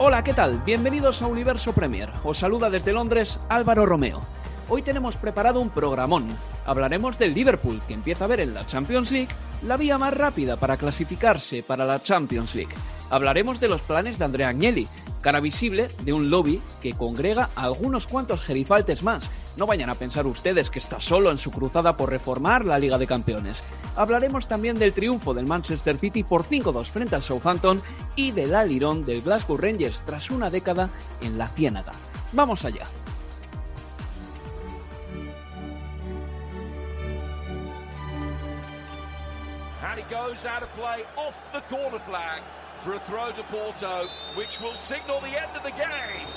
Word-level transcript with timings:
Hola, 0.00 0.22
¿qué 0.22 0.32
tal? 0.32 0.62
Bienvenidos 0.64 1.22
a 1.22 1.26
Universo 1.26 1.72
Premier. 1.72 2.08
Os 2.22 2.38
saluda 2.38 2.70
desde 2.70 2.92
Londres 2.92 3.40
Álvaro 3.48 3.84
Romeo. 3.84 4.20
Hoy 4.68 4.82
tenemos 4.82 5.16
preparado 5.16 5.60
un 5.60 5.70
programón. 5.70 6.28
Hablaremos 6.66 7.18
del 7.18 7.34
Liverpool, 7.34 7.82
que 7.88 7.94
empieza 7.94 8.24
a 8.24 8.28
ver 8.28 8.38
en 8.38 8.54
la 8.54 8.64
Champions 8.64 9.10
League 9.10 9.34
la 9.62 9.76
vía 9.76 9.98
más 9.98 10.14
rápida 10.14 10.56
para 10.56 10.76
clasificarse 10.76 11.64
para 11.64 11.84
la 11.84 12.00
Champions 12.00 12.54
League. 12.54 12.72
Hablaremos 13.10 13.58
de 13.58 13.66
los 13.66 13.80
planes 13.80 14.20
de 14.20 14.24
Andrea 14.24 14.50
Agnelli, 14.50 14.86
cara 15.20 15.40
visible 15.40 15.88
de 16.04 16.12
un 16.12 16.30
lobby 16.30 16.62
que 16.80 16.94
congrega 16.94 17.50
a 17.56 17.64
algunos 17.64 18.06
cuantos 18.06 18.40
gerifaltes 18.42 19.02
más. 19.02 19.28
No 19.58 19.66
vayan 19.66 19.90
a 19.90 19.94
pensar 19.94 20.24
ustedes 20.24 20.70
que 20.70 20.78
está 20.78 21.00
solo 21.00 21.32
en 21.32 21.38
su 21.38 21.50
cruzada 21.50 21.96
por 21.96 22.10
reformar 22.10 22.64
la 22.64 22.78
Liga 22.78 22.96
de 22.96 23.08
Campeones. 23.08 23.60
Hablaremos 23.96 24.46
también 24.46 24.78
del 24.78 24.92
triunfo 24.92 25.34
del 25.34 25.46
Manchester 25.46 25.96
City 25.96 26.22
por 26.22 26.44
5-2 26.44 26.86
frente 26.86 27.16
al 27.16 27.22
Southampton 27.22 27.82
y 28.14 28.30
del 28.30 28.54
alirón 28.54 29.04
del 29.04 29.20
Glasgow 29.20 29.56
Rangers 29.56 30.02
tras 30.06 30.30
una 30.30 30.48
década 30.48 30.90
en 31.20 31.38
la 31.38 31.48
ciénaga. 31.48 31.90
Vamos 32.30 32.64
allá. 32.64 32.86
And 39.82 39.98
it 39.98 40.08
goes 40.08 40.46
out 40.46 40.62
of 40.62 40.68
play 40.76 41.02
off 41.16 41.34
the 41.52 41.62
corner 41.68 41.98
flag 42.06 42.42
for 42.84 42.94
a 42.94 43.00
throw 43.08 43.32
to 43.32 43.42
Porto, 43.50 44.06
which 44.36 44.60
will 44.60 44.76
signal 44.76 45.20
the 45.20 45.36
end 45.36 45.50
of 45.56 45.64
the 45.64 45.72
game. 45.72 46.28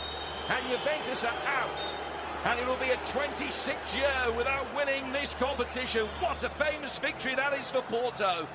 And 0.50 0.66
Juventus 0.72 1.24
are 1.24 1.38
out. 1.46 2.11
And 2.44 2.60
it 2.60 2.66
will 2.66 2.78
be 2.78 2.90
a 2.90 2.98
26th 2.98 3.96
year 3.96 4.36
without 4.36 4.66
winning 4.76 5.12
this 5.12 5.36
competition. 5.36 6.08
What 6.20 6.44
a 6.44 6.50
famous 6.50 6.98
victory 6.98 7.36
that 7.36 7.54
is 7.54 7.70
for 7.70 7.84
Porto. 7.84 8.48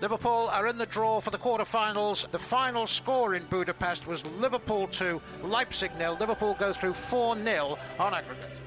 Liverpool 0.00 0.48
are 0.50 0.66
in 0.66 0.78
the 0.78 0.86
draw 0.86 1.20
for 1.20 1.30
the 1.30 1.38
quarter-finals. 1.38 2.26
The 2.30 2.38
final 2.38 2.86
score 2.86 3.34
in 3.34 3.44
Budapest 3.44 4.06
was 4.06 4.24
Liverpool 4.26 4.88
2, 4.88 5.20
Leipzig 5.42 5.90
nil. 5.98 6.16
Liverpool 6.18 6.56
go 6.58 6.72
through 6.72 6.92
4-0 6.92 7.78
on 7.98 8.14
aggregate. 8.14 8.58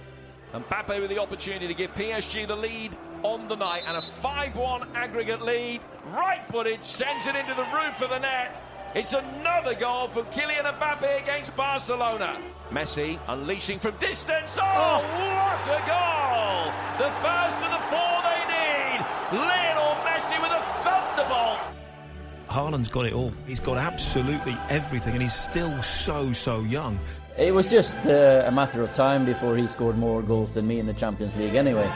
And 0.53 0.63
Mbappe 0.65 1.01
with 1.01 1.09
the 1.09 1.19
opportunity 1.19 1.67
to 1.67 1.73
give 1.73 1.93
PSG 1.95 2.47
the 2.47 2.55
lead 2.55 2.95
on 3.23 3.47
the 3.47 3.55
night 3.55 3.83
and 3.87 3.97
a 3.97 4.01
5-1 4.01 4.87
aggregate 4.95 5.41
lead. 5.41 5.81
Right 6.13 6.45
footed, 6.45 6.83
sends 6.83 7.27
it 7.27 7.35
into 7.35 7.53
the 7.55 7.65
roof 7.65 8.01
of 8.01 8.09
the 8.11 8.19
net. 8.19 8.68
It's 8.95 9.13
another 9.13 9.75
goal 9.75 10.07
from 10.07 10.25
Kylian 10.27 10.65
Mbappe 10.65 11.21
against 11.21 11.55
Barcelona. 11.55 12.41
Messi 12.71 13.19
unleashing 13.27 13.77
from 13.77 13.95
distance. 13.97 14.57
Oh, 14.59 15.01
what 15.21 15.61
a 15.67 15.79
goal! 15.85 16.73
The 16.97 17.13
first 17.21 17.61
of 17.61 17.69
the 17.69 17.83
four 17.85 18.15
they 18.25 18.41
need. 18.49 19.05
Lionel 19.31 19.93
Messi 20.03 20.41
with 20.41 20.51
a 20.51 20.63
thunderbolt. 20.83 21.59
Haaland's 22.49 22.89
got 22.89 23.05
it 23.05 23.13
all. 23.13 23.31
He's 23.45 23.59
got 23.59 23.77
absolutely 23.77 24.57
everything, 24.69 25.13
and 25.13 25.21
he's 25.21 25.35
still 25.35 25.83
so, 25.83 26.33
so 26.33 26.61
young. 26.61 26.99
It 27.37 27.53
was 27.53 27.69
just 27.69 27.99
uh, 28.07 28.45
a 28.47 28.51
matter 28.51 28.81
of 28.81 28.91
time 28.93 29.23
before 29.23 29.55
he 29.55 29.67
scored 29.67 29.99
more 29.99 30.23
goals 30.23 30.55
than 30.55 30.65
me 30.65 30.79
in 30.79 30.87
the 30.87 30.95
Champions 30.95 31.35
League 31.35 31.53
anyway. 31.53 31.87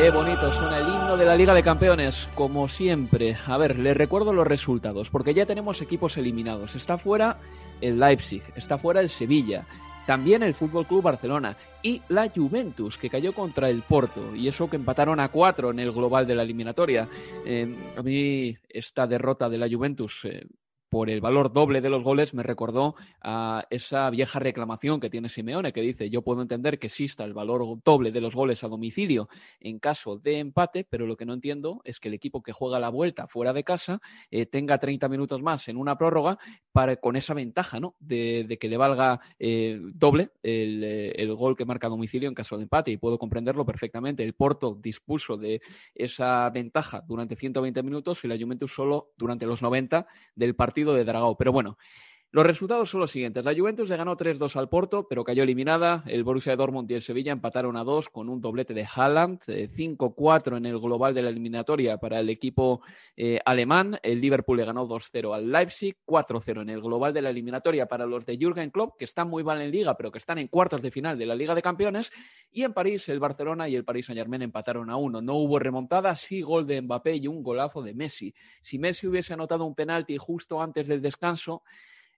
Qué 0.00 0.10
bonito 0.10 0.52
suena 0.52 0.78
el 0.78 0.86
himno 0.86 1.16
de 1.16 1.26
la 1.26 1.34
Liga 1.34 1.52
de 1.52 1.62
Campeones, 1.64 2.28
como 2.36 2.68
siempre. 2.68 3.36
A 3.48 3.58
ver, 3.58 3.80
les 3.80 3.96
recuerdo 3.96 4.32
los 4.32 4.46
resultados, 4.46 5.10
porque 5.10 5.34
ya 5.34 5.44
tenemos 5.44 5.82
equipos 5.82 6.16
eliminados. 6.16 6.76
Está 6.76 6.98
fuera 6.98 7.40
el 7.80 7.98
Leipzig, 7.98 8.44
está 8.54 8.78
fuera 8.78 9.00
el 9.00 9.08
Sevilla, 9.08 9.66
también 10.06 10.44
el 10.44 10.54
Fútbol 10.54 10.86
Club 10.86 11.02
Barcelona 11.02 11.56
y 11.82 12.00
la 12.10 12.30
Juventus, 12.30 12.96
que 12.96 13.10
cayó 13.10 13.34
contra 13.34 13.70
el 13.70 13.82
Porto, 13.82 14.36
y 14.36 14.46
eso 14.46 14.70
que 14.70 14.76
empataron 14.76 15.18
a 15.18 15.30
cuatro 15.30 15.72
en 15.72 15.80
el 15.80 15.90
global 15.90 16.28
de 16.28 16.36
la 16.36 16.44
eliminatoria. 16.44 17.08
Eh, 17.44 17.92
a 17.96 18.00
mí 18.00 18.56
esta 18.68 19.08
derrota 19.08 19.48
de 19.50 19.58
la 19.58 19.68
Juventus 19.68 20.24
eh, 20.26 20.46
por 20.88 21.10
el 21.10 21.20
valor 21.20 21.52
doble 21.52 21.80
de 21.80 21.90
los 21.90 22.02
goles 22.02 22.34
me 22.34 22.42
recordó 22.42 22.94
a 23.20 23.66
esa 23.70 24.08
vieja 24.10 24.38
reclamación 24.38 25.00
que 25.00 25.10
tiene 25.10 25.28
Simeone, 25.28 25.72
que 25.72 25.82
dice, 25.82 26.08
yo 26.08 26.22
puedo 26.22 26.40
entender 26.40 26.78
que 26.78 26.86
exista 26.86 27.24
el 27.24 27.34
valor 27.34 27.78
doble 27.84 28.10
de 28.10 28.20
los 28.20 28.34
goles 28.34 28.64
a 28.64 28.68
domicilio 28.68 29.28
en 29.60 29.78
caso 29.78 30.16
de 30.16 30.38
empate, 30.38 30.86
pero 30.88 31.06
lo 31.06 31.16
que 31.16 31.26
no 31.26 31.34
entiendo 31.34 31.82
es 31.84 32.00
que 32.00 32.08
el 32.08 32.14
equipo 32.14 32.42
que 32.42 32.52
juega 32.52 32.80
la 32.80 32.88
vuelta 32.88 33.26
fuera 33.26 33.52
de 33.52 33.64
casa 33.64 34.00
eh, 34.30 34.46
tenga 34.46 34.78
30 34.78 35.08
minutos 35.08 35.42
más 35.42 35.68
en 35.68 35.76
una 35.76 35.98
prórroga 35.98 36.38
para, 36.72 36.96
con 36.96 37.16
esa 37.16 37.34
ventaja 37.34 37.80
¿no? 37.80 37.94
de, 38.00 38.56
que 38.58 38.68
le 38.68 38.76
valga 38.76 39.20
eh, 39.38 39.80
doble 39.94 40.30
el, 40.42 40.82
eh, 40.84 41.12
el, 41.16 41.34
gol 41.34 41.56
que 41.56 41.64
marca 41.64 41.88
a 41.88 41.90
domicilio 41.90 42.28
en 42.28 42.34
caso 42.34 42.56
de 42.56 42.62
empate, 42.62 42.90
y 42.90 42.96
puedo 42.96 43.18
comprenderlo 43.18 43.66
perfectamente. 43.66 44.24
El 44.24 44.34
Porto 44.34 44.78
dispuso 44.80 45.36
de 45.36 45.60
esa 45.94 46.48
ventaja 46.50 47.04
durante 47.06 47.36
120 47.36 47.82
minutos 47.82 48.24
y 48.24 48.28
la 48.28 48.36
Juventus 48.38 48.72
solo 48.72 49.12
durante 49.16 49.46
los 49.46 49.62
90 49.62 50.06
del 50.34 50.54
partido 50.54 50.77
de 50.84 51.04
Dragao. 51.04 51.36
Pero 51.36 51.52
bueno, 51.52 51.78
los 52.30 52.44
resultados 52.44 52.90
son 52.90 53.00
los 53.00 53.10
siguientes. 53.10 53.46
La 53.46 53.54
Juventus 53.54 53.88
le 53.88 53.96
ganó 53.96 54.14
3-2 54.14 54.54
al 54.56 54.68
Porto, 54.68 55.08
pero 55.08 55.24
cayó 55.24 55.44
eliminada. 55.44 56.04
El 56.06 56.24
Borussia 56.24 56.54
Dortmund 56.56 56.90
y 56.90 56.94
el 56.94 57.00
Sevilla 57.00 57.32
empataron 57.32 57.74
a 57.78 57.84
2 57.84 58.10
con 58.10 58.28
un 58.28 58.42
doblete 58.42 58.74
de 58.74 58.86
Haaland. 58.86 59.40
5-4 59.40 60.58
en 60.58 60.66
el 60.66 60.78
global 60.78 61.14
de 61.14 61.22
la 61.22 61.30
eliminatoria 61.30 61.96
para 61.96 62.20
el 62.20 62.28
equipo 62.28 62.82
eh, 63.16 63.40
alemán. 63.46 63.98
El 64.02 64.20
Liverpool 64.20 64.58
le 64.58 64.66
ganó 64.66 64.86
2-0 64.86 65.34
al 65.34 65.50
Leipzig. 65.50 65.96
4-0 66.04 66.60
en 66.60 66.68
el 66.68 66.82
global 66.82 67.14
de 67.14 67.22
la 67.22 67.30
eliminatoria 67.30 67.86
para 67.86 68.04
los 68.04 68.26
de 68.26 68.36
Jürgen 68.36 68.70
Klopp, 68.70 68.98
que 68.98 69.06
están 69.06 69.30
muy 69.30 69.42
mal 69.42 69.62
en 69.62 69.70
liga, 69.70 69.96
pero 69.96 70.12
que 70.12 70.18
están 70.18 70.36
en 70.36 70.48
cuartos 70.48 70.82
de 70.82 70.90
final 70.90 71.18
de 71.18 71.24
la 71.24 71.34
Liga 71.34 71.54
de 71.54 71.62
Campeones. 71.62 72.12
Y 72.50 72.62
en 72.62 72.74
París, 72.74 73.08
el 73.08 73.20
Barcelona 73.20 73.70
y 73.70 73.74
el 73.74 73.86
Paris 73.86 74.04
Saint-Germain 74.04 74.42
empataron 74.42 74.90
a 74.90 74.96
1. 74.96 75.22
No 75.22 75.34
hubo 75.36 75.58
remontada, 75.58 76.14
sí 76.14 76.42
gol 76.42 76.66
de 76.66 76.82
Mbappé 76.82 77.16
y 77.16 77.26
un 77.26 77.42
golazo 77.42 77.80
de 77.80 77.94
Messi. 77.94 78.34
Si 78.60 78.78
Messi 78.78 79.06
hubiese 79.06 79.32
anotado 79.32 79.64
un 79.64 79.74
penalti 79.74 80.18
justo 80.18 80.60
antes 80.60 80.88
del 80.88 81.00
descanso, 81.00 81.62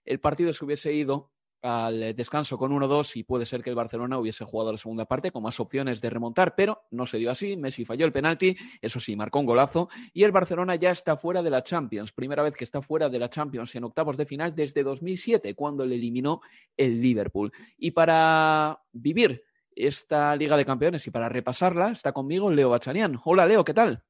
el 0.05 0.19
partido 0.19 0.53
se 0.53 0.65
hubiese 0.65 0.93
ido 0.93 1.31
al 1.61 2.15
descanso 2.15 2.57
con 2.57 2.71
1-2 2.71 3.15
y 3.17 3.23
puede 3.23 3.45
ser 3.45 3.61
que 3.61 3.69
el 3.69 3.75
Barcelona 3.75 4.17
hubiese 4.17 4.43
jugado 4.45 4.71
la 4.71 4.77
segunda 4.77 5.05
parte 5.05 5.31
con 5.31 5.43
más 5.43 5.59
opciones 5.59 6.01
de 6.01 6.09
remontar, 6.09 6.55
pero 6.55 6.83
no 6.91 7.05
se 7.05 7.17
dio 7.17 7.29
así. 7.29 7.55
Messi 7.55 7.85
falló 7.85 8.05
el 8.05 8.11
penalti, 8.11 8.57
eso 8.81 8.99
sí, 8.99 9.15
marcó 9.15 9.39
un 9.39 9.45
golazo 9.45 9.89
y 10.13 10.23
el 10.23 10.31
Barcelona 10.31 10.75
ya 10.75 10.91
está 10.91 11.17
fuera 11.17 11.43
de 11.43 11.49
la 11.49 11.63
Champions. 11.63 12.13
Primera 12.13 12.43
vez 12.43 12.55
que 12.55 12.63
está 12.63 12.81
fuera 12.81 13.09
de 13.09 13.19
la 13.19 13.29
Champions 13.29 13.75
en 13.75 13.83
octavos 13.83 14.17
de 14.17 14.25
final 14.25 14.55
desde 14.55 14.83
2007, 14.83 15.53
cuando 15.55 15.85
le 15.85 15.95
eliminó 15.95 16.41
el 16.75 16.99
Liverpool. 16.99 17.51
Y 17.77 17.91
para 17.91 18.81
vivir 18.91 19.43
esta 19.75 20.35
Liga 20.35 20.57
de 20.57 20.65
Campeones 20.65 21.05
y 21.05 21.11
para 21.11 21.29
repasarla, 21.29 21.91
está 21.91 22.11
conmigo 22.11 22.51
Leo 22.51 22.69
Bachanian. 22.69 23.19
Hola 23.23 23.45
Leo, 23.45 23.63
¿qué 23.63 23.73
tal? 23.73 24.03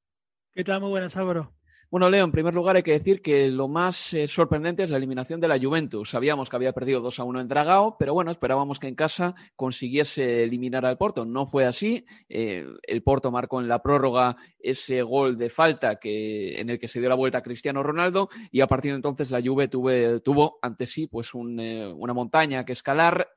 ¿Qué 0.54 0.64
tal? 0.64 0.82
Muy 0.82 0.90
buenas, 0.90 1.16
Álvaro. 1.18 1.54
Bueno, 1.92 2.10
Leo, 2.10 2.24
en 2.24 2.32
primer 2.32 2.56
lugar 2.56 2.78
hay 2.78 2.84
que 2.84 2.94
decir 2.94 3.22
que 3.22 3.50
lo 3.50 3.68
más 3.68 4.14
eh, 4.14 4.26
sorprendente 4.26 4.82
es 4.82 4.90
la 4.90 4.96
eliminación 4.96 5.42
de 5.42 5.50
la 5.50 5.60
Juventus. 5.60 6.12
Sabíamos 6.12 6.50
que 6.50 6.56
había 6.56 6.72
perdido 6.72 7.02
2 7.02 7.20
a 7.20 7.26
1 7.26 7.42
en 7.42 7.50
Dragao, 7.50 7.98
pero 8.00 8.14
bueno, 8.14 8.32
esperábamos 8.32 8.80
que 8.80 8.88
en 8.88 8.96
casa 8.96 9.36
consiguiese 9.58 10.46
eliminar 10.46 10.86
al 10.86 10.98
Porto. 10.98 11.26
No 11.26 11.46
fue 11.46 11.66
así. 11.66 12.06
Eh, 12.30 12.66
el 12.84 13.04
Porto 13.04 13.30
marcó 13.30 13.60
en 13.60 13.68
la 13.68 13.84
prórroga 13.84 14.38
ese 14.58 15.02
gol 15.02 15.38
de 15.38 15.50
falta 15.50 15.98
que, 15.98 16.62
en 16.62 16.70
el 16.70 16.80
que 16.80 16.88
se 16.88 17.02
dio 17.02 17.10
la 17.10 17.16
vuelta 17.16 17.40
a 17.40 17.44
Cristiano 17.44 17.84
Ronaldo 17.84 18.30
y 18.52 18.62
a 18.62 18.68
partir 18.68 18.92
de 18.92 18.96
entonces 18.96 19.30
la 19.30 19.42
Juve 19.42 19.68
tuvo 19.68 20.60
ante 20.62 20.88
sí 20.88 21.08
pues 21.08 21.32
eh, 21.60 21.94
una 21.94 22.14
montaña 22.14 22.64
que 22.64 22.72
escalar 22.72 23.34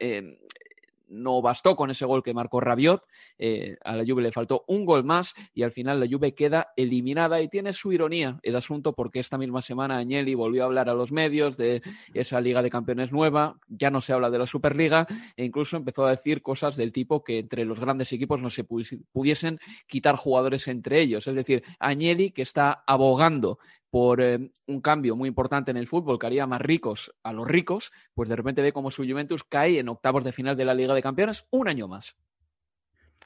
no 1.15 1.41
bastó 1.41 1.77
con 1.77 1.91
ese 1.91 2.05
gol 2.05 2.23
que 2.23 2.35
marcó 2.35 2.61
Rabiot, 2.61 3.05
eh, 3.39 3.77
a 3.85 3.97
la 3.97 4.05
Juve 4.07 4.23
le 4.23 4.33
faltó 4.33 4.65
un 4.69 4.85
gol 4.85 5.05
más 5.05 5.35
y 5.55 5.63
al 5.63 5.71
final 5.71 6.01
la 6.01 6.07
Juve 6.11 6.35
queda 6.35 6.69
eliminada 6.77 7.41
y 7.41 7.49
tiene 7.49 7.73
su 7.73 7.93
ironía 7.93 8.39
el 8.43 8.57
asunto 8.57 8.93
porque 8.93 9.21
esta 9.21 9.39
misma 9.39 9.63
semana 9.63 9.99
Agnelli 9.99 10.35
volvió 10.35 10.63
a 10.63 10.67
hablar 10.67 10.89
a 10.89 10.95
los 10.95 11.13
medios 11.13 11.57
de 11.57 11.83
esa 12.13 12.41
Liga 12.41 12.63
de 12.63 12.71
Campeones 12.71 13.13
nueva, 13.13 13.59
ya 13.69 13.91
no 13.91 14.01
se 14.01 14.13
habla 14.13 14.31
de 14.31 14.39
la 14.39 14.47
Superliga 14.47 15.07
e 15.37 15.45
incluso 15.45 15.77
empezó 15.77 16.05
a 16.07 16.11
decir 16.11 16.43
cosas 16.43 16.77
del 16.77 16.93
tipo 16.93 17.23
que 17.23 17.39
entre 17.39 17.65
los 17.65 17.79
grandes 17.79 18.13
equipos 18.13 18.43
no 18.43 18.51
se 18.51 18.65
pudiesen 18.65 19.59
quitar 19.87 20.17
jugadores 20.17 20.69
entre 20.69 21.01
ellos, 21.01 21.27
es 21.27 21.35
decir, 21.35 21.63
Agnelli 21.79 22.31
que 22.31 22.43
está 22.43 22.85
abogando 22.87 23.59
por 23.95 24.21
eh, 24.21 24.51
un 24.67 24.81
cambio 24.81 25.15
muy 25.15 25.29
importante 25.29 25.71
en 25.71 25.77
el 25.77 25.87
fútbol 25.87 26.19
que 26.19 26.27
haría 26.27 26.49
más 26.49 26.61
ricos 26.61 27.15
a 27.23 27.33
los 27.33 27.47
ricos, 27.47 27.93
pues 28.13 28.29
de 28.29 28.35
repente 28.35 28.61
ve 28.61 28.73
como 28.73 28.91
su 28.91 29.05
Juventus 29.05 29.45
cae 29.45 29.79
en 29.79 29.89
octavos 29.89 30.25
de 30.25 30.33
final 30.33 30.57
de 30.57 30.65
la 30.65 30.75
Liga 30.75 30.95
de 30.95 31.01
Campeones 31.01 31.47
un 31.51 31.69
año 31.69 31.87
más. 31.87 32.17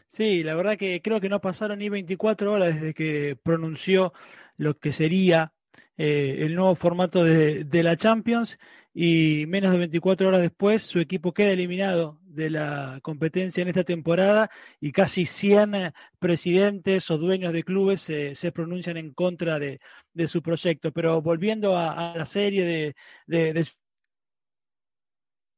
Sí, 0.07 0.43
la 0.43 0.55
verdad 0.55 0.77
que 0.77 1.01
creo 1.01 1.23
que 1.23 1.31
no 1.31 1.41
pasaron 1.41 1.79
ni 1.79 1.89
24 1.89 2.53
horas 2.53 2.75
desde 2.75 2.93
que 2.93 3.35
pronunció 3.43 4.13
lo 4.59 4.79
que 4.79 4.93
sería 4.93 5.55
eh, 5.97 6.41
el 6.41 6.55
nuevo 6.55 6.75
formato 6.75 7.25
de, 7.25 7.65
de, 7.65 7.83
la 7.83 7.97
Champions 7.97 8.59
y 8.95 9.45
menos 9.47 9.73
de 9.73 9.79
24 9.79 10.29
horas 10.29 10.41
después 10.41 10.83
su 10.83 10.99
equipo 10.99 11.33
queda 11.33 11.51
eliminado 11.51 12.19
de 12.25 12.51
la 12.51 12.99
competencia 13.03 13.63
en 13.63 13.69
esta 13.69 13.85
temporada 13.85 14.51
y 14.81 14.93
casi 14.93 15.27
100 15.27 15.75
eh, 15.75 15.93
presidentes 16.19 17.11
o 17.11 17.19
dueños 17.19 17.53
de 17.53 17.65
clubes 17.65 18.01
se 18.01 18.53
pronuncian 18.53 18.97
en 18.97 19.13
contra 19.13 19.59
de, 19.59 19.81
su 20.27 20.43
proyecto. 20.43 20.93
Pero 20.93 21.21
volviendo 21.23 21.77
a, 21.77 22.15
la 22.17 22.27
serie 22.27 22.95
de, 23.27 23.67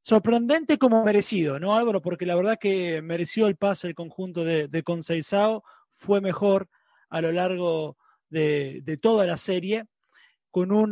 sorprendente 0.02 0.78
como 0.78 1.04
merecido, 1.04 1.60
¿no, 1.60 1.74
Álvaro? 1.74 2.00
Porque 2.02 2.26
la 2.26 2.36
verdad 2.36 2.58
que 2.58 3.02
mereció 3.02 3.46
el 3.46 3.56
pase 3.56 3.86
el 3.86 3.94
conjunto 3.94 4.44
de, 4.44 4.68
de 4.68 4.82
Conceizao, 4.82 5.62
fue 5.92 6.20
mejor 6.20 6.68
a 7.10 7.20
lo 7.20 7.32
largo 7.32 7.96
de, 8.30 8.98
toda 9.00 9.26
la 9.26 9.36
serie 9.36 9.84
con 10.50 10.72
un 10.72 10.90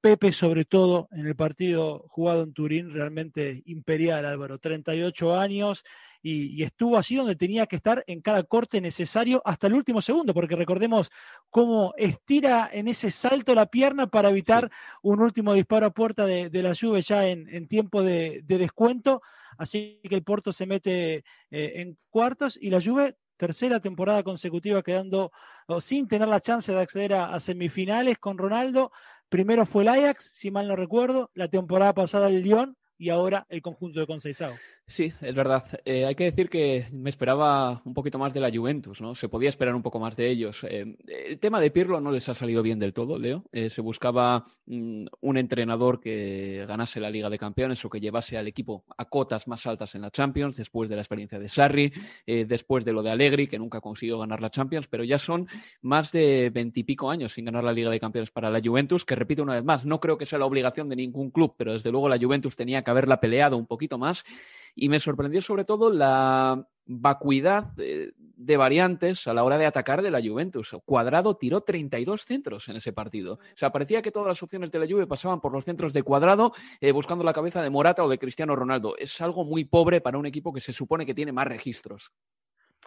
Pepe 0.00 0.32
sobre 0.32 0.64
todo 0.64 1.08
en 1.12 1.26
el 1.26 1.36
partido 1.36 2.04
jugado 2.08 2.42
en 2.42 2.52
Turín, 2.52 2.92
realmente 2.92 3.62
imperial 3.66 4.26
Álvaro, 4.26 4.58
38 4.58 5.36
años 5.36 5.84
y, 6.22 6.62
estuvo 6.62 6.96
así 6.96 7.16
donde 7.16 7.36
tenía 7.36 7.66
que 7.66 7.76
estar 7.76 8.04
en 8.06 8.20
cada 8.20 8.44
corte 8.44 8.80
necesario 8.80 9.42
hasta 9.44 9.66
el 9.66 9.74
último 9.74 10.00
segundo, 10.00 10.32
porque 10.32 10.56
recordemos 10.56 11.10
cómo 11.50 11.94
estira 11.96 12.70
en 12.72 12.88
ese 12.88 13.10
salto 13.10 13.54
la 13.54 13.66
pierna 13.66 14.06
para 14.06 14.30
evitar 14.30 14.70
un 15.02 15.20
último 15.20 15.52
disparo 15.54 15.86
a 15.86 15.90
puerta 15.90 16.24
de, 16.24 16.62
la 16.62 16.72
lluvia 16.72 17.00
ya 17.00 17.26
en, 17.26 17.66
tiempo 17.66 18.02
de, 18.02 18.42
descuento, 18.46 19.20
así 19.58 20.00
que 20.08 20.14
el 20.14 20.22
Porto 20.22 20.52
se 20.52 20.66
mete 20.66 21.24
eh, 21.50 21.72
en 21.76 21.98
cuartos 22.08 22.56
y 22.60 22.70
la 22.70 22.80
Juve 22.80 23.16
tercera 23.42 23.80
temporada 23.80 24.22
consecutiva 24.22 24.84
quedando 24.84 25.32
sin 25.80 26.06
tener 26.06 26.28
la 26.28 26.38
chance 26.38 26.70
de 26.70 26.80
acceder 26.80 27.12
a, 27.14 27.40
semifinales 27.40 28.16
con 28.18 28.38
Ronaldo. 28.38 28.92
Primero 29.28 29.66
fue 29.66 29.82
el 29.82 29.88
Ajax, 29.88 30.30
si 30.32 30.52
mal 30.52 30.68
no 30.68 30.76
recuerdo, 30.76 31.28
la 31.34 31.48
temporada 31.48 31.92
pasada 31.92 32.28
el 32.28 32.40
Lyon 32.40 32.76
y 32.96 33.08
ahora 33.08 33.44
el 33.48 33.60
conjunto 33.60 33.98
de 33.98 34.06
Conceizao. 34.06 34.54
Sí, 34.92 35.10
es 35.22 35.34
verdad. 35.34 35.64
Eh, 35.86 36.04
hay 36.04 36.14
que 36.14 36.24
decir 36.24 36.50
que 36.50 36.86
me 36.92 37.08
esperaba 37.08 37.80
un 37.86 37.94
poquito 37.94 38.18
más 38.18 38.34
de 38.34 38.40
la 38.40 38.50
Juventus, 38.50 39.00
¿no? 39.00 39.14
Se 39.14 39.26
podía 39.26 39.48
esperar 39.48 39.74
un 39.74 39.80
poco 39.80 39.98
más 39.98 40.16
de 40.16 40.28
ellos. 40.28 40.66
Eh, 40.68 40.98
el 41.06 41.38
tema 41.38 41.62
de 41.62 41.70
Pirlo 41.70 41.98
no 42.02 42.12
les 42.12 42.28
ha 42.28 42.34
salido 42.34 42.62
bien 42.62 42.78
del 42.78 42.92
todo, 42.92 43.18
Leo. 43.18 43.42
Eh, 43.52 43.70
se 43.70 43.80
buscaba 43.80 44.44
mm, 44.66 45.06
un 45.22 45.36
entrenador 45.38 45.98
que 45.98 46.66
ganase 46.68 47.00
la 47.00 47.08
Liga 47.08 47.30
de 47.30 47.38
Campeones 47.38 47.82
o 47.86 47.88
que 47.88 48.00
llevase 48.00 48.36
al 48.36 48.48
equipo 48.48 48.84
a 48.98 49.06
cotas 49.06 49.48
más 49.48 49.66
altas 49.66 49.94
en 49.94 50.02
la 50.02 50.10
Champions, 50.10 50.56
después 50.56 50.90
de 50.90 50.96
la 50.96 51.00
experiencia 51.00 51.38
de 51.38 51.48
Sarri, 51.48 51.90
después 52.26 52.84
de 52.84 52.92
lo 52.92 53.02
de 53.02 53.12
Allegri, 53.12 53.46
que 53.46 53.58
nunca 53.58 53.80
consiguió 53.80 54.18
ganar 54.18 54.42
la 54.42 54.50
Champions, 54.50 54.88
pero 54.88 55.04
ya 55.04 55.18
son 55.18 55.48
más 55.80 56.12
de 56.12 56.50
veintipico 56.50 57.10
años 57.10 57.32
sin 57.32 57.46
ganar 57.46 57.64
la 57.64 57.72
Liga 57.72 57.88
de 57.88 57.98
Campeones 57.98 58.30
para 58.30 58.50
la 58.50 58.60
Juventus, 58.62 59.06
que 59.06 59.16
repito 59.16 59.42
una 59.42 59.54
vez 59.54 59.64
más, 59.64 59.86
no 59.86 60.00
creo 60.00 60.18
que 60.18 60.26
sea 60.26 60.38
la 60.38 60.44
obligación 60.44 60.90
de 60.90 60.96
ningún 60.96 61.30
club, 61.30 61.54
pero 61.56 61.72
desde 61.72 61.90
luego 61.90 62.10
la 62.10 62.18
Juventus 62.18 62.56
tenía 62.56 62.82
que 62.82 62.90
haberla 62.90 63.20
peleado 63.20 63.56
un 63.56 63.66
poquito 63.66 63.96
más 63.96 64.24
y 64.74 64.88
me 64.88 65.00
sorprendió 65.00 65.42
sobre 65.42 65.64
todo 65.64 65.90
la 65.90 66.66
vacuidad 66.84 67.72
de, 67.74 68.12
variantes 68.56 69.26
a 69.26 69.34
la 69.34 69.44
hora 69.44 69.56
de 69.56 69.66
atacar 69.66 70.02
de 70.02 70.10
la 70.10 70.20
Juventus. 70.20 70.76
Cuadrado 70.84 71.36
tiró 71.36 71.62
32 71.62 72.22
centros 72.22 72.68
en 72.68 72.76
ese 72.76 72.92
partido. 72.92 73.34
O 73.34 73.56
sea, 73.56 73.70
parecía 73.70 74.02
que 74.02 74.10
todas 74.10 74.28
las 74.28 74.42
opciones 74.42 74.70
de 74.70 74.78
la 74.78 74.86
Juve 74.86 75.06
pasaban 75.06 75.40
por 75.40 75.52
los 75.52 75.64
centros 75.64 75.92
de 75.92 76.02
Cuadrado 76.02 76.52
eh, 76.80 76.92
buscando 76.92 77.24
la 77.24 77.32
cabeza 77.32 77.62
de 77.62 77.70
Morata 77.70 78.04
o 78.04 78.08
de 78.08 78.18
Cristiano 78.18 78.56
Ronaldo. 78.56 78.96
Es 78.98 79.20
algo 79.20 79.44
muy 79.44 79.64
pobre 79.64 80.00
para 80.00 80.18
un 80.18 80.26
equipo 80.26 80.52
que 80.52 80.60
se 80.60 80.72
supone 80.72 81.06
que 81.06 81.14
tiene 81.14 81.32
más 81.32 81.46
registros. 81.46 82.12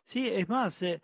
Sí, 0.04 0.28
es 0.28 0.48
más, 0.50 0.82
eh, 0.84 1.02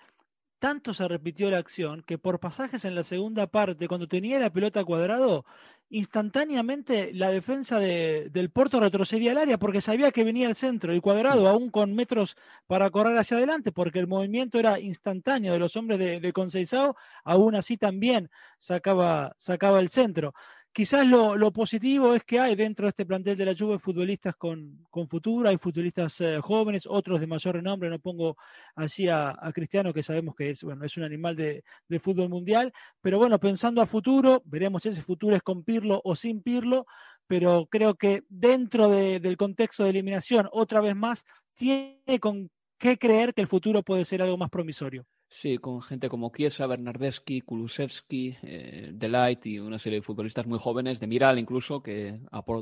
tanto 0.59 0.93
se 0.93 1.07
repitió 1.07 1.49
la 1.49 1.57
acción 1.57 2.03
que 2.03 2.19
por 2.19 2.39
pasajes 2.39 2.85
en 2.85 2.93
la 2.93 3.03
segunda 3.03 3.47
parte, 3.47 3.87
cuando 3.87 4.07
tenía 4.07 4.37
la 4.37 4.51
pelota 4.51 4.83
cuadrado, 4.83 5.45
instantáneamente 5.91 7.11
la 7.13 7.29
defensa 7.29 7.77
del 7.77 8.49
Porto 8.49 8.79
retrocedía 8.79 9.31
al 9.31 9.37
área 9.37 9.59
porque 9.59 9.81
sabía 9.81 10.11
que 10.11 10.23
venía 10.23 10.47
el 10.47 10.55
centro 10.55 10.93
y 10.93 11.01
cuadrado, 11.01 11.49
aún 11.49 11.69
con 11.69 11.93
metros 11.93 12.37
para 12.65 12.89
correr 12.89 13.17
hacia 13.17 13.37
adelante, 13.37 13.73
porque 13.73 13.99
el 13.99 14.07
movimiento 14.07 14.57
era 14.57 14.79
instantáneo 14.79 15.51
de 15.51 15.59
los 15.59 15.75
hombres 15.75 15.99
de, 15.99 16.21
de 16.21 16.33
Conceizao, 16.33 16.95
aún 17.25 17.55
así 17.55 17.75
también 17.75 18.31
sacaba, 18.57 19.35
sacaba 19.37 19.81
el 19.81 19.89
centro. 19.89 20.33
Quizás 20.73 21.05
lo, 21.05 21.51
positivo 21.51 22.15
es 22.15 22.23
que 22.23 22.39
hay 22.39 22.55
dentro 22.55 22.85
de 22.85 22.91
este 22.91 23.05
plantel 23.05 23.35
de 23.35 23.43
la 23.43 23.53
Juve 23.57 23.77
futbolistas 23.77 24.37
con, 24.37 24.85
con 24.89 25.05
futuro, 25.05 25.49
hay 25.49 25.57
futbolistas 25.57 26.21
eh, 26.21 26.39
jóvenes, 26.41 26.87
otros 26.87 27.19
de 27.19 27.27
mayor 27.27 27.55
renombre, 27.55 27.89
no 27.89 27.99
pongo 27.99 28.37
así 28.75 29.09
a, 29.09 29.35
Cristiano, 29.53 29.93
que 29.93 30.01
sabemos 30.01 30.33
que 30.33 30.51
es, 30.51 30.63
bueno, 30.63 30.85
es 30.85 30.95
un 30.95 31.03
animal 31.03 31.35
de, 31.35 31.61
fútbol 31.99 32.29
mundial, 32.29 32.71
pero 33.01 33.17
bueno, 33.17 33.37
pensando 33.37 33.81
a 33.81 33.85
futuro, 33.85 34.41
veremos 34.45 34.83
si 34.83 34.89
ese 34.89 35.01
futuro 35.01 35.35
es 35.35 35.41
con 35.41 35.65
Pirlo 35.65 35.99
o 36.05 36.15
sin 36.15 36.41
Pirlo, 36.41 36.85
pero 37.27 37.67
creo 37.69 37.95
que 37.95 38.23
dentro 38.29 38.87
del 38.87 39.35
contexto 39.35 39.83
de 39.83 39.89
eliminación, 39.89 40.47
otra 40.53 40.79
vez 40.79 40.95
más, 40.95 41.25
tiene 41.53 42.19
con 42.21 42.49
qué 42.77 42.97
creer 42.97 43.33
que 43.33 43.41
el 43.41 43.47
futuro 43.47 43.83
puede 43.83 44.05
ser 44.05 44.21
algo 44.21 44.37
más 44.37 44.49
promisorio. 44.49 45.05
Sí, 45.33 45.59
con 45.59 45.81
gente 45.81 46.09
como 46.09 46.29
Kiesa, 46.29 46.67
Bernardeschi, 46.67 47.39
Kulusevski, 47.39 48.35
eh, 48.43 48.89
Delight 48.93 49.45
y 49.45 49.59
una 49.59 49.79
serie 49.79 49.99
de 49.99 50.03
futbolistas 50.03 50.45
muy 50.45 50.59
jóvenes, 50.59 50.99
de 50.99 51.07
Miral 51.07 51.39
incluso, 51.39 51.81
que 51.81 52.19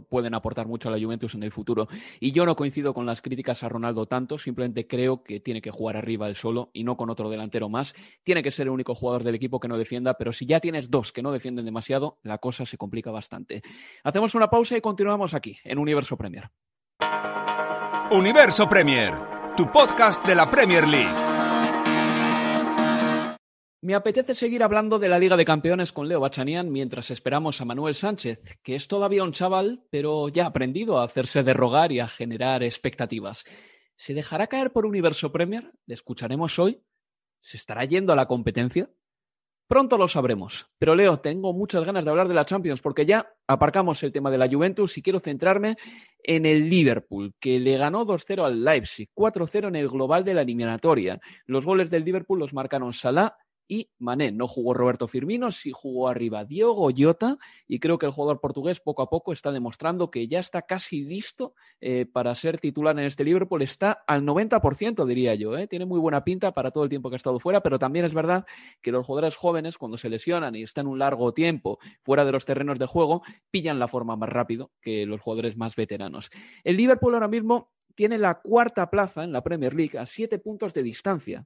pueden 0.08 0.36
aportar 0.36 0.68
mucho 0.68 0.88
a 0.88 0.92
la 0.92 1.04
Juventus 1.04 1.34
en 1.34 1.42
el 1.42 1.52
futuro. 1.52 1.88
Y 2.20 2.32
yo 2.32 2.46
no 2.46 2.56
coincido 2.56 2.94
con 2.94 3.08
las 3.08 3.24
críticas 3.24 3.64
a 3.64 3.70
Ronaldo 3.70 4.06
tanto, 4.06 4.38
simplemente 4.38 4.86
creo 4.86 5.24
que 5.24 5.40
tiene 5.40 5.64
que 5.64 5.72
jugar 5.72 5.98
arriba 5.98 6.28
él 6.28 6.36
solo 6.36 6.70
y 6.72 6.84
no 6.84 6.96
con 6.96 7.10
otro 7.10 7.32
delantero 7.32 7.70
más. 7.70 7.96
Tiene 8.24 8.44
que 8.44 8.52
ser 8.52 8.68
el 8.68 8.72
único 8.72 8.94
jugador 8.94 9.24
del 9.24 9.34
equipo 9.34 9.60
que 9.60 9.68
no 9.68 9.76
defienda, 9.76 10.14
pero 10.14 10.32
si 10.32 10.46
ya 10.46 10.60
tienes 10.60 10.92
dos 10.92 11.12
que 11.12 11.24
no 11.24 11.32
defienden 11.32 11.66
demasiado, 11.66 12.20
la 12.22 12.38
cosa 12.38 12.68
se 12.68 12.78
complica 12.78 13.10
bastante. 13.10 13.64
Hacemos 14.04 14.36
una 14.36 14.48
pausa 14.48 14.78
y 14.78 14.82
continuamos 14.82 15.34
aquí, 15.34 15.58
en 15.64 15.80
Universo 15.80 16.16
Premier. 16.16 16.52
Universo 18.12 18.70
Premier, 18.70 19.16
tu 19.58 19.72
podcast 19.72 20.24
de 20.24 20.36
la 20.36 20.48
Premier 20.52 20.88
League. 20.88 21.29
Me 23.82 23.96
apetece 23.96 24.36
seguir 24.36 24.62
hablando 24.62 25.00
de 25.00 25.08
la 25.08 25.18
Liga 25.18 25.38
de 25.38 25.46
Campeones 25.46 25.94
con 25.94 26.10
Leo 26.10 26.20
Bachanian 26.20 26.70
mientras 26.70 27.12
esperamos 27.12 27.62
a 27.62 27.66
Manuel 27.66 27.96
Sánchez, 27.96 28.60
que 28.62 28.76
es 28.76 28.90
todavía 28.90 29.24
un 29.24 29.32
chaval, 29.32 29.86
pero 29.90 30.28
ya 30.28 30.44
ha 30.44 30.48
aprendido 30.48 30.98
a 30.98 31.06
hacerse 31.06 31.44
de 31.44 31.54
rogar 31.54 31.94
y 31.94 32.02
a 32.02 32.10
generar 32.10 32.62
expectativas. 32.62 33.46
¿Se 33.96 34.14
dejará 34.14 34.48
caer 34.48 34.74
por 34.74 34.86
Universo 34.86 35.32
Premier? 35.32 35.72
¿Le 35.86 35.94
escucharemos 35.94 36.60
hoy? 36.60 36.84
¿Se 37.40 37.56
estará 37.56 37.86
yendo 37.86 38.12
a 38.12 38.18
la 38.18 38.26
competencia? 38.26 38.90
Pronto 39.66 39.98
lo 39.98 40.10
sabremos. 40.10 40.68
Pero 40.78 40.94
Leo, 40.94 41.22
tengo 41.22 41.54
muchas 41.54 41.86
ganas 41.86 42.04
de 42.04 42.12
hablar 42.12 42.28
de 42.28 42.34
la 42.34 42.44
Champions 42.44 42.82
porque 42.82 43.06
ya 43.06 43.34
aparcamos 43.48 44.04
el 44.04 44.12
tema 44.12 44.30
de 44.30 44.40
la 44.40 44.50
Juventus 44.50 44.98
y 44.98 45.02
quiero 45.02 45.22
centrarme 45.22 45.78
en 46.22 46.46
el 46.46 46.70
Liverpool, 46.70 47.34
que 47.40 47.60
le 47.60 47.78
ganó 47.78 48.06
2-0 48.06 48.44
al 48.44 48.62
Leipzig, 48.62 49.10
4-0 49.16 49.70
en 49.70 49.78
el 49.78 49.88
global 49.88 50.26
de 50.26 50.34
la 50.34 50.42
eliminatoria. 50.42 51.22
Los 51.46 51.64
goles 51.64 51.90
del 51.90 52.04
Liverpool 52.04 52.40
los 52.40 52.54
marcaron 52.54 52.92
Salah 52.92 53.38
y 53.70 53.92
Mané. 54.00 54.32
No 54.32 54.48
jugó 54.48 54.74
Roberto 54.74 55.08
Firmino, 55.08 55.52
sí 55.52 55.72
jugó 55.72 56.10
arriba 56.10 56.44
Diogo 56.44 56.90
Jota 56.96 57.38
y 57.68 57.80
creo 57.80 58.00
que 58.00 58.08
el 58.08 58.12
jugador 58.12 58.42
portugués 58.42 58.80
poco 58.82 59.04
a 59.04 59.10
poco 59.10 59.32
está 59.32 59.52
demostrando 59.52 60.10
que 60.10 60.28
ya 60.28 60.40
está 60.40 60.64
casi 60.64 61.04
listo 61.04 61.54
eh, 61.80 62.08
para 62.12 62.34
ser 62.36 62.58
titular 62.58 62.98
en 62.98 63.06
este 63.06 63.24
Liverpool. 63.24 63.62
Está 63.62 64.04
al 64.08 64.24
90%, 64.24 65.06
diría 65.06 65.36
yo. 65.36 65.56
¿eh? 65.56 65.68
Tiene 65.68 65.86
muy 65.86 66.00
buena 66.00 66.24
pinta 66.24 66.52
para 66.52 66.72
todo 66.72 66.84
el 66.84 66.90
tiempo 66.90 67.10
que 67.10 67.16
ha 67.16 67.18
estado 67.18 67.40
fuera, 67.40 67.62
pero 67.62 67.78
también 67.78 68.06
es 68.06 68.14
verdad 68.14 68.46
que 68.82 68.92
los 68.92 69.06
jugadores 69.06 69.36
jóvenes, 69.36 69.78
cuando 69.78 69.98
se 69.98 70.10
lesionan 70.10 70.56
y 70.56 70.64
están 70.64 70.88
un 70.88 70.98
largo 70.98 71.32
tiempo 71.32 71.78
fuera 72.02 72.26
de 72.26 72.32
los 72.32 72.46
terrenos 72.46 72.80
de 72.80 72.88
juego, 72.88 73.22
pillan 73.52 73.78
la 73.78 73.88
forma 73.88 74.16
más 74.16 74.30
rápido 74.30 74.72
que 74.82 75.06
los 75.06 75.22
jugadores 75.22 75.56
más 75.56 75.76
veteranos. 75.76 76.32
El 76.64 76.76
Liverpool 76.76 77.14
ahora 77.14 77.28
mismo 77.28 77.72
tiene 77.94 78.18
la 78.18 78.40
cuarta 78.42 78.90
plaza 78.90 79.24
en 79.24 79.32
la 79.32 79.44
Premier 79.44 79.76
League 79.76 80.00
a 80.00 80.06
siete 80.06 80.40
puntos 80.40 80.74
de 80.74 80.84
distancia. 80.84 81.46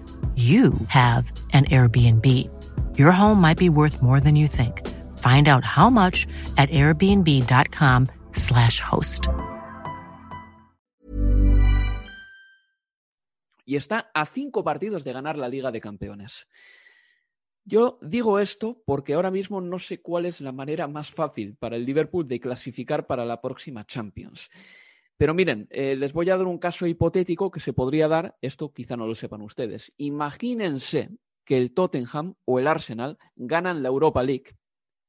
you 0.41 0.73
have 0.87 1.31
an 1.53 1.65
Airbnb. 1.65 2.25
Your 2.97 3.11
home 3.11 3.41
might 3.41 3.57
be 3.57 3.69
worth 3.69 4.01
more 4.01 4.19
than 4.19 4.35
you 4.35 4.47
think. 4.47 4.81
Find 5.17 5.47
out 5.47 5.63
how 5.63 5.89
much 5.89 6.27
at 6.57 6.69
airbnb.com/slash 6.69 8.79
host. 8.79 9.27
Y 13.65 13.75
está 13.75 14.09
a 14.13 14.25
cinco 14.25 14.63
partidos 14.63 15.03
de 15.03 15.13
ganar 15.13 15.37
la 15.37 15.47
Liga 15.47 15.71
de 15.71 15.79
Campeones. 15.79 16.47
Yo 17.63 17.99
digo 18.01 18.39
esto 18.39 18.81
porque 18.85 19.13
ahora 19.13 19.29
mismo 19.29 19.61
no 19.61 19.77
sé 19.77 20.01
cuál 20.01 20.25
es 20.25 20.41
la 20.41 20.51
manera 20.51 20.87
más 20.87 21.11
fácil 21.11 21.55
para 21.57 21.75
el 21.75 21.85
Liverpool 21.85 22.27
de 22.27 22.39
clasificar 22.39 23.05
para 23.05 23.23
la 23.23 23.39
próxima 23.39 23.85
Champions. 23.85 24.49
Pero 25.21 25.35
miren, 25.35 25.67
eh, 25.69 25.95
les 25.95 26.13
voy 26.13 26.31
a 26.31 26.35
dar 26.35 26.47
un 26.47 26.57
caso 26.57 26.87
hipotético 26.87 27.51
que 27.51 27.59
se 27.59 27.73
podría 27.73 28.07
dar, 28.07 28.39
esto 28.41 28.73
quizá 28.73 28.97
no 28.97 29.05
lo 29.05 29.13
sepan 29.13 29.43
ustedes. 29.43 29.93
Imagínense 29.97 31.11
que 31.45 31.57
el 31.57 31.75
Tottenham 31.75 32.33
o 32.43 32.57
el 32.57 32.65
Arsenal 32.65 33.19
ganan 33.35 33.83
la 33.83 33.89
Europa 33.89 34.23
League 34.23 34.57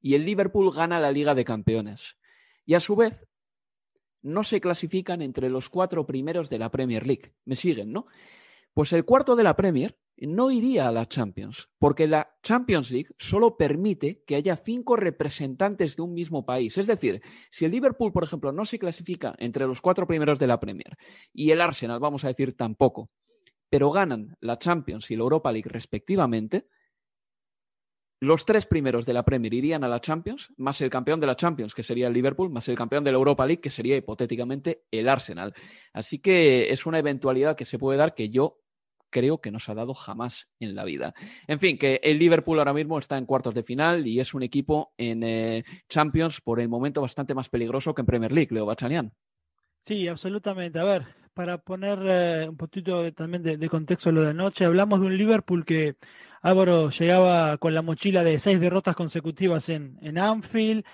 y 0.03 0.15
el 0.15 0.27
Liverpool 0.27 0.71
gana 0.71 1.01
la 1.01 1.11
Liga 1.11 1.35
de 1.35 1.47
Campeones. 1.47 2.19
Y 2.67 2.75
a 2.75 2.81
su 2.81 2.95
vez, 2.95 3.27
no 4.21 4.45
se 4.45 4.61
clasifican 4.61 5.23
entre 5.23 5.49
los 5.49 5.71
cuatro 5.71 6.05
primeros 6.05 6.51
de 6.51 6.59
la 6.59 6.71
Premier 6.71 7.07
League. 7.07 7.33
¿Me 7.47 7.57
siguen, 7.57 7.91
no? 7.91 8.07
Pues 8.75 8.93
el 8.93 9.05
cuarto 9.05 9.37
de 9.37 9.45
la 9.45 9.55
Premier 9.55 9.99
no 10.17 10.51
iría 10.51 10.89
a 10.89 10.93
la 10.93 11.07
Champions, 11.07 11.71
porque 11.79 12.07
la 12.07 12.37
Champions 12.43 12.91
League 12.91 13.11
solo 13.19 13.57
permite 13.57 14.23
que 14.27 14.37
haya 14.37 14.57
cinco 14.57 14.97
representantes 14.97 15.97
de 15.97 16.03
un 16.03 16.15
mismo 16.15 16.47
país. 16.47 16.79
Es 16.79 16.87
decir, 16.87 17.21
si 17.51 17.65
el 17.65 17.73
Liverpool, 17.73 18.13
por 18.13 18.25
ejemplo, 18.25 18.53
no 18.53 18.65
se 18.65 18.79
clasifica 18.79 19.35
entre 19.39 19.67
los 19.67 19.81
cuatro 19.81 20.07
primeros 20.07 20.39
de 20.39 20.47
la 20.47 20.61
Premier 20.61 20.97
y 21.33 21.51
el 21.51 21.61
Arsenal, 21.61 22.01
vamos 22.01 22.25
a 22.25 22.29
decir, 22.29 22.57
tampoco, 22.57 23.11
pero 23.69 23.91
ganan 23.91 24.37
la 24.41 24.59
Champions 24.59 25.11
y 25.11 25.17
la 25.17 25.23
Europa 25.23 25.51
League 25.51 25.69
respectivamente, 25.69 26.67
los 28.21 28.47
tres 28.47 28.67
primeros 28.67 29.05
de 29.05 29.15
la 29.15 29.25
Premier 29.25 29.53
irían 29.53 29.83
a 29.83 29.89
la 29.89 30.01
Champions, 30.01 30.53
más 30.57 30.81
el 30.81 30.91
campeón 30.91 31.19
de 31.19 31.27
la 31.27 31.35
Champions, 31.35 31.75
que 31.75 31.83
sería 31.83 32.07
el 32.07 32.13
Liverpool, 32.13 32.51
más 32.51 32.69
el 32.69 32.77
campeón 32.77 33.03
de 33.03 33.11
la 33.11 33.19
Europa 33.19 33.45
League, 33.45 33.61
que 33.61 33.71
sería 33.71 33.97
hipotéticamente 33.97 34.85
el 34.93 35.09
Arsenal. 35.09 35.53
Así 35.93 36.21
que 36.21 36.71
es 36.71 36.87
una 36.87 37.01
eventualidad 37.01 37.57
que 37.57 37.65
se 37.65 37.81
puede 37.81 37.99
dar 37.99 38.15
que 38.15 38.31
yo 38.31 38.62
creo 39.13 39.41
que 39.41 39.53
no 39.53 39.61
se 39.61 39.71
ha 39.71 39.77
dado 39.77 39.95
jamás 39.95 40.49
en 40.59 40.75
la 40.75 40.85
vida. 40.85 41.15
En 41.47 41.61
fin, 41.61 41.79
que 41.79 42.01
el 42.03 42.19
Liverpool 42.19 42.59
ahora 42.59 42.73
mismo 42.73 42.99
está 42.99 43.19
en 43.19 43.27
cuartos 43.27 43.55
de 43.55 43.63
final 43.63 44.07
y 44.09 44.19
es 44.19 44.35
un 44.35 44.43
equipo 44.43 44.93
en 44.97 45.23
eh, 45.23 45.65
Champions 45.89 46.41
por 46.41 46.59
el 46.59 46.69
momento 46.69 47.01
bastante 47.01 47.35
más 47.35 47.49
peligroso 47.49 47.95
que 47.95 48.03
en 48.03 48.07
Premier 48.07 48.33
League, 48.33 48.49
Leo 48.51 48.67
Bachanian. 48.67 49.13
Sí, 49.83 50.09
absolutamente. 50.09 50.79
A 50.79 50.85
ver, 50.85 51.07
para 51.35 51.59
poner 51.59 51.99
eh, 52.05 52.49
un 52.49 52.57
poquito 52.57 53.13
también 53.13 53.43
de, 53.43 53.69
contexto 53.69 54.11
lo 54.11 54.23
de 54.23 54.31
anoche, 54.31 54.65
hablamos 54.65 55.01
de 55.01 55.07
un 55.07 55.17
Liverpool 55.17 55.65
que 55.65 55.97
Álvaro 56.41 56.91
llegaba 56.91 57.59
con 57.59 57.75
la 57.75 57.83
mochila 57.83 58.25
de 58.25 58.41
seis 58.41 58.59
derrotas 58.61 58.97
consecutivas 58.97 59.69
en, 59.69 59.99
en 60.03 60.19
Anfield, 60.19 60.85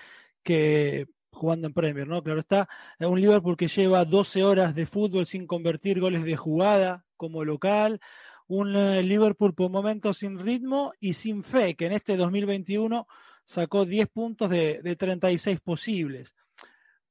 que 0.43 1.07
jugando 1.39 1.67
en 1.67 1.73
Premier, 1.73 2.07
¿no? 2.07 2.21
Claro 2.21 2.39
está, 2.39 2.67
un 2.99 3.19
Liverpool 3.19 3.57
que 3.57 3.67
lleva 3.67 4.05
12 4.05 4.43
horas 4.43 4.75
de 4.75 4.85
fútbol 4.85 5.25
sin 5.25 5.47
convertir 5.47 5.99
goles 5.99 6.23
de 6.23 6.35
jugada, 6.35 7.05
como 7.19 7.43
local, 7.43 7.99
un 8.47 8.75
eh, 8.75 9.03
Liverpool 9.03 9.53
por 9.53 9.69
momentos 9.69 10.17
sin 10.17 10.39
ritmo 10.39 10.93
y 10.99 11.13
sin 11.13 11.43
fe, 11.43 11.75
que 11.75 11.85
en 11.85 11.91
este 11.91 12.17
2021 12.17 13.07
sacó 13.45 13.85
10 13.85 14.07
puntos 14.07 14.49
de, 14.49 14.95
36 14.97 15.59
posibles. 15.59 16.33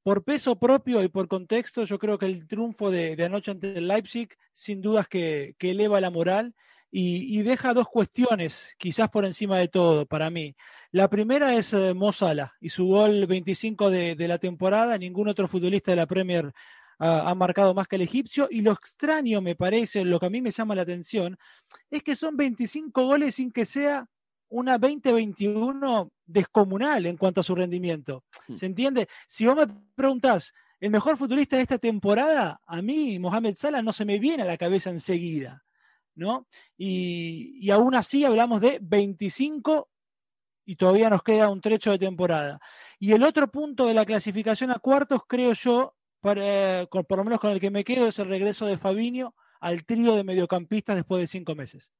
Por 0.03 0.23
peso 0.23 0.57
propio 0.57 1.03
y 1.03 1.07
por 1.07 1.27
contexto, 1.27 1.83
yo 1.83 1.99
creo 1.99 2.17
que 2.17 2.25
el 2.25 2.47
triunfo 2.47 2.91
de, 2.91 3.15
anoche 3.23 3.51
ante 3.51 3.77
el 3.77 3.87
Leipzig, 3.87 4.29
sin 4.51 4.81
dudas 4.81 5.07
que, 5.07 5.55
eleva 5.59 6.01
la 6.01 6.09
moral 6.09 6.55
y, 6.91 7.41
deja 7.43 7.73
dos 7.73 7.87
cuestiones, 7.87 8.75
quizás 8.79 9.09
por 9.09 9.23
encima 9.23 9.59
de 9.59 9.67
todo, 9.67 10.05
para 10.07 10.29
mí. 10.29 10.55
La 10.91 11.07
primera 11.07 11.55
es 11.55 11.71
eh, 11.73 11.93
Mo 11.93 12.11
Salah 12.11 12.53
y 12.59 12.69
su 12.69 12.87
gol 12.87 13.27
25 13.27 13.91
de, 13.91 14.15
de, 14.15 14.27
la 14.27 14.39
temporada. 14.39 14.97
Ningún 14.97 15.27
otro 15.27 15.47
futbolista 15.47 15.91
de 15.91 15.97
la 15.97 16.07
Premier 16.07 16.51
ha, 16.99 17.33
marcado 17.33 17.73
más 17.73 17.87
que 17.87 17.95
el 17.95 18.03
egipcio. 18.03 18.47
Y 18.51 18.61
lo 18.61 18.71
extraño, 18.71 19.41
me 19.41 19.55
parece, 19.55 20.05
lo 20.05 20.19
que 20.19 20.25
a 20.25 20.29
mí 20.29 20.41
me 20.41 20.51
llama 20.51 20.75
la 20.75 20.83
atención, 20.83 21.37
es 21.89 22.03
que 22.03 22.15
son 22.15 22.37
25 22.37 23.05
goles 23.05 23.35
sin 23.35 23.51
que 23.51 23.65
sea 23.65 24.07
una 24.49 24.77
2021 24.77 26.11
descomunal 26.25 27.05
en 27.05 27.17
cuanto 27.17 27.41
a 27.41 27.43
su 27.43 27.55
rendimiento. 27.55 28.23
Hmm. 28.47 28.55
¿Se 28.55 28.65
entiende? 28.65 29.07
Si 29.27 29.45
vos 29.45 29.55
me 29.55 29.67
preguntás, 29.95 30.53
el 30.79 30.91
mejor 30.91 31.17
futbolista 31.17 31.55
de 31.55 31.63
esta 31.63 31.77
temporada, 31.77 32.61
a 32.65 32.81
mí, 32.81 33.19
Mohamed 33.19 33.55
Salah, 33.55 33.81
no 33.81 33.93
se 33.93 34.05
me 34.05 34.19
viene 34.19 34.43
a 34.43 34.47
la 34.47 34.57
cabeza 34.57 34.89
enseguida. 34.89 35.63
¿no? 36.15 36.47
Y, 36.77 37.57
y 37.61 37.71
aún 37.71 37.95
así 37.95 38.25
hablamos 38.25 38.59
de 38.59 38.79
25 38.81 39.89
y 40.65 40.75
todavía 40.75 41.09
nos 41.09 41.23
queda 41.23 41.49
un 41.49 41.61
trecho 41.61 41.91
de 41.91 41.97
temporada. 41.97 42.59
Y 42.99 43.13
el 43.13 43.23
otro 43.23 43.49
punto 43.49 43.87
de 43.87 43.93
la 43.93 44.05
clasificación 44.05 44.69
a 44.69 44.79
cuartos, 44.79 45.21
creo 45.27 45.53
yo, 45.53 45.95
para, 46.21 46.85
por 46.85 47.17
lo 47.17 47.23
menos 47.23 47.39
con 47.39 47.51
el 47.51 47.59
que 47.59 47.71
me 47.71 47.83
quedo, 47.83 48.07
es 48.07 48.19
el 48.19 48.27
regreso 48.27 48.65
de 48.65 48.77
Fabinho 48.77 49.35
al 49.59 49.85
trío 49.85 50.15
de 50.15 50.23
mediocampistas 50.23 50.95
después 50.95 51.21
de 51.21 51.27
cinco 51.27 51.55
meses. 51.55 51.91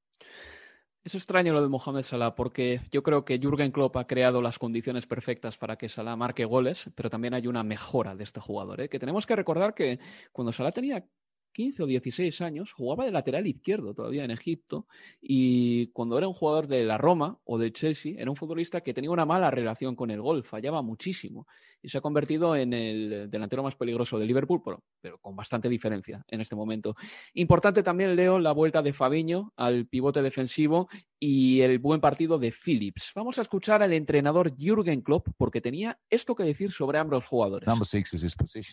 Es 1.03 1.15
extraño 1.15 1.53
lo 1.53 1.61
de 1.61 1.69
Mohamed 1.69 2.03
Salah 2.03 2.35
porque 2.35 2.81
yo 2.91 3.01
creo 3.03 3.23
que 3.23 3.39
Jürgen 3.39 3.71
Klopp 3.71 3.95
ha 3.97 4.05
creado 4.05 4.41
las 4.41 4.59
condiciones 4.59 5.07
perfectas 5.07 5.57
para 5.57 5.77
que 5.77 5.87
Salah 5.87 6.15
marque 6.17 6.43
goles, 6.43 6.89
pero 6.93 7.09
también 7.09 7.33
hay 7.33 7.47
una 7.47 7.63
mejora 7.63 8.15
de 8.15 8.25
este 8.25 8.41
jugador. 8.41 8.81
¿eh? 8.81 8.89
Que 8.89 8.99
tenemos 8.99 9.25
que 9.25 9.35
recordar 9.35 9.73
que 9.73 9.99
cuando 10.33 10.51
Salah 10.51 10.73
tenía 10.73 11.05
15 11.51 11.83
o 11.83 11.85
16 11.85 12.41
años, 12.41 12.73
jugaba 12.73 13.05
de 13.05 13.11
lateral 13.11 13.47
izquierdo 13.47 13.93
todavía 13.93 14.23
en 14.23 14.31
Egipto 14.31 14.87
y 15.21 15.87
cuando 15.87 16.17
era 16.17 16.27
un 16.27 16.33
jugador 16.33 16.67
de 16.67 16.83
la 16.83 16.97
Roma 16.97 17.39
o 17.43 17.57
de 17.57 17.71
Chelsea, 17.71 18.15
era 18.17 18.29
un 18.29 18.35
futbolista 18.35 18.81
que 18.81 18.93
tenía 18.93 19.11
una 19.11 19.25
mala 19.25 19.51
relación 19.51 19.95
con 19.95 20.11
el 20.11 20.21
gol, 20.21 20.43
fallaba 20.43 20.81
muchísimo 20.81 21.47
y 21.81 21.89
se 21.89 21.97
ha 21.97 22.01
convertido 22.01 22.55
en 22.55 22.73
el 22.73 23.29
delantero 23.29 23.63
más 23.63 23.75
peligroso 23.75 24.19
de 24.19 24.25
Liverpool, 24.25 24.61
pero, 24.63 24.83
pero 25.01 25.17
con 25.19 25.35
bastante 25.35 25.69
diferencia 25.69 26.23
en 26.27 26.41
este 26.41 26.55
momento. 26.55 26.95
Importante 27.33 27.83
también, 27.83 28.15
Leo, 28.15 28.39
la 28.39 28.51
vuelta 28.51 28.81
de 28.81 28.93
Fabiño 28.93 29.53
al 29.55 29.87
pivote 29.87 30.21
defensivo 30.21 30.89
y 31.19 31.61
el 31.61 31.79
buen 31.79 31.99
partido 31.99 32.39
de 32.39 32.51
Phillips. 32.51 33.11
Vamos 33.13 33.39
a 33.39 33.41
escuchar 33.41 33.83
al 33.83 33.93
entrenador 33.93 34.55
Jürgen 34.55 35.01
Klopp 35.01 35.27
porque 35.37 35.61
tenía 35.61 35.99
esto 36.09 36.35
que 36.35 36.43
decir 36.43 36.71
sobre 36.71 36.97
ambos 36.97 37.25
jugadores. 37.25 37.67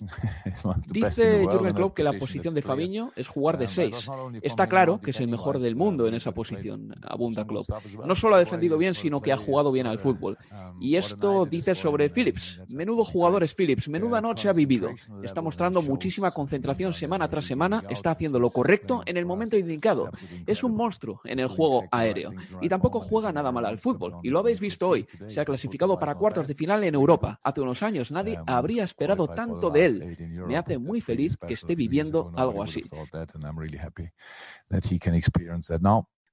Dice 0.88 1.44
Jürgen 1.44 1.74
Klopp 1.74 1.94
que 1.94 2.02
la 2.02 2.12
posición 2.12 2.54
de 2.54 2.62
Fabiño 2.66 3.10
es 3.16 3.28
jugar 3.28 3.58
de 3.58 3.68
seis. 3.68 4.10
Está 4.42 4.66
claro 4.66 5.00
que 5.00 5.12
es 5.12 5.20
el 5.20 5.28
mejor 5.28 5.58
del 5.58 5.76
mundo 5.76 6.06
en 6.06 6.14
esa 6.14 6.32
posición, 6.32 6.94
abunda 7.02 7.46
Klopp. 7.46 7.66
No 8.04 8.14
solo 8.14 8.36
ha 8.36 8.38
defendido 8.38 8.76
bien, 8.78 8.94
sino 8.94 9.20
que 9.20 9.32
ha 9.32 9.36
jugado 9.36 9.72
bien 9.72 9.86
al 9.86 9.98
fútbol. 9.98 10.36
Y 10.80 10.96
esto 10.96 11.46
dice 11.46 11.74
sobre 11.74 12.10
Phillips. 12.10 12.60
Menudo 12.74 13.04
jugador 13.04 13.42
es 13.42 13.54
Phillips, 13.54 13.88
menuda 13.88 14.20
noche 14.20 14.48
ha 14.48 14.52
vivido. 14.52 14.90
Está 15.22 15.40
mostrando 15.42 15.82
muchísima 15.82 16.30
concentración 16.30 16.92
semana 16.92 17.28
tras 17.28 17.44
semana, 17.44 17.84
está 17.88 18.10
haciendo 18.10 18.38
lo 18.38 18.50
correcto 18.50 19.02
en 19.06 19.16
el 19.16 19.26
momento 19.26 19.56
indicado. 19.56 20.10
Es 20.46 20.62
un 20.64 20.74
monstruo 20.74 21.20
en 21.24 21.38
el 21.38 21.48
juego 21.48 21.84
aéreo 21.90 22.32
y 22.60 22.68
tampoco 22.68 23.00
juega 23.00 23.32
nada 23.32 23.52
mal 23.52 23.66
al 23.66 23.78
fútbol. 23.78 24.16
Y 24.22 24.30
lo 24.30 24.40
habéis 24.40 24.60
visto 24.60 24.88
hoy. 24.88 25.06
Se 25.26 25.40
ha 25.40 25.44
clasificado 25.44 25.98
para 25.98 26.14
cuartos 26.14 26.48
de 26.48 26.54
final 26.54 26.84
en 26.84 26.94
Europa. 26.94 27.38
Hace 27.42 27.60
unos 27.60 27.82
años 27.82 28.10
nadie 28.10 28.38
habría 28.46 28.84
esperado 28.84 29.28
tanto 29.28 29.70
de 29.70 29.86
él. 29.86 30.16
Me 30.46 30.56
hace 30.56 30.78
muy 30.78 31.00
feliz 31.00 31.36
que 31.46 31.54
esté 31.54 31.74
viviendo 31.74 32.32
algo 32.36 32.55
así. 32.62 32.82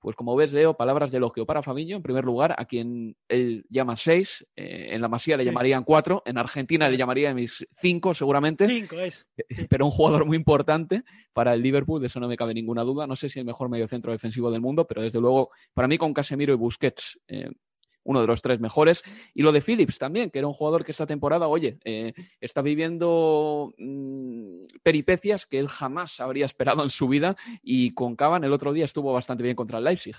Pues 0.04 0.18
como 0.18 0.36
ves, 0.36 0.52
Leo, 0.52 0.76
palabras 0.76 1.12
de 1.12 1.18
elogio 1.18 1.46
para 1.46 1.64
Fabiño, 1.64 1.96
en 1.96 2.04
primer 2.04 2.26
lugar, 2.26 2.54
a 2.58 2.66
quien 2.66 3.16
él 3.30 3.66
llama 3.70 3.96
seis, 3.96 4.46
eh, 4.54 4.90
en 4.92 5.02
la 5.02 5.08
Masía 5.08 5.38
le 5.38 5.46
llamarían 5.46 5.86
cuatro, 5.86 6.22
en 6.26 6.38
Argentina 6.38 6.90
le 6.90 6.98
llamaría 6.98 7.34
mis 7.34 7.66
cinco 7.72 8.14
seguramente. 8.14 8.68
Cinco 8.68 9.00
es. 9.00 9.26
Eh, 9.38 9.66
pero 9.70 9.86
un 9.86 9.92
jugador 9.92 10.26
muy 10.26 10.36
importante 10.36 11.06
para 11.32 11.54
el 11.54 11.62
Liverpool, 11.62 12.02
de 12.02 12.08
eso 12.08 12.20
no 12.20 12.28
me 12.28 12.36
cabe 12.36 12.54
ninguna 12.54 12.84
duda. 12.84 13.08
No 13.08 13.16
sé 13.16 13.30
si 13.30 13.40
el 13.40 13.46
mejor 13.46 13.70
mediocentro 13.70 14.12
defensivo 14.12 14.52
del 14.52 14.60
mundo, 14.60 14.86
pero 14.86 15.02
desde 15.02 15.22
luego, 15.22 15.52
para 15.74 15.88
mí 15.88 15.98
con 15.98 16.14
Casemiro 16.14 16.52
y 16.54 16.58
Busquets, 16.58 17.18
eh, 17.30 17.50
uno 18.04 18.22
de 18.22 18.28
los 18.28 18.42
tres 18.42 18.60
mejores. 18.60 19.04
Y 19.34 19.42
lo 19.42 19.52
de 19.52 19.62
Phillips 19.62 19.98
también, 19.98 20.30
que 20.30 20.40
era 20.40 20.48
un 20.48 20.54
jugador 20.54 20.84
que 20.84 20.92
esta 20.92 21.06
temporada, 21.06 21.48
oye, 21.48 21.80
eh, 21.84 22.14
está 22.40 22.62
viviendo 22.62 23.74
mm, 23.78 24.66
peripecias 24.84 25.46
que 25.46 25.60
él 25.60 25.68
jamás 25.68 26.20
habría 26.20 26.46
esperado 26.46 26.84
en 26.84 26.90
su 26.90 27.08
vida. 27.08 27.36
Y 27.62 27.94
con 27.94 28.16
Cavan 28.16 28.44
el 28.44 28.54
otro 28.54 28.74
día 28.74 28.86
estuvo 28.86 29.14
bastante 29.14 29.44
bien 29.44 29.56
contra 29.56 29.78
el 29.78 29.84
Leipzig. 29.86 30.16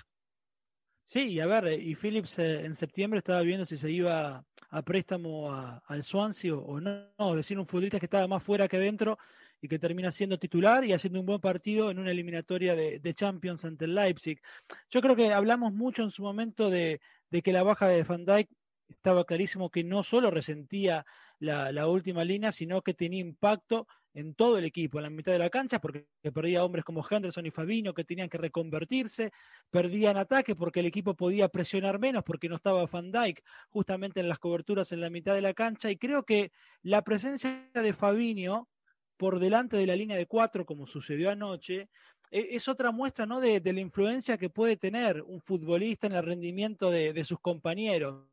Sí, 1.07 1.33
y 1.33 1.39
a 1.39 1.45
ver, 1.45 1.79
y 1.79 1.93
Phillips 1.95 2.39
eh, 2.39 2.65
en 2.65 2.73
septiembre 2.73 3.19
estaba 3.19 3.41
viendo 3.41 3.65
si 3.65 3.77
se 3.77 3.91
iba 3.91 4.43
a 4.69 4.81
préstamo 4.81 5.53
al 5.85 6.03
Swansea 6.03 6.55
o 6.55 6.81
no, 6.81 7.07
no, 7.19 7.35
decir 7.35 7.59
un 7.59 7.67
futbolista 7.67 7.99
que 7.99 8.07
estaba 8.07 8.27
más 8.27 8.41
fuera 8.41 8.67
que 8.67 8.79
dentro 8.79 9.17
y 9.61 9.67
que 9.67 9.79
termina 9.79 10.11
siendo 10.11 10.39
titular 10.39 10.83
y 10.83 10.93
haciendo 10.93 11.19
un 11.19 11.27
buen 11.27 11.39
partido 11.39 11.91
en 11.91 11.99
una 11.99 12.11
eliminatoria 12.11 12.75
de, 12.75 12.99
de 12.99 13.13
Champions 13.13 13.63
ante 13.65 13.85
el 13.85 13.95
Leipzig. 13.95 14.41
Yo 14.89 15.01
creo 15.01 15.15
que 15.15 15.31
hablamos 15.31 15.73
mucho 15.73 16.03
en 16.03 16.11
su 16.11 16.23
momento 16.23 16.69
de, 16.71 16.99
de 17.35 17.41
que 17.41 17.51
la 17.51 17.63
baja 17.63 17.89
de 17.89 18.01
Van 18.03 18.23
Dijk 18.23 18.49
estaba 18.87 19.25
clarísimo 19.25 19.69
que 19.69 19.83
no 19.83 20.03
solo 20.03 20.31
resentía 20.31 21.05
la, 21.39 21.87
última 21.89 22.23
línea, 22.23 22.53
sino 22.53 22.81
que 22.81 22.93
tenía 22.93 23.19
impacto 23.19 23.87
en 24.13 24.35
todo 24.35 24.57
el 24.57 24.63
equipo, 24.63 24.99
en 24.99 25.03
la 25.03 25.09
mitad 25.09 25.33
de 25.33 25.39
la 25.39 25.49
cancha, 25.49 25.81
porque 25.81 26.07
perdía 26.33 26.63
hombres 26.63 26.85
como 26.85 27.05
Henderson 27.05 27.45
y 27.45 27.51
Fabino 27.51 27.93
que 27.93 28.05
tenían 28.05 28.29
que 28.29 28.37
reconvertirse, 28.37 29.31
perdían 29.69 30.15
ataque 30.15 30.55
porque 30.55 30.79
el 30.79 30.85
equipo 30.85 31.13
podía 31.13 31.49
presionar 31.49 31.99
menos 31.99 32.23
porque 32.23 32.47
no 32.47 32.55
estaba 32.55 32.85
Van 32.85 33.11
Dijk 33.11 33.43
justamente 33.69 34.21
en 34.21 34.29
las 34.29 34.39
coberturas 34.39 34.93
en 34.93 35.01
la 35.01 35.09
mitad 35.09 35.35
de 35.35 35.41
la 35.41 35.53
cancha. 35.53 35.91
Y 35.91 35.97
creo 35.97 36.23
que 36.23 36.53
la 36.83 37.03
presencia 37.03 37.69
de 37.73 37.91
Fabinho 37.91 38.69
por 39.17 39.39
delante 39.39 39.77
de 39.77 39.87
la 39.87 39.95
línea 39.95 40.17
de 40.17 40.25
cuatro, 40.25 40.65
como 40.65 40.87
sucedió 40.87 41.29
anoche, 41.29 41.89
es 42.31 42.67
otra 42.67 42.91
muestra 42.91 43.25
¿no? 43.25 43.39
de, 43.39 43.61
la 43.63 43.79
influencia 43.79 44.37
que 44.37 44.49
puede 44.49 44.77
tener 44.77 45.21
un 45.21 45.41
futbolista 45.41 46.07
en 46.07 46.13
el 46.13 46.23
rendimiento 46.23 46.89
de, 46.91 47.23
sus 47.23 47.39
compañeros. 47.39 48.27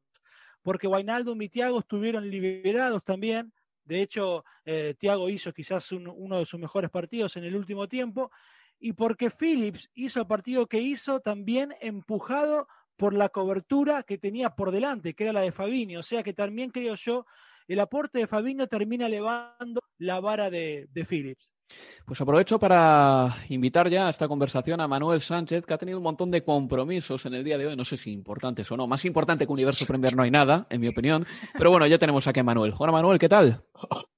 Porque 0.62 0.86
Wainaldo 0.86 1.36
y 1.40 1.48
Thiago 1.48 1.80
estuvieron 1.80 2.28
liberados 2.30 3.02
también. 3.02 3.52
De 3.84 4.00
hecho, 4.00 4.44
eh, 4.64 4.94
Thiago 4.98 5.28
hizo 5.28 5.52
quizás 5.52 5.90
uno 5.92 6.38
de 6.38 6.46
sus 6.46 6.60
mejores 6.60 6.90
partidos 6.90 7.36
en 7.36 7.44
el 7.44 7.56
último 7.56 7.88
tiempo. 7.88 8.30
Y 8.78 8.94
porque 8.94 9.30
Phillips 9.30 9.90
hizo 9.94 10.20
el 10.20 10.26
partido 10.26 10.66
que 10.66 10.80
hizo 10.80 11.20
también 11.20 11.74
empujado 11.80 12.66
por 12.96 13.14
la 13.14 13.28
cobertura 13.28 14.02
que 14.02 14.18
tenía 14.18 14.50
por 14.50 14.70
delante, 14.70 15.14
que 15.14 15.24
era 15.24 15.32
la 15.32 15.40
de 15.40 15.52
Fabini. 15.52 15.96
O 15.96 16.02
sea 16.02 16.22
que 16.22 16.32
también 16.32 16.70
creo 16.70 16.94
yo, 16.94 17.26
el 17.68 17.80
aporte 17.80 18.18
de 18.18 18.26
Fabinho 18.26 18.66
termina 18.66 19.06
elevando 19.06 19.80
la 19.98 20.20
vara 20.20 20.50
de, 20.50 20.88
de 20.92 21.04
Phillips. 21.04 21.52
Pues 22.04 22.20
aprovecho 22.20 22.58
para 22.58 23.36
invitar 23.48 23.88
ya 23.88 24.08
a 24.08 24.10
esta 24.10 24.26
conversación 24.26 24.80
a 24.80 24.88
Manuel 24.88 25.20
Sánchez, 25.20 25.64
que 25.64 25.74
ha 25.74 25.78
tenido 25.78 25.98
un 25.98 26.04
montón 26.04 26.30
de 26.30 26.42
compromisos 26.42 27.24
en 27.26 27.34
el 27.34 27.44
día 27.44 27.56
de 27.56 27.68
hoy, 27.68 27.76
no 27.76 27.84
sé 27.84 27.96
si 27.96 28.12
importantes 28.12 28.70
o 28.72 28.76
no. 28.76 28.86
Más 28.88 29.04
importante 29.04 29.46
que 29.46 29.52
Universo 29.52 29.86
Premier 29.86 30.16
no 30.16 30.22
hay 30.22 30.30
nada, 30.30 30.66
en 30.68 30.80
mi 30.80 30.88
opinión. 30.88 31.24
Pero 31.56 31.70
bueno, 31.70 31.86
ya 31.86 31.98
tenemos 31.98 32.26
aquí 32.26 32.40
a 32.40 32.44
Manuel. 32.44 32.74
Hola 32.76 32.92
Manuel, 32.92 33.18
¿qué 33.18 33.28
tal? 33.28 33.62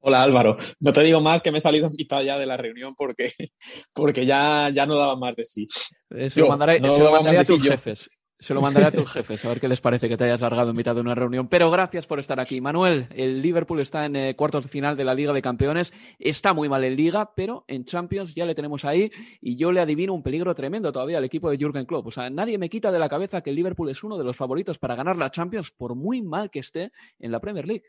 Hola 0.01 0.23
Álvaro. 0.23 0.57
No 0.81 0.93
te 0.93 1.03
digo 1.03 1.21
más 1.21 1.43
que 1.43 1.53
me 1.53 1.59
he 1.59 1.61
salido 1.61 1.91
mitad 1.91 2.23
ya 2.23 2.39
de 2.39 2.47
la 2.47 2.57
reunión 2.57 2.95
porque, 2.95 3.33
porque 3.93 4.25
ya, 4.25 4.71
ya 4.71 4.87
no 4.87 4.97
daba 4.97 5.17
más 5.17 5.37
de 5.37 5.45
sí. 5.45 5.67
Eso 6.11 6.41
lo 6.41 6.49
mandaré, 6.49 6.81
a 7.39 7.45
tus 7.45 7.63
jefes. 7.63 8.09
Se 8.45 8.53
lo 8.53 8.61
mandaré 8.61 8.89
a 8.89 8.91
tus 8.91 9.11
jefes, 9.11 9.43
a 9.43 9.49
ver 9.49 9.59
qué 9.59 9.69
les 9.69 9.81
parece 9.81 10.07
que 10.07 10.19
te 10.19 10.25
hayas 10.25 10.43
largado 10.43 10.69
en 10.69 10.77
mitad 10.77 10.95
de 10.95 11.01
una 11.01 11.15
reunión. 11.15 11.49
Pero 11.49 11.71
gracias 11.71 12.07
por 12.07 12.21
estar 12.21 12.39
aquí. 12.39 12.61
Manuel, 12.61 13.09
el 13.17 13.41
Liverpool 13.41 13.81
está 13.81 14.05
en 14.05 14.17
eh, 14.17 14.37
cuartos 14.37 14.65
de 14.65 14.69
final 14.69 14.99
de 14.99 15.05
la 15.05 15.15
Liga 15.15 15.33
de 15.33 15.41
Campeones. 15.41 15.95
Está 16.19 16.53
muy 16.53 16.69
mal 16.69 16.85
en 16.85 16.95
Liga, 16.95 17.33
pero 17.35 17.65
en 17.69 17.87
Champions 17.87 18.35
ya 18.35 18.45
le 18.45 18.55
tenemos 18.55 18.85
ahí 18.85 19.11
y 19.41 19.57
yo 19.57 19.73
le 19.73 19.81
adivino 19.81 20.13
un 20.13 20.23
peligro 20.23 20.55
tremendo 20.55 20.93
todavía 20.93 21.17
al 21.17 21.25
equipo 21.25 21.49
de 21.49 21.57
Jürgen 21.57 21.87
Klopp. 21.87 22.09
O 22.09 22.11
sea, 22.11 22.29
nadie 22.29 22.59
me 22.59 22.69
quita 22.69 22.93
de 22.93 22.99
la 22.99 23.09
cabeza 23.09 23.41
que 23.41 23.49
el 23.49 23.57
Liverpool 23.57 23.89
es 23.89 24.05
uno 24.05 24.19
de 24.19 24.25
los 24.25 24.37
favoritos 24.37 24.79
para 24.79 24.95
ganar 24.95 25.17
la 25.17 25.31
Champions, 25.31 25.71
por 25.71 25.95
muy 25.95 26.21
mal 26.21 26.51
que 26.51 26.59
esté 26.59 26.93
en 27.19 27.33
la 27.33 27.41
Premier 27.41 27.67
League. 27.67 27.85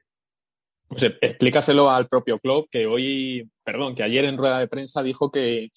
Pues 0.87 1.03
eh, 1.03 1.17
explícaselo 1.19 1.89
al 1.89 2.07
propio 2.07 2.37
Klopp, 2.37 2.69
que 2.71 2.87
hoy, 2.87 3.49
perdón, 3.61 3.93
que 3.93 4.03
ayer 4.03 4.23
en 4.23 4.37
rueda 4.37 4.59
de 4.59 4.69
prensa 4.69 5.03
dijo 5.03 5.29
que 5.29 5.71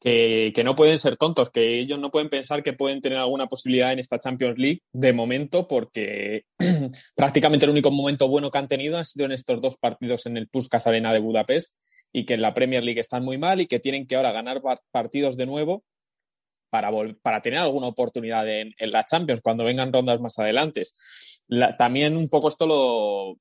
que, 0.00 0.62
no 0.64 0.74
pueden 0.74 0.98
ser 0.98 1.16
tontos, 1.16 1.50
que 1.50 1.78
ellos 1.78 1.98
no 1.98 2.10
pueden 2.10 2.30
pensar 2.30 2.62
que 2.62 2.72
pueden 2.72 3.00
tener 3.00 3.18
alguna 3.18 3.48
posibilidad 3.48 3.92
en 3.92 3.98
esta 3.98 4.18
Champions 4.18 4.58
League 4.58 4.82
de 4.92 5.12
momento, 5.12 5.68
porque 5.68 6.44
prácticamente 7.16 7.66
el 7.66 7.72
único 7.72 7.90
momento 7.90 8.26
bueno 8.28 8.50
que 8.50 8.58
han 8.58 8.68
tenido 8.68 8.96
han 8.96 9.04
sido 9.04 9.26
en 9.26 9.32
estos 9.32 9.60
dos 9.60 9.76
partidos 9.76 10.26
en 10.26 10.36
el 10.36 10.48
Puskas 10.48 10.86
Arena 10.86 11.12
de 11.12 11.18
Budapest 11.18 11.76
y 12.12 12.24
que 12.24 12.34
en 12.34 12.42
la 12.42 12.54
Premier 12.54 12.82
League 12.82 13.00
están 13.00 13.24
muy 13.24 13.36
mal 13.36 13.60
y 13.60 13.66
que 13.66 13.78
tienen 13.78 14.06
que 14.06 14.16
ahora 14.16 14.32
ganar 14.32 14.62
partidos 14.90 15.36
de 15.36 15.46
nuevo 15.46 15.84
para, 16.70 16.90
para 17.20 17.42
tener 17.42 17.58
alguna 17.58 17.88
oportunidad 17.88 18.48
en, 18.48 18.74
la 18.78 19.04
Champions 19.04 19.42
cuando 19.42 19.64
vengan 19.64 19.92
rondas 19.92 20.20
más 20.20 20.38
adelante. 20.38 20.82
también 21.78 22.16
un 22.16 22.28
poco 22.28 22.48
esto 22.48 22.66
lo, 22.66 23.36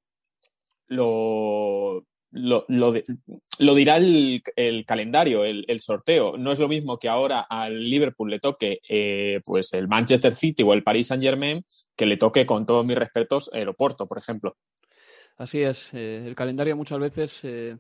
lo, 0.88 2.06
lo, 2.32 2.66
lo, 2.68 3.76
dirá 3.76 3.98
el, 3.98 4.86
calendario, 4.86 5.44
el, 5.46 5.80
sorteo. 5.80 6.38
No 6.38 6.52
es 6.52 6.60
lo 6.60 6.68
mismo 6.68 6.98
que 6.98 7.10
ahora 7.10 7.42
al 7.42 7.90
Liverpool 7.90 8.30
le 8.30 8.40
toque 8.40 8.80
eh, 8.88 9.42
pues 9.44 9.74
el 9.74 9.88
Manchester 9.88 10.36
City 10.36 10.64
o 10.64 10.74
el 10.74 10.84
Paris 10.84 11.08
Saint 11.08 11.24
Germain 11.24 11.64
que 11.96 12.06
le 12.06 12.18
toque, 12.18 12.46
con 12.46 12.66
todos 12.66 12.86
mis 12.86 12.98
respetos, 12.98 13.50
el 13.54 13.70
Oporto, 13.70 14.08
por 14.08 14.18
ejemplo. 14.18 14.56
Así 15.38 15.62
es, 15.62 15.94
eh, 15.94 16.24
el 16.26 16.36
calendario 16.36 16.76
muchas 16.76 17.00
veces 17.00 17.40
eh, 17.44 17.78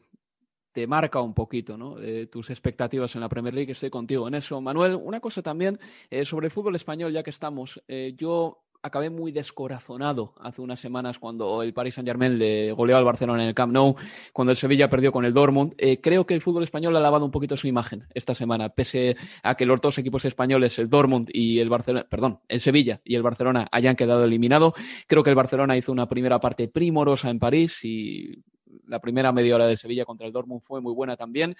te 0.71 0.87
marca 0.87 1.21
un 1.21 1.33
poquito 1.33 1.77
¿no? 1.77 1.97
tus 2.31 2.49
expectativas 2.49 3.13
en 3.15 3.21
la 3.21 3.29
Premier 3.29 3.53
League. 3.53 3.71
Estoy 3.71 3.89
contigo 3.89 4.27
en 4.27 4.35
eso. 4.35 4.61
Manuel, 4.61 4.95
una 4.95 5.19
cosa 5.19 5.41
también 5.41 5.79
sobre 6.23 6.47
el 6.47 6.51
fútbol 6.51 6.75
español, 6.75 7.11
ya 7.11 7.23
que 7.23 7.31
estamos. 7.31 7.81
yo 8.15 8.63
acabé 8.81 9.09
muy 9.09 9.31
descorazonado 9.31 10.33
hace 10.39 10.61
unas 10.61 10.79
semanas 10.79 11.19
cuando 11.19 11.61
el 11.63 11.73
Paris 11.73 11.95
Saint-Germain 11.95 12.37
le 12.37 12.71
goleó 12.71 12.97
al 12.97 13.03
Barcelona 13.03 13.43
en 13.43 13.49
el 13.49 13.55
Camp 13.55 13.73
Nou, 13.73 13.95
cuando 14.33 14.51
el 14.51 14.57
Sevilla 14.57 14.89
perdió 14.89 15.11
con 15.11 15.25
el 15.25 15.33
Dortmund. 15.33 15.73
Eh, 15.77 15.99
creo 16.01 16.25
que 16.25 16.33
el 16.33 16.41
fútbol 16.41 16.63
español 16.63 16.95
ha 16.95 16.99
lavado 16.99 17.25
un 17.25 17.31
poquito 17.31 17.57
su 17.57 17.67
imagen 17.67 18.07
esta 18.13 18.33
semana, 18.33 18.69
pese 18.69 19.17
a 19.43 19.55
que 19.55 19.65
los 19.65 19.81
dos 19.81 19.97
equipos 19.97 20.25
españoles, 20.25 20.79
el 20.79 20.89
Dortmund 20.89 21.29
y 21.33 21.59
el 21.59 21.69
Barcelona, 21.69 22.07
perdón, 22.09 22.39
el 22.47 22.61
Sevilla 22.61 23.01
y 23.03 23.15
el 23.15 23.23
Barcelona 23.23 23.67
hayan 23.71 23.95
quedado 23.95 24.23
eliminados. 24.23 24.73
Creo 25.07 25.23
que 25.23 25.29
el 25.29 25.35
Barcelona 25.35 25.77
hizo 25.77 25.91
una 25.91 26.07
primera 26.07 26.39
parte 26.39 26.67
primorosa 26.67 27.29
en 27.29 27.39
París 27.39 27.83
y 27.83 28.43
la 28.87 28.99
primera 28.99 29.31
media 29.31 29.55
hora 29.55 29.67
de 29.67 29.75
Sevilla 29.75 30.05
contra 30.05 30.27
el 30.27 30.33
Dortmund 30.33 30.61
fue 30.61 30.81
muy 30.81 30.93
buena 30.93 31.17
también. 31.17 31.55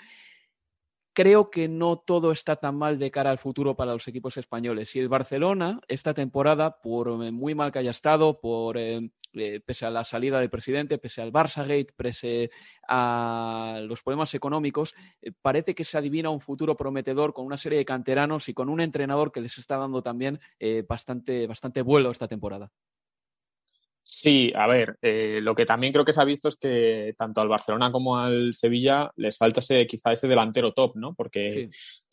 Creo 1.20 1.50
que 1.52 1.68
no 1.68 1.98
todo 1.98 2.32
está 2.32 2.56
tan 2.56 2.78
mal 2.78 2.98
de 2.98 3.12
cara 3.12 3.30
al 3.30 3.40
futuro 3.40 3.76
para 3.76 3.92
los 3.92 4.08
equipos 4.08 4.38
españoles. 4.38 4.88
Si 4.88 5.00
el 5.00 5.10
Barcelona 5.10 5.82
esta 5.90 6.14
temporada, 6.14 6.80
por 6.80 7.10
eh, 7.10 7.32
muy 7.34 7.54
mal 7.56 7.74
que 7.74 7.80
haya 7.80 7.92
estado, 7.92 8.40
por 8.40 8.78
eh, 8.78 9.12
eh, 9.34 9.60
pese 9.60 9.86
a 9.86 9.90
la 9.90 10.06
salida 10.06 10.40
del 10.40 10.50
presidente, 10.50 10.98
pese 10.98 11.22
al 11.22 11.34
Barça 11.34 11.64
Gate, 11.64 11.92
pese 11.94 12.52
a 12.88 13.82
los 13.84 14.02
problemas 14.02 14.34
económicos, 14.34 14.96
parece 15.42 15.76
que 15.76 15.84
se 15.84 15.98
adivina 15.98 16.30
un 16.30 16.40
futuro 16.40 16.78
prometedor 16.78 17.34
con 17.34 17.46
una 17.46 17.58
serie 17.58 17.80
de 17.80 17.86
canteranos 17.86 18.48
y 18.48 18.54
con 18.54 18.70
un 18.70 18.80
entrenador 18.80 19.34
que 19.34 19.42
les 19.42 19.58
está 19.58 19.76
dando 19.76 20.02
también 20.02 20.40
bastante, 20.88 21.48
bastante 21.48 21.82
vuelo 21.82 22.12
esta 22.12 22.30
temporada. 22.30 22.72
Sí, 24.12 24.52
a 24.56 24.66
ver, 24.66 24.98
eh, 25.04 25.40
lo 25.42 25.54
que 25.54 25.66
también 25.66 25.94
creo 25.94 26.04
que 26.04 26.14
se 26.14 26.20
ha 26.20 26.26
visto 26.26 26.48
es 26.48 26.56
que 26.56 27.14
tanto 27.16 27.42
al 27.42 27.48
Barcelona 27.48 27.92
como 27.92 28.18
al 28.18 28.56
Sevilla 28.56 29.12
les 29.16 29.38
falta 29.38 29.60
ese, 29.60 29.86
quizá 29.86 30.12
ese 30.12 30.28
delantero 30.28 30.74
top, 30.74 30.96
¿no? 30.96 31.14
Porque 31.14 31.70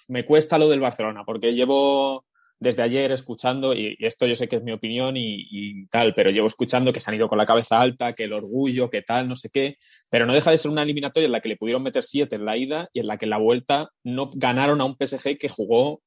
me 0.08 0.24
cuesta 0.24 0.58
lo 0.58 0.68
del 0.68 0.80
Barcelona, 0.80 1.24
porque 1.24 1.54
llevo 1.54 2.26
desde 2.60 2.82
ayer 2.82 3.12
escuchando, 3.12 3.74
y, 3.74 3.96
esto 3.98 4.26
yo 4.26 4.36
sé 4.36 4.46
que 4.46 4.56
es 4.56 4.62
mi 4.62 4.72
opinión 4.72 5.14
y, 5.16 5.86
tal, 5.88 6.14
pero 6.14 6.30
llevo 6.30 6.46
escuchando 6.46 6.92
que 6.92 7.00
se 7.00 7.10
han 7.10 7.16
ido 7.16 7.28
con 7.28 7.38
la 7.38 7.46
cabeza 7.46 7.80
alta, 7.80 8.12
que 8.12 8.24
el 8.24 8.34
orgullo, 8.34 8.90
que 8.90 9.02
tal, 9.02 9.26
no 9.26 9.34
sé 9.34 9.48
qué, 9.50 9.76
pero 10.10 10.26
no 10.26 10.34
deja 10.34 10.50
de 10.50 10.58
ser 10.58 10.70
una 10.70 10.82
eliminatoria 10.82 11.26
en 11.26 11.32
la 11.32 11.40
que 11.40 11.48
le 11.48 11.56
pudieron 11.56 11.82
meter 11.82 12.04
siete 12.04 12.36
en 12.36 12.44
la 12.44 12.58
ida 12.58 12.88
y 12.92 13.00
en 13.00 13.06
la 13.06 13.16
que 13.16 13.24
en 13.24 13.30
la 13.30 13.38
vuelta 13.38 13.90
no 14.04 14.30
ganaron 14.34 14.82
a 14.82 14.84
un 14.84 14.96
PSG 14.96 15.38
que 15.38 15.48
jugó 15.48 16.02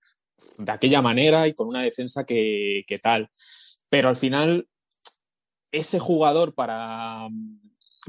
de 0.60 0.72
aquella 0.72 1.02
manera 1.02 1.48
y 1.48 1.54
con 1.54 1.68
una 1.68 1.82
defensa 1.82 2.26
que, 2.26 2.84
que 2.88 3.00
tal. 3.00 3.28
Pero 3.90 4.08
al 4.08 4.16
final 4.16 4.68
ese 5.72 6.00
jugador 6.00 6.54
para, 6.54 7.28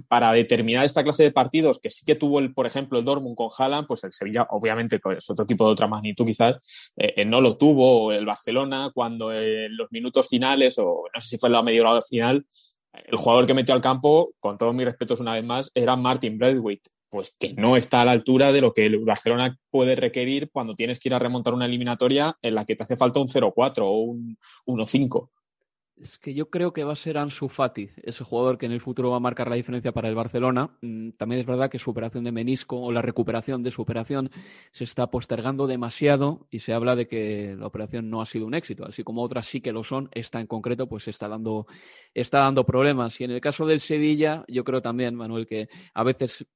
para 0.09 0.33
determinar 0.33 0.85
esta 0.85 1.05
clase 1.05 1.25
de 1.25 1.33
partidos, 1.33 1.81
que 1.81 1.91
sí 1.91 2.05
que 2.05 2.15
tuvo, 2.15 2.39
el, 2.39 2.55
por 2.55 2.67
ejemplo, 2.67 2.99
el 2.99 3.05
Dortmund 3.05 3.37
con 3.37 3.49
Haaland, 3.57 3.87
pues 3.87 4.05
el 4.05 4.13
Sevilla, 4.13 4.47
obviamente, 4.51 4.97
es 4.97 5.03
pues, 5.03 5.31
otro 5.31 5.45
equipo 5.45 5.67
de 5.67 5.73
otra 5.73 5.89
magnitud 5.89 6.25
quizás, 6.25 6.93
eh, 6.97 7.15
eh, 7.17 7.25
no 7.25 7.41
lo 7.41 7.57
tuvo. 7.57 8.13
El 8.13 8.27
Barcelona, 8.27 8.91
cuando 8.95 9.33
en 9.33 9.77
los 9.77 9.91
minutos 9.91 10.29
finales, 10.29 10.79
o 10.79 11.05
no 11.15 11.21
sé 11.21 11.29
si 11.29 11.39
fue 11.39 11.51
la 11.51 11.63
media 11.63 11.89
hora 11.89 12.01
final, 12.03 12.45
el 12.93 13.17
jugador 13.17 13.47
que 13.47 13.55
metió 13.55 13.75
al 13.75 13.81
campo, 13.81 14.33
con 14.41 14.59
todos 14.59 14.75
mis 14.75 14.87
respetos 14.87 15.21
una 15.21 15.35
vez 15.35 15.45
más, 15.45 15.71
era 15.75 15.97
Martin 15.97 16.39
Braithwaite. 16.39 16.91
Pues 17.09 17.35
que 17.37 17.49
no 17.57 17.77
está 17.77 18.03
a 18.03 18.05
la 18.05 18.13
altura 18.13 18.53
de 18.53 18.61
lo 18.61 18.73
que 18.73 18.87
el 18.87 19.01
Barcelona 19.01 19.59
puede 19.69 19.97
requerir 19.97 20.49
cuando 20.53 20.75
tienes 20.75 21.01
que 21.01 21.09
ir 21.09 21.15
a 21.15 21.19
remontar 21.19 21.55
una 21.55 21.67
eliminatoria 21.67 22.37
en 22.41 22.55
la 22.55 22.65
que 22.65 22.77
te 22.77 22.85
hace 22.85 22.97
falta 22.97 23.19
un 23.19 23.27
0-4 23.27 23.81
o 23.81 23.99
un 23.99 24.39
1-5. 24.67 25.29
Es 26.01 26.17
que 26.17 26.33
yo 26.33 26.49
creo 26.49 26.73
que 26.73 26.83
va 26.83 26.95
a 26.95 26.97
ser 26.97 27.19
Ansu 27.19 27.51
Fati, 27.51 27.91
ese 28.03 28.25
jugador 28.25 28.57
que 28.57 28.65
en 28.65 28.73
el 28.73 28.81
futuro 28.81 29.11
va 29.11 29.19
a 29.19 29.21
marcar 29.21 29.51
la 29.51 29.57
diferencia 29.57 29.93
para 29.93 30.09
el 30.09 30.15
Barcelona. 30.15 30.79
Mm, 30.81 31.11
también 31.11 31.41
es 31.41 31.47
verdad 31.47 31.69
que 31.69 31.79
su 31.79 31.91
operación 31.91 32.25
de 32.25 32.33
menisco 32.33 32.81
o 32.81 32.91
la 32.91 33.03
recuperación 33.03 33.63
de 33.63 33.71
su 33.71 33.83
operación 33.83 34.31
se 34.73 34.85
está 34.85 35.11
postergando 35.11 35.67
demasiado 35.67 36.47
y 36.51 36.61
se 36.61 36.73
habla 36.73 36.97
de 36.97 37.07
que 37.07 37.55
la 37.55 37.67
operación 37.67 38.09
no 38.09 38.23
ha 38.23 38.27
sido 38.27 38.47
un 38.47 38.55
éxito, 38.55 38.87
así 38.87 39.05
como 39.05 39.23
otras 39.23 39.45
sí 39.45 39.61
que 39.61 39.73
lo 39.73 39.85
son. 39.85 40.09
Esta 40.13 40.41
en 40.41 40.47
concreto 40.47 40.89
pues 40.89 41.07
está 41.07 41.29
dando, 41.29 41.67
está 42.15 42.39
dando 42.39 42.65
problemas. 42.65 43.21
Y 43.21 43.25
en 43.25 43.33
el 43.33 43.43
caso 43.43 43.67
del 43.67 43.81
Sevilla, 43.81 44.47
yo 44.49 44.65
creo 44.65 44.81
también, 44.81 45.15
Manuel, 45.15 45.47
que 45.47 45.69
a 45.93 46.03
veces 46.03 46.47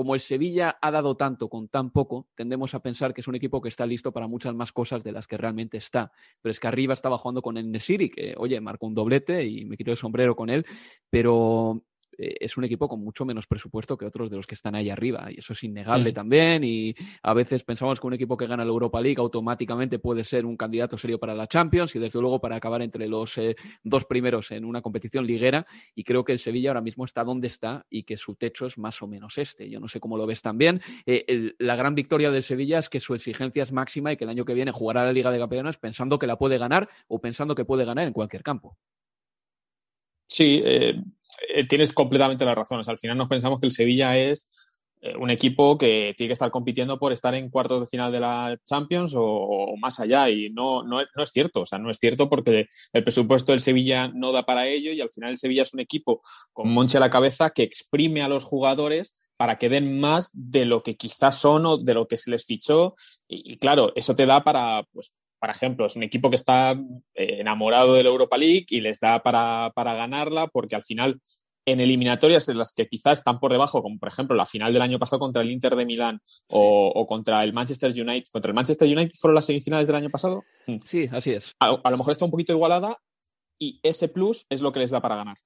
como 0.00 0.14
el 0.14 0.20
Sevilla 0.20 0.78
ha 0.80 0.90
dado 0.90 1.14
tanto 1.14 1.50
con 1.50 1.68
tan 1.68 1.90
poco, 1.90 2.26
tendemos 2.34 2.72
a 2.72 2.80
pensar 2.80 3.12
que 3.12 3.20
es 3.20 3.28
un 3.28 3.34
equipo 3.34 3.60
que 3.60 3.68
está 3.68 3.84
listo 3.84 4.12
para 4.12 4.26
muchas 4.28 4.54
más 4.54 4.72
cosas 4.72 5.04
de 5.04 5.12
las 5.12 5.26
que 5.26 5.36
realmente 5.36 5.76
está. 5.76 6.10
Pero 6.40 6.50
es 6.50 6.58
que 6.58 6.68
arriba 6.68 6.94
estaba 6.94 7.18
jugando 7.18 7.42
con 7.42 7.58
el 7.58 7.70
Nesiri, 7.70 8.08
que, 8.08 8.32
oye, 8.38 8.58
marcó 8.62 8.86
un 8.86 8.94
doblete 8.94 9.44
y 9.44 9.66
me 9.66 9.76
quito 9.76 9.90
el 9.90 9.98
sombrero 9.98 10.34
con 10.34 10.48
él, 10.48 10.64
pero 11.10 11.84
es 12.20 12.56
un 12.56 12.64
equipo 12.64 12.88
con 12.88 13.02
mucho 13.02 13.24
menos 13.24 13.46
presupuesto 13.46 13.96
que 13.96 14.04
otros 14.04 14.30
de 14.30 14.36
los 14.36 14.46
que 14.46 14.54
están 14.54 14.74
ahí 14.74 14.90
arriba. 14.90 15.28
Y 15.30 15.38
eso 15.38 15.52
es 15.52 15.62
innegable 15.64 16.12
también. 16.12 16.62
Y 16.64 16.94
a 17.22 17.34
veces 17.34 17.64
pensamos 17.64 17.98
que 17.98 18.06
un 18.06 18.14
equipo 18.14 18.36
que 18.36 18.46
gana 18.46 18.64
la 18.64 18.70
Europa 18.70 19.00
League 19.00 19.20
automáticamente 19.20 19.98
puede 19.98 20.24
ser 20.24 20.44
un 20.44 20.56
candidato 20.56 20.98
serio 20.98 21.18
para 21.18 21.34
la 21.34 21.46
Champions 21.46 21.94
y 21.96 21.98
desde 21.98 22.20
luego 22.20 22.40
para 22.40 22.56
acabar 22.56 22.82
entre 22.82 23.08
los 23.08 23.36
eh, 23.38 23.56
dos 23.82 24.04
primeros 24.04 24.50
en 24.50 24.64
una 24.64 24.82
competición 24.82 25.26
liguera. 25.26 25.66
Y 25.94 26.04
creo 26.04 26.24
que 26.24 26.32
el 26.32 26.38
Sevilla 26.38 26.70
ahora 26.70 26.82
mismo 26.82 27.04
está 27.04 27.24
donde 27.24 27.46
está 27.46 27.86
y 27.88 28.02
que 28.02 28.16
su 28.16 28.34
techo 28.34 28.66
es 28.66 28.78
más 28.78 29.00
o 29.02 29.06
menos 29.06 29.38
este. 29.38 29.70
Yo 29.70 29.80
no 29.80 29.88
sé 29.88 30.00
cómo 30.00 30.16
lo 30.16 30.26
ves 30.26 30.42
también. 30.42 30.80
Eh, 31.06 31.54
la 31.58 31.76
gran 31.76 31.94
victoria 31.94 32.30
del 32.30 32.42
Sevilla 32.42 32.78
es 32.78 32.88
que 32.88 33.00
su 33.00 33.14
exigencia 33.14 33.62
es 33.62 33.72
máxima 33.72 34.12
y 34.12 34.16
que 34.16 34.24
el 34.24 34.30
año 34.30 34.44
que 34.44 34.54
viene 34.54 34.72
jugará 34.72 35.04
la 35.04 35.12
Liga 35.12 35.30
de 35.30 35.38
Campeones 35.38 35.78
pensando 35.78 36.18
que 36.18 36.26
la 36.26 36.36
puede 36.36 36.58
ganar 36.58 36.88
o 37.08 37.20
pensando 37.20 37.54
que 37.54 37.64
puede 37.64 37.84
ganar 37.84 38.06
en 38.06 38.12
cualquier 38.12 38.42
campo. 38.42 38.76
Sí, 40.26 40.62
eh, 40.64 41.02
tienes 41.68 41.92
completamente 41.92 42.44
la 42.44 42.54
razón. 42.54 42.82
al 42.86 42.98
final 42.98 43.16
nos 43.16 43.28
pensamos 43.28 43.60
que 43.60 43.66
el 43.66 43.72
Sevilla 43.72 44.16
es 44.16 44.48
eh, 45.02 45.16
un 45.16 45.30
equipo 45.30 45.78
que 45.78 46.14
tiene 46.16 46.28
que 46.28 46.34
estar 46.34 46.50
compitiendo 46.50 46.98
por 46.98 47.12
estar 47.12 47.34
en 47.34 47.48
cuartos 47.48 47.80
de 47.80 47.86
final 47.86 48.12
de 48.12 48.20
la 48.20 48.58
Champions 48.64 49.14
o, 49.16 49.74
más 49.78 49.98
allá. 49.98 50.28
Y 50.28 50.50
no, 50.50 50.82
no, 50.82 51.00
no, 51.16 51.22
es 51.22 51.30
cierto. 51.30 51.62
O 51.62 51.66
sea, 51.66 51.78
no 51.78 51.90
es 51.90 51.98
cierto 51.98 52.28
porque 52.28 52.66
el 52.92 53.02
presupuesto 53.02 53.52
del 53.52 53.60
Sevilla 53.60 54.08
no 54.08 54.32
da 54.32 54.44
para 54.44 54.66
ello 54.66 54.92
y 54.92 55.00
al 55.00 55.10
final 55.10 55.30
el 55.30 55.38
Sevilla 55.38 55.62
es 55.62 55.72
un 55.72 55.80
equipo 55.80 56.20
con 56.52 56.70
Monche 56.70 56.98
a 56.98 57.00
la 57.00 57.10
cabeza 57.10 57.50
que 57.50 57.62
exprime 57.62 58.22
a 58.22 58.28
los 58.28 58.44
jugadores 58.44 59.14
para 59.38 59.56
que 59.56 59.70
den 59.70 59.98
más 60.00 60.30
de 60.34 60.66
lo 60.66 60.82
que 60.82 60.96
quizás 60.96 61.36
son 61.36 61.64
o 61.64 61.78
de 61.78 61.94
lo 61.94 62.06
que 62.06 62.18
se 62.18 62.30
les 62.30 62.44
fichó. 62.44 62.94
Y, 63.26 63.54
y 63.54 63.56
claro, 63.56 63.92
eso 63.96 64.14
te 64.14 64.26
da 64.26 64.44
para, 64.44 64.82
pues, 64.92 65.14
por 65.40 65.50
ejemplo, 65.50 65.86
es 65.86 65.96
un 65.96 66.02
equipo 66.02 66.28
que 66.28 66.36
está 66.36 66.72
eh, 67.14 67.38
enamorado 67.40 67.94
de 67.94 68.02
la 68.02 68.10
Europa 68.10 68.36
League 68.36 68.66
y 68.68 68.80
les 68.80 69.00
da 69.00 69.22
para, 69.22 69.72
ganarla 69.74 70.48
porque 70.48 70.76
al 70.76 70.82
final 70.82 71.20
en 71.66 71.80
eliminatorias 71.80 72.48
en 72.48 72.58
las 72.58 72.72
que 72.72 72.88
quizás 72.88 73.20
están 73.20 73.40
por 73.40 73.52
debajo, 73.52 73.82
como 73.82 73.98
por 73.98 74.08
ejemplo 74.08 74.36
la 74.36 74.46
final 74.46 74.72
del 74.72 74.82
año 74.82 74.98
pasado 74.98 75.20
contra 75.20 75.42
el 75.42 75.50
Inter 75.50 75.76
de 75.76 75.86
Milán 75.86 76.20
o, 76.48 77.06
contra 77.06 77.42
el 77.42 77.52
Manchester 77.52 77.90
United. 77.90 78.26
¿Contra 78.30 78.50
el 78.50 78.54
Manchester 78.54 78.88
United 78.88 79.16
fueron 79.18 79.34
las 79.34 79.46
semifinales 79.46 79.86
del 79.86 79.96
año 79.96 80.10
pasado? 80.10 80.42
Sí, 80.84 81.08
así 81.10 81.30
es. 81.30 81.56
a 81.58 81.90
lo 81.90 81.96
mejor 81.96 82.12
está 82.12 82.24
un 82.24 82.30
poquito 82.30 82.52
igualada 82.52 82.98
y 83.58 83.80
ese 83.82 84.08
plus 84.08 84.46
es 84.50 84.62
lo 84.62 84.72
que 84.72 84.80
les 84.80 84.90
da 84.90 85.00
para 85.00 85.16
ganar. 85.16 85.36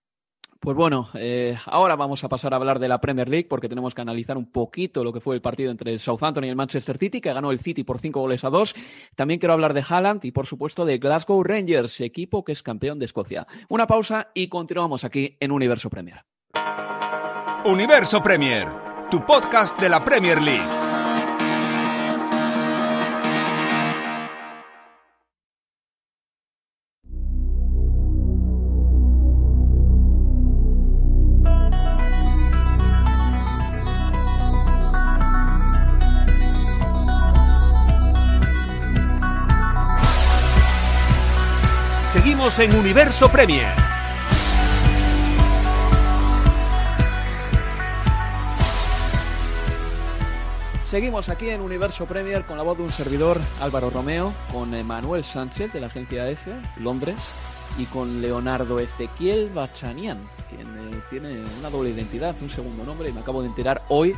Pues 0.60 0.76
bueno, 0.76 1.08
eh, 1.14 1.56
ahora 1.66 1.96
vamos 1.96 2.24
a 2.24 2.28
pasar 2.28 2.54
a 2.54 2.56
hablar 2.56 2.78
de 2.78 2.88
la 2.88 3.00
Premier 3.00 3.28
League 3.28 3.46
porque 3.48 3.68
tenemos 3.68 3.94
que 3.94 4.00
analizar 4.00 4.38
un 4.38 4.50
poquito 4.50 5.04
lo 5.04 5.12
que 5.12 5.20
fue 5.20 5.34
el 5.34 5.42
partido 5.42 5.70
entre 5.70 5.92
el 5.92 6.00
Southampton 6.00 6.44
y 6.44 6.48
el 6.48 6.56
Manchester 6.56 6.96
City, 6.96 7.20
que 7.20 7.32
ganó 7.32 7.50
el 7.50 7.58
City 7.58 7.84
por 7.84 7.98
cinco 7.98 8.20
goles 8.20 8.44
a 8.44 8.50
dos. 8.50 8.74
También 9.14 9.40
quiero 9.40 9.52
hablar 9.52 9.74
de 9.74 9.84
Haaland 9.86 10.24
y, 10.24 10.32
por 10.32 10.46
supuesto, 10.46 10.84
de 10.84 10.98
Glasgow 10.98 11.42
Rangers, 11.42 12.00
equipo 12.00 12.44
que 12.44 12.52
es 12.52 12.62
campeón 12.62 12.98
de 12.98 13.04
Escocia. 13.04 13.46
Una 13.68 13.86
pausa 13.86 14.30
y 14.34 14.48
continuamos 14.48 15.04
aquí 15.04 15.36
en 15.40 15.52
Universo 15.52 15.90
Premier. 15.90 16.24
Universo 17.64 18.22
Premier, 18.22 18.68
tu 19.10 19.24
podcast 19.24 19.78
de 19.80 19.88
la 19.88 20.04
Premier 20.04 20.42
League. 20.42 20.83
En 42.58 42.76
Universo 42.76 43.28
Premier. 43.28 43.74
Seguimos 50.88 51.28
aquí 51.28 51.50
en 51.50 51.60
Universo 51.60 52.06
Premier 52.06 52.44
con 52.44 52.56
la 52.56 52.62
voz 52.62 52.76
de 52.78 52.84
un 52.84 52.92
servidor, 52.92 53.40
Álvaro 53.60 53.90
Romeo, 53.90 54.32
con 54.52 54.86
Manuel 54.86 55.24
Sánchez 55.24 55.72
de 55.72 55.80
la 55.80 55.88
agencia 55.88 56.28
EFE, 56.28 56.54
Londres, 56.76 57.32
y 57.76 57.86
con 57.86 58.20
Leonardo 58.20 58.78
Ezequiel 58.78 59.50
Bachanian, 59.50 60.20
quien 60.48 60.94
eh, 60.94 61.02
tiene 61.10 61.42
una 61.58 61.70
doble 61.70 61.90
identidad, 61.90 62.36
un 62.40 62.50
segundo 62.50 62.84
nombre, 62.84 63.08
y 63.08 63.12
me 63.12 63.20
acabo 63.20 63.42
de 63.42 63.48
enterar 63.48 63.82
hoy 63.88 64.14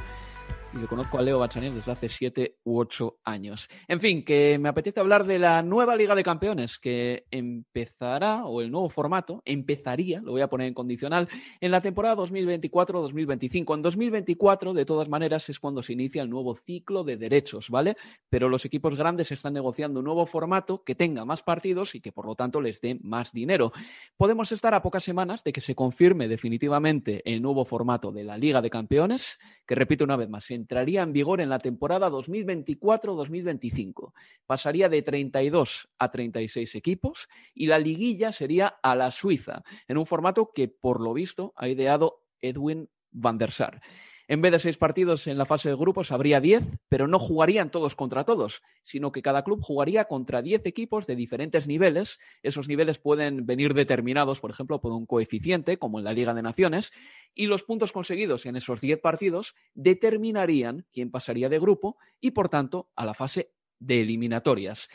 y 0.83 0.87
conozco 0.87 1.19
a 1.19 1.23
Leo 1.23 1.39
Bachanian 1.39 1.75
desde 1.75 1.93
hace 1.93 2.09
siete 2.09 2.59
u 2.65 2.79
ocho 2.79 3.19
años. 3.25 3.69
En 3.89 4.01
fin, 4.01 4.25
que 4.25 4.59
me 4.59 4.69
apetece 4.69 5.01
hablar 5.01 5.25
de 5.25 5.39
la 5.39 5.63
nueva 5.63 5.97
Liga 5.97 6.15
de 6.15 6.23
Campeones 6.23 6.79
que 6.79 7.27
empezará, 7.31 8.45
o 8.45 8.61
el 8.61 8.71
nuevo 8.71 8.89
formato, 8.89 9.43
empezaría, 9.45 10.21
lo 10.21 10.33
voy 10.33 10.41
a 10.41 10.49
poner 10.49 10.69
en 10.69 10.75
condicional, 10.75 11.29
en 11.61 11.71
la 11.71 11.81
temporada 11.81 12.17
2024-2025. 12.17 13.75
En 13.75 13.83
2024, 13.83 14.75
de 14.75 14.85
todas 14.85 15.09
maneras, 15.09 15.49
es 15.49 15.59
cuando 15.61 15.83
se 15.83 15.93
inicia 15.95 16.23
el 16.23 16.31
nuevo 16.31 16.55
ciclo 16.55 17.05
de 17.05 17.17
derechos, 17.17 17.71
¿vale? 17.71 17.97
Pero 18.29 18.49
los 18.49 18.65
equipos 18.65 18.97
grandes 18.97 19.33
están 19.33 19.55
negociando 19.55 20.01
un 20.01 20.05
nuevo 20.07 20.27
formato 20.27 20.83
que 20.85 20.95
tenga 20.95 21.25
más 21.25 21.43
partidos 21.43 21.95
y 21.95 22.01
que 22.01 22.13
por 22.13 22.27
lo 22.27 22.35
tanto 22.35 22.61
les 22.61 22.81
dé 22.81 22.99
más 23.03 23.33
dinero. 23.33 23.73
Podemos 24.17 24.53
estar 24.53 24.75
a 24.75 24.83
pocas 24.83 25.05
semanas 25.05 25.43
de 25.45 25.53
que 25.53 25.61
se 25.61 25.75
confirme 25.75 26.29
definitivamente 26.29 27.23
el 27.25 27.41
nuevo 27.41 27.65
formato 27.65 28.13
de 28.13 28.25
la 28.25 28.37
Liga 28.37 28.61
de 28.61 28.71
Campeones, 28.71 29.39
que 29.67 29.75
repito 29.75 30.05
una 30.05 30.17
vez 30.17 30.29
más, 30.29 30.45
entraría 30.67 31.03
en 31.03 31.13
vigor 31.13 31.41
en 31.41 31.49
la 31.49 31.59
temporada 31.59 32.11
2024-2025. 32.11 34.13
Pasaría 34.47 34.89
de 34.89 35.01
32 35.01 35.89
a 35.97 36.11
36 36.11 36.75
equipos 36.75 37.29
y 37.55 37.67
la 37.67 37.79
liguilla 37.79 38.33
sería 38.33 38.67
a 38.83 38.97
la 38.97 39.13
Suiza, 39.13 39.63
en 39.87 39.97
un 39.97 40.07
formato 40.07 40.51
que 40.53 40.67
por 40.67 41.01
lo 41.01 41.15
visto 41.15 41.53
ha 41.55 41.69
ideado 41.69 42.25
Edwin 42.41 42.91
van 43.13 43.39
der 43.39 43.53
Sar. 43.53 43.81
En 44.29 44.43
vez 44.43 44.51
de 44.51 44.59
seis 44.59 44.77
partidos 44.77 45.29
en 45.29 45.39
la 45.39 45.47
fase 45.47 45.69
de 45.69 45.77
grupos, 45.77 46.11
habría 46.11 46.41
diez, 46.41 46.65
pero 46.89 47.07
no 47.07 47.21
jugarían 47.21 47.71
todos 47.71 47.95
contra 47.95 48.25
todos, 48.25 48.63
sino 48.83 49.13
que 49.13 49.23
cada 49.23 49.45
club 49.45 49.63
jugaría 49.63 50.07
contra 50.07 50.43
diez 50.43 50.63
equipos 50.65 51.07
de 51.07 51.15
diferentes 51.15 51.69
niveles. 51.69 52.19
Esos 52.43 52.67
niveles 52.67 52.99
pueden 52.99 53.47
venir 53.47 53.73
determinados, 53.73 54.41
por 54.41 54.51
ejemplo, 54.51 54.81
por 54.81 54.93
un 54.93 55.07
coeficiente, 55.07 55.79
como 55.79 56.01
en 56.01 56.05
la 56.05 56.13
Liga 56.13 56.35
de 56.35 56.43
Naciones, 56.43 56.93
y 57.35 57.47
los 57.47 57.63
puntos 57.63 57.93
conseguidos 57.93 58.47
en 58.47 58.57
esos 58.57 58.81
diez 58.81 59.01
partidos 59.01 59.55
determinarían 59.75 60.87
quién 60.93 61.13
pasaría 61.13 61.49
de 61.49 61.61
grupo 61.61 61.97
y, 62.21 62.33
por 62.33 62.49
tanto, 62.49 62.91
a 62.97 63.05
la 63.05 63.15
fase 63.15 63.53
de 63.79 64.01
eliminatorias. 64.01 64.89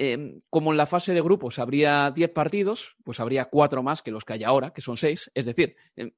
Em, 0.00 0.42
como 0.48 0.70
en 0.70 0.76
la 0.76 0.86
fase 0.86 1.12
de 1.12 1.20
grupos 1.20 1.58
habría 1.58 2.12
10 2.14 2.30
partidos, 2.30 2.94
pues 3.02 3.18
habría 3.18 3.46
cuatro 3.46 3.82
más 3.82 4.00
que 4.00 4.12
los 4.12 4.24
que 4.24 4.34
hay 4.34 4.44
ahora, 4.44 4.70
que 4.70 4.80
son 4.80 4.96
seis. 4.96 5.28
Es 5.34 5.44
decir, 5.44 5.74
em, 5.96 6.12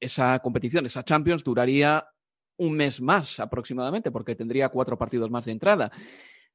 esa 0.00 0.38
competición, 0.38 0.86
esa 0.86 1.04
Champions, 1.04 1.44
duraría 1.44 2.08
un 2.56 2.72
mes 2.72 3.02
más 3.02 3.38
aproximadamente, 3.38 4.10
porque 4.10 4.34
tendría 4.34 4.70
cuatro 4.70 4.96
partidos 4.96 5.30
más 5.30 5.44
de 5.44 5.52
entrada. 5.52 5.92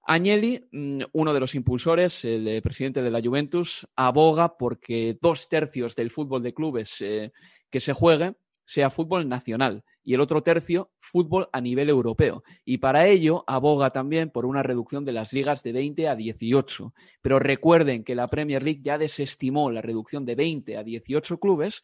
Agnelli, 0.02 0.68
mm, 0.72 1.02
uno 1.12 1.32
de 1.36 1.40
los 1.40 1.54
impulsores, 1.54 2.26
el 2.26 2.48
eh, 2.48 2.62
presidente 2.64 3.04
de 3.04 3.12
la 3.12 3.22
Juventus, 3.22 3.88
aboga 3.96 4.58
porque 4.58 5.16
dos 5.22 5.50
tercios 5.50 5.96
del 5.96 6.10
fútbol 6.10 6.42
de 6.42 6.56
clubes 6.56 7.02
eh, 7.02 7.34
que 7.70 7.80
se 7.80 7.94
juegue 7.94 8.34
sea 8.66 8.90
fútbol 8.90 9.30
nacional 9.30 9.84
y 10.04 10.14
el 10.14 10.22
otro 10.22 10.44
tercio 10.44 10.92
fútbol 11.00 11.50
a 11.52 11.62
nivel 11.62 11.90
europeo. 11.90 12.44
Y 12.66 12.80
para 12.80 13.08
ello 13.08 13.44
aboga 13.48 13.92
también 13.92 14.30
por 14.30 14.46
una 14.46 14.64
reducción 14.64 15.06
de 15.06 15.14
las 15.14 15.34
ligas 15.34 15.64
de 15.64 15.72
20 15.72 16.08
a 16.08 16.16
18. 16.16 16.94
Pero 17.22 17.40
recuerden 17.40 18.04
que 18.04 18.16
la 18.16 18.30
Premier 18.30 18.64
League 18.64 18.82
ya 18.84 18.98
desestimó 18.98 19.72
la 19.72 19.82
reducción 19.82 20.26
de 20.26 20.36
20 20.36 20.78
a 20.78 20.84
18 20.84 21.40
clubes, 21.40 21.82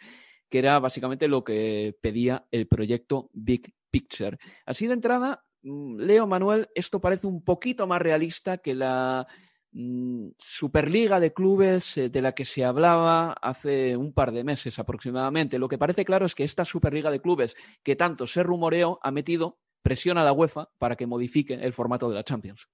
que 0.50 0.60
era 0.60 0.80
básicamente 0.80 1.28
lo 1.28 1.44
que 1.44 1.96
pedía 2.02 2.46
el 2.52 2.68
proyecto 2.68 3.30
Big 3.34 3.74
Picture. 3.92 4.38
Así 4.66 4.88
de 4.88 4.94
entrada, 4.94 5.46
mm, 5.62 6.00
Leo 6.00 6.28
Manuel, 6.28 6.68
esto 6.76 7.00
parece 7.00 7.28
un 7.28 7.44
poquito 7.44 7.88
más 7.88 8.02
realista 8.02 8.58
que 8.58 8.76
la 8.76 9.28
Superliga 9.72 11.20
de 11.20 11.32
clubes 11.32 11.98
eh, 11.98 12.10
de 12.10 12.22
la 12.22 12.34
que 12.34 12.46
se 12.46 12.66
hablaba 12.66 13.34
hace 13.34 13.96
un 13.96 14.14
par 14.14 14.32
de 14.32 14.44
meses 14.44 14.80
aproximadamente. 14.80 15.60
Lo 15.60 15.70
que 15.70 15.78
parece 15.78 16.06
claro 16.06 16.26
es 16.26 16.34
que 16.34 16.44
esta 16.44 16.66
Superliga 16.66 17.12
de 17.12 17.22
clubes 17.22 17.56
que 17.84 17.96
tanto 17.96 18.26
se 18.26 18.42
rumoreó 18.42 19.00
ha 19.04 19.12
metido 19.12 19.60
presión 19.82 20.18
a 20.18 20.24
la 20.24 20.34
UEFA 20.34 20.70
para 20.78 20.96
que 20.96 21.06
modifique 21.06 21.54
el 21.54 21.74
formato 21.74 22.10
de 22.10 22.16
la 22.16 22.24
Champions. 22.24 22.68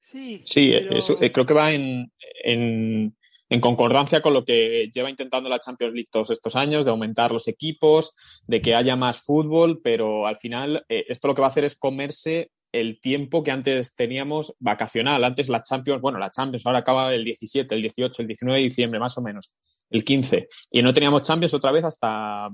Sí, 0.00 0.42
sí 0.44 0.72
eh, 0.74 1.32
creo 1.32 1.46
que 1.46 1.54
va 1.54 1.72
en, 1.72 2.12
en, 2.42 3.14
concordancia 3.60 4.20
con 4.20 4.32
lo 4.32 4.44
que 4.44 4.90
lleva 4.92 5.10
intentando 5.10 5.48
la 5.48 5.60
Champions 5.60 5.94
League 5.94 6.08
todos 6.10 6.30
estos 6.30 6.56
años, 6.56 6.84
de 6.84 6.90
aumentar 6.90 7.30
los 7.30 7.46
equipos, 7.46 8.12
de 8.46 8.60
que 8.60 8.74
haya 8.74 8.96
más 8.96 9.22
fútbol, 9.22 9.80
pero 9.80 10.26
al 10.26 10.38
final 10.38 10.84
eh, 10.88 11.04
esto 11.08 11.28
lo 11.28 11.34
que 11.36 11.42
va 11.42 11.46
a 11.46 11.50
hacer 11.50 11.64
es 11.64 11.76
comerse 11.76 12.50
el 12.72 13.00
tiempo 13.00 13.42
que 13.42 13.50
antes 13.50 13.94
teníamos 13.94 14.54
vacacional. 14.58 15.22
Antes 15.22 15.48
la 15.48 15.62
Champions, 15.62 16.00
bueno, 16.00 16.18
la 16.18 16.30
Champions 16.30 16.66
ahora 16.66 16.80
acaba 16.80 17.14
el 17.14 17.24
17, 17.24 17.74
el 17.74 17.82
18, 17.82 18.22
el 18.22 18.28
19 18.28 18.58
de 18.58 18.64
diciembre, 18.64 18.98
más 18.98 19.16
o 19.18 19.22
menos, 19.22 19.52
el 19.90 20.04
15. 20.04 20.48
Y 20.70 20.82
no 20.82 20.92
teníamos 20.92 21.22
Champions 21.22 21.54
otra 21.54 21.70
vez 21.70 21.84
hasta, 21.84 22.48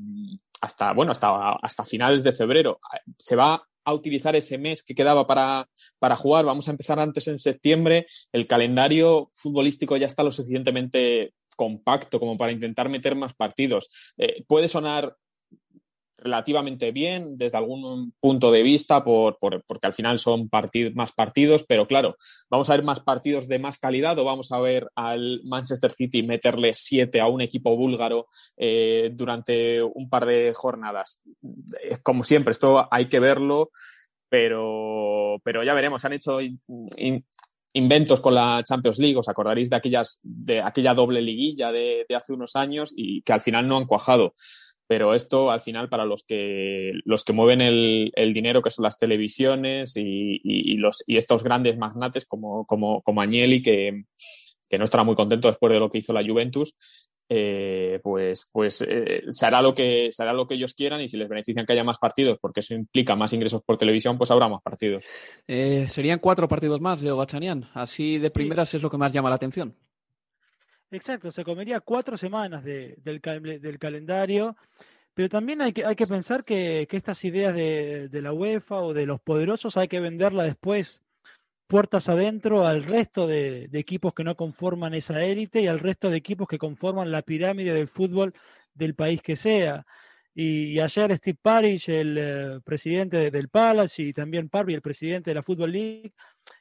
hasta 0.60 0.92
bueno, 0.92 1.12
hasta, 1.12 1.52
hasta 1.62 1.84
finales 1.84 2.22
de 2.24 2.32
febrero. 2.32 2.80
Se 3.16 3.36
va 3.36 3.62
a 3.84 3.94
utilizar 3.94 4.36
ese 4.36 4.58
mes 4.58 4.82
que 4.82 4.94
quedaba 4.94 5.26
para, 5.26 5.68
para 5.98 6.16
jugar. 6.16 6.44
Vamos 6.44 6.68
a 6.68 6.72
empezar 6.72 6.98
antes 6.98 7.26
en 7.28 7.38
septiembre. 7.38 8.04
El 8.32 8.46
calendario 8.46 9.30
futbolístico 9.32 9.96
ya 9.96 10.06
está 10.06 10.22
lo 10.22 10.32
suficientemente 10.32 11.32
compacto 11.56 12.20
como 12.20 12.36
para 12.36 12.52
intentar 12.52 12.88
meter 12.88 13.16
más 13.16 13.34
partidos. 13.34 14.14
Eh, 14.18 14.44
puede 14.46 14.68
sonar 14.68 15.16
relativamente 16.18 16.92
bien 16.92 17.38
desde 17.38 17.58
algún 17.58 18.12
punto 18.20 18.50
de 18.50 18.62
vista, 18.62 19.04
por, 19.04 19.38
porque 19.38 19.86
al 19.86 19.92
final 19.92 20.18
son 20.18 20.48
más 20.94 21.12
partidos, 21.12 21.64
pero 21.66 21.86
claro, 21.86 22.16
vamos 22.50 22.68
a 22.68 22.74
ver 22.74 22.84
más 22.84 23.00
partidos 23.00 23.48
de 23.48 23.58
más 23.58 23.78
calidad 23.78 24.18
o 24.18 24.24
vamos 24.24 24.52
a 24.52 24.60
ver 24.60 24.88
al 24.94 25.40
Manchester 25.44 25.92
City 25.92 26.22
meterle 26.22 26.74
siete 26.74 27.20
a 27.20 27.28
un 27.28 27.40
equipo 27.40 27.76
búlgaro 27.76 28.26
eh, 28.56 29.10
durante 29.14 29.82
un 29.82 30.08
par 30.10 30.26
de 30.26 30.52
jornadas. 30.54 31.20
Como 32.02 32.24
siempre, 32.24 32.50
esto 32.50 32.88
hay 32.90 33.06
que 33.06 33.20
verlo, 33.20 33.70
pero, 34.28 35.36
pero 35.44 35.62
ya 35.62 35.74
veremos, 35.74 36.04
han 36.04 36.12
hecho 36.14 36.40
inventos 37.72 38.20
con 38.20 38.34
la 38.34 38.62
Champions 38.64 38.98
League, 38.98 39.16
os 39.16 39.28
acordaréis 39.28 39.70
de, 39.70 39.76
aquellas, 39.76 40.18
de 40.22 40.60
aquella 40.60 40.94
doble 40.94 41.22
liguilla 41.22 41.70
de, 41.70 42.06
de 42.08 42.16
hace 42.16 42.32
unos 42.32 42.56
años 42.56 42.92
y 42.96 43.22
que 43.22 43.32
al 43.32 43.40
final 43.40 43.68
no 43.68 43.76
han 43.76 43.86
cuajado 43.86 44.32
pero 44.88 45.14
esto 45.14 45.50
al 45.50 45.60
final 45.60 45.90
para 45.90 46.06
los 46.06 46.24
que, 46.24 46.92
los 47.04 47.22
que 47.22 47.34
mueven 47.34 47.60
el, 47.60 48.32
dinero, 48.32 48.62
que 48.62 48.70
son 48.70 48.84
las 48.84 48.98
televisiones 48.98 49.92
y, 49.96 50.76
los, 50.78 51.04
y 51.06 51.18
estos 51.18 51.44
grandes 51.44 51.76
magnates 51.76 52.24
como, 52.24 52.64
como, 52.64 53.02
como 53.02 53.20
Agnelli, 53.20 53.60
que, 53.62 54.04
no 54.76 54.84
estará 54.84 55.04
muy 55.04 55.14
contento 55.14 55.48
después 55.48 55.72
de 55.72 55.78
lo 55.78 55.90
que 55.90 55.98
hizo 55.98 56.14
la 56.14 56.26
Juventus, 56.26 56.74
eh, 57.28 58.00
pues, 58.02 58.48
pues 58.50 58.80
eh, 58.80 59.24
se, 59.28 59.50
lo 59.50 59.74
que, 59.74 60.08
se 60.10 60.22
hará 60.22 60.32
lo 60.32 60.46
que 60.46 60.54
ellos 60.54 60.72
quieran 60.72 61.02
y 61.02 61.08
si 61.08 61.18
les 61.18 61.28
benefician 61.28 61.66
que 61.66 61.74
haya 61.74 61.84
más 61.84 61.98
partidos, 61.98 62.38
porque 62.40 62.60
eso 62.60 62.72
implica 62.72 63.14
más 63.14 63.34
ingresos 63.34 63.60
por 63.62 63.76
televisión, 63.76 64.16
pues 64.16 64.30
habrá 64.30 64.48
más 64.48 64.62
partidos. 64.62 65.04
Eh, 65.46 65.86
serían 65.88 66.18
cuatro 66.18 66.48
partidos 66.48 66.80
más, 66.80 67.02
Leo 67.02 67.16
Bachanian. 67.16 67.68
Así 67.74 68.16
de 68.16 68.30
primeras 68.30 68.72
es 68.72 68.82
lo 68.82 68.90
que 68.90 68.96
más 68.96 69.12
llama 69.12 69.28
la 69.28 69.36
atención. 69.36 69.76
Exacto, 70.90 71.30
se 71.30 71.44
comería 71.44 71.80
cuatro 71.80 72.16
semanas 72.16 72.64
del, 72.64 72.96
del, 73.02 73.78
calendario, 73.78 74.56
pero 75.12 75.28
también 75.28 75.60
hay 75.60 75.72
que, 75.72 75.84
hay 75.84 75.94
que 75.94 76.06
pensar 76.06 76.42
que, 76.44 76.88
estas 76.90 77.24
ideas 77.24 77.54
de, 77.54 78.08
la 78.22 78.32
UEFA 78.32 78.76
o 78.76 78.94
de 78.94 79.04
los 79.04 79.20
poderosos 79.20 79.76
hay 79.76 79.88
que 79.88 80.00
venderla 80.00 80.44
después 80.44 81.02
puertas 81.66 82.08
adentro 82.08 82.66
al 82.66 82.84
resto 82.84 83.26
de, 83.26 83.68
equipos 83.74 84.14
que 84.14 84.24
no 84.24 84.34
conforman 84.34 84.94
esa 84.94 85.22
élite 85.22 85.60
y 85.60 85.66
al 85.66 85.80
resto 85.80 86.08
de 86.08 86.16
equipos 86.16 86.48
que 86.48 86.56
conforman 86.56 87.10
la 87.10 87.20
pirámide 87.20 87.74
del 87.74 87.88
fútbol 87.88 88.32
del 88.72 88.94
país 88.94 89.20
que 89.20 89.36
sea. 89.36 89.84
Y, 90.34 90.78
ayer 90.80 91.14
Steve 91.16 91.38
Parish, 91.42 91.90
el 91.90 92.16
eh, 92.18 92.60
presidente 92.64 93.30
del 93.30 93.48
Palace, 93.48 94.02
y 94.04 94.12
también 94.12 94.48
Parby, 94.48 94.72
el 94.72 94.82
presidente 94.82 95.30
de 95.30 95.34
la 95.34 95.42
Football 95.42 95.72
League, 95.72 96.12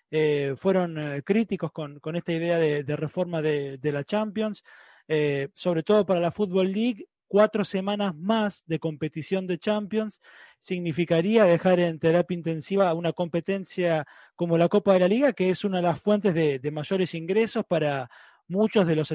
eh, 0.09 0.53
fueron 0.55 0.97
eh, 0.97 1.21
críticos 1.23 1.71
con, 1.71 1.99
esta 2.15 2.31
idea 2.31 2.57
de, 2.57 2.95
reforma 2.95 3.41
de, 3.41 3.79
la 3.83 4.03
Champions, 4.03 4.63
eh, 5.07 5.49
sobre 5.53 5.83
todo 5.83 6.05
para 6.05 6.19
la 6.19 6.31
Football 6.31 6.71
League. 6.71 7.07
Cuatro 7.29 7.65
semanas 7.65 8.15
más 8.15 8.63
de 8.67 8.79
competición 8.79 9.47
de 9.47 9.57
Champions 9.59 10.21
significaría 10.59 11.43
dejar 11.43 11.81
en 11.81 11.99
terapia 11.99 12.35
intensiva 12.35 12.93
una 12.93 13.11
competencia 13.11 14.05
como 14.33 14.57
la 14.57 14.69
Copa 14.69 14.93
de 14.93 14.99
la 15.01 15.09
Liga, 15.09 15.33
que 15.33 15.49
es 15.49 15.65
una 15.65 15.77
de 15.77 15.83
las 15.83 15.99
fuentes 15.99 16.33
de, 16.33 16.71
mayores 16.71 17.13
ingresos 17.13 17.65
para 17.65 18.09
muchos 18.47 18.87
de 18.87 18.95
los 18.95 19.13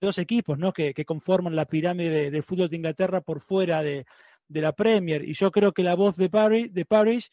dos 0.00 0.18
equipos 0.18 0.58
que, 0.74 1.04
conforman 1.04 1.54
la 1.54 1.66
pirámide 1.66 2.32
del 2.32 2.42
fútbol 2.42 2.68
de 2.68 2.76
Inglaterra 2.78 3.20
por 3.20 3.38
fuera 3.40 3.80
de, 3.84 4.06
la 4.48 4.72
Premier. 4.72 5.22
Y 5.22 5.34
yo 5.34 5.52
creo 5.52 5.72
que 5.72 5.84
la 5.84 5.94
voz 5.94 6.16
de 6.16 6.28
Paris, 6.28 6.74
de 6.74 6.84
Paris 6.84 7.30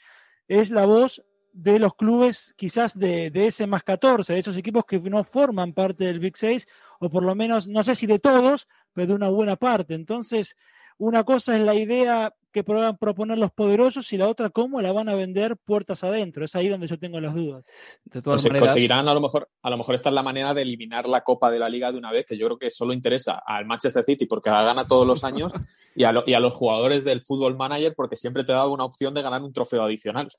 es 0.48 0.70
la 0.70 0.86
voz 0.86 1.24
de 1.54 1.80
los 1.80 1.96
clubes 1.96 2.54
quizás 2.58 2.98
de, 2.98 3.32
de, 3.32 3.48
ese 3.48 3.68
más 3.68 3.84
14, 3.84 4.34
de 4.34 4.40
esos 4.40 4.58
equipos 4.58 4.86
que 4.86 5.00
no 5.00 5.24
forman 5.24 5.74
parte 5.74 6.06
del 6.06 6.20
Big 6.20 6.36
6, 6.36 6.68
o 7.00 7.10
por 7.10 7.24
lo 7.24 7.36
menos, 7.36 7.68
no 7.68 7.84
sé 7.84 7.96
si 7.96 8.08
de 8.08 8.20
todos, 8.20 8.68
pero 8.94 9.08
de 9.08 9.14
una 9.14 9.30
buena 9.30 9.56
parte. 9.56 9.94
Entonces, 9.94 10.58
una 10.98 11.24
cosa 11.24 11.56
es 11.56 11.62
la 11.62 11.76
idea 11.76 12.34
que 12.54 12.64
puedan 12.64 12.98
proponer 12.98 13.38
los 13.38 13.52
poderosos 13.52 14.14
y 14.14 14.18
la 14.18 14.30
otra 14.30 14.50
cómo 14.50 14.82
la 14.82 14.94
van 14.94 15.10
a 15.10 15.16
vender 15.16 15.58
puertas 15.58 16.04
adentro. 16.04 16.46
Es 16.46 16.56
ahí 16.56 16.70
donde 16.70 16.88
yo 16.88 16.98
tengo 17.00 17.20
las 17.20 17.34
dudas. 17.34 17.66
De 18.06 18.22
todas 18.22 18.44
maneras... 18.44 18.62
conseguirán 18.68 19.08
a 19.08 19.14
lo 19.14 19.20
mejor, 19.20 19.50
a 19.62 19.70
lo 19.70 19.78
mejor 19.78 19.96
esta 19.96 20.10
es 20.10 20.16
la 20.16 20.24
manera 20.24 20.54
de 20.54 20.62
eliminar 20.62 21.10
la 21.10 21.22
Copa 21.22 21.52
de 21.52 21.60
la 21.60 21.68
Liga 21.68 21.92
de 21.92 21.98
una 21.98 22.12
vez, 22.12 22.26
que 22.26 22.38
yo 22.38 22.46
creo 22.46 22.58
que 22.58 22.72
solo 22.72 22.94
interesa 22.94 23.42
al 23.46 23.66
Manchester 23.66 24.04
City 24.04 24.26
porque 24.28 24.52
la 24.52 24.64
gana 24.64 24.86
todos 24.86 25.06
los 25.06 25.24
años 25.24 25.52
y, 25.96 26.04
a 26.04 26.14
y 26.26 26.34
a 26.34 26.40
los 26.40 26.54
jugadores 26.54 27.04
del 27.04 27.22
fútbol 27.22 27.58
manager 27.58 27.94
porque 27.96 28.16
siempre 28.16 28.44
te 28.44 28.54
da 28.54 28.68
una 28.68 28.86
opción 28.86 29.14
de 29.14 29.24
ganar 29.24 29.42
un 29.42 29.52
trofeo 29.52 29.84
adicional. 29.84 30.30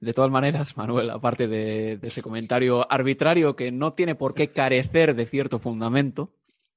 De 0.00 0.12
todas 0.12 0.30
maneras, 0.30 0.76
Manuel, 0.76 1.10
aparte 1.10 1.48
de, 1.48 1.98
ese 2.02 2.22
comentario 2.22 2.90
arbitrario 2.90 3.56
que 3.56 3.70
no 3.70 3.94
tiene 3.94 4.14
por 4.14 4.34
qué 4.34 4.48
carecer 4.48 5.14
de 5.14 5.26
cierto 5.26 5.58
fundamento, 5.58 6.30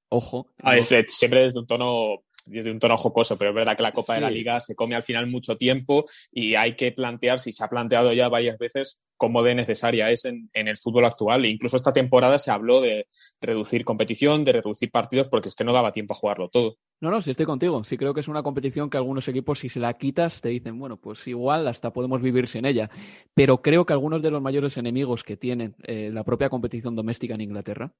ojo. 0.10 0.48
Ah, 0.62 0.76
siempre 0.82 1.42
desde 1.42 1.60
un 1.60 1.68
tono 1.68 2.24
desde 2.50 2.72
un 2.72 2.80
tono 2.80 2.98
jocoso, 2.98 3.38
pero 3.38 3.52
es 3.52 3.56
verdad 3.56 3.78
que 3.78 3.84
la 3.84 3.94
Copa 3.94 4.16
de 4.16 4.22
la 4.22 4.32
Liga 4.32 4.60
se 4.60 4.76
come 4.76 4.96
al 4.96 5.04
final 5.04 5.28
mucho 5.28 5.58
tiempo 5.58 6.06
y 6.32 6.56
hay 6.56 6.76
que 6.76 6.92
plantear, 6.92 7.40
si 7.40 7.52
se 7.52 7.64
ha 7.64 7.70
planteado 7.70 8.12
ya 8.14 8.30
varias 8.30 8.58
veces, 8.58 9.00
cómo 9.20 9.44
de 9.44 9.54
necesaria 9.54 10.10
es 10.12 10.26
en, 10.26 10.50
el 10.54 10.78
fútbol 10.78 11.06
actual. 11.06 11.44
E 11.46 11.50
incluso 11.50 11.76
esta 11.76 11.94
temporada 11.94 12.40
se 12.40 12.52
habló 12.52 12.82
de 12.82 13.06
reducir 13.42 13.84
competición, 13.84 14.46
de 14.46 14.54
reducir 14.54 14.90
partidos, 14.92 15.28
porque 15.28 15.50
es 15.50 15.56
que 15.56 15.66
no 15.66 15.74
daba 15.74 15.92
tiempo 15.92 16.14
a 16.14 16.18
jugarlo 16.18 16.50
todo. 16.50 16.78
No, 17.02 17.12
no, 17.12 17.22
sí 17.22 17.32
estoy 17.32 17.46
contigo. 17.46 17.84
Sí 17.84 17.98
creo 17.98 18.14
que 18.14 18.22
es 18.22 18.30
una 18.30 18.44
competición 18.44 18.90
que 18.90 18.98
algunos 18.98 19.28
equipos, 19.28 19.60
si 19.60 19.70
se 19.70 19.80
la 19.80 19.94
quitas, 19.96 20.42
te 20.42 20.50
dicen, 20.50 20.80
bueno, 20.80 20.98
pues 20.98 21.28
igual 21.28 21.68
hasta 21.68 21.92
podemos 21.92 22.22
vivir 22.22 22.48
sin 22.48 22.66
ella. 22.66 22.90
Pero 23.34 23.62
creo 23.62 23.86
que 23.86 23.94
algunos 23.94 24.22
de 24.22 24.32
los 24.32 24.42
mayores 24.42 24.78
enemigos 24.78 25.24
que 25.24 25.38
tiene 25.38 25.74
eh, 25.84 26.10
la 26.14 26.24
propia 26.24 26.50
competición 26.50 26.96
doméstica 26.96 27.36
en 27.36 27.42
Inglaterra 27.42 27.94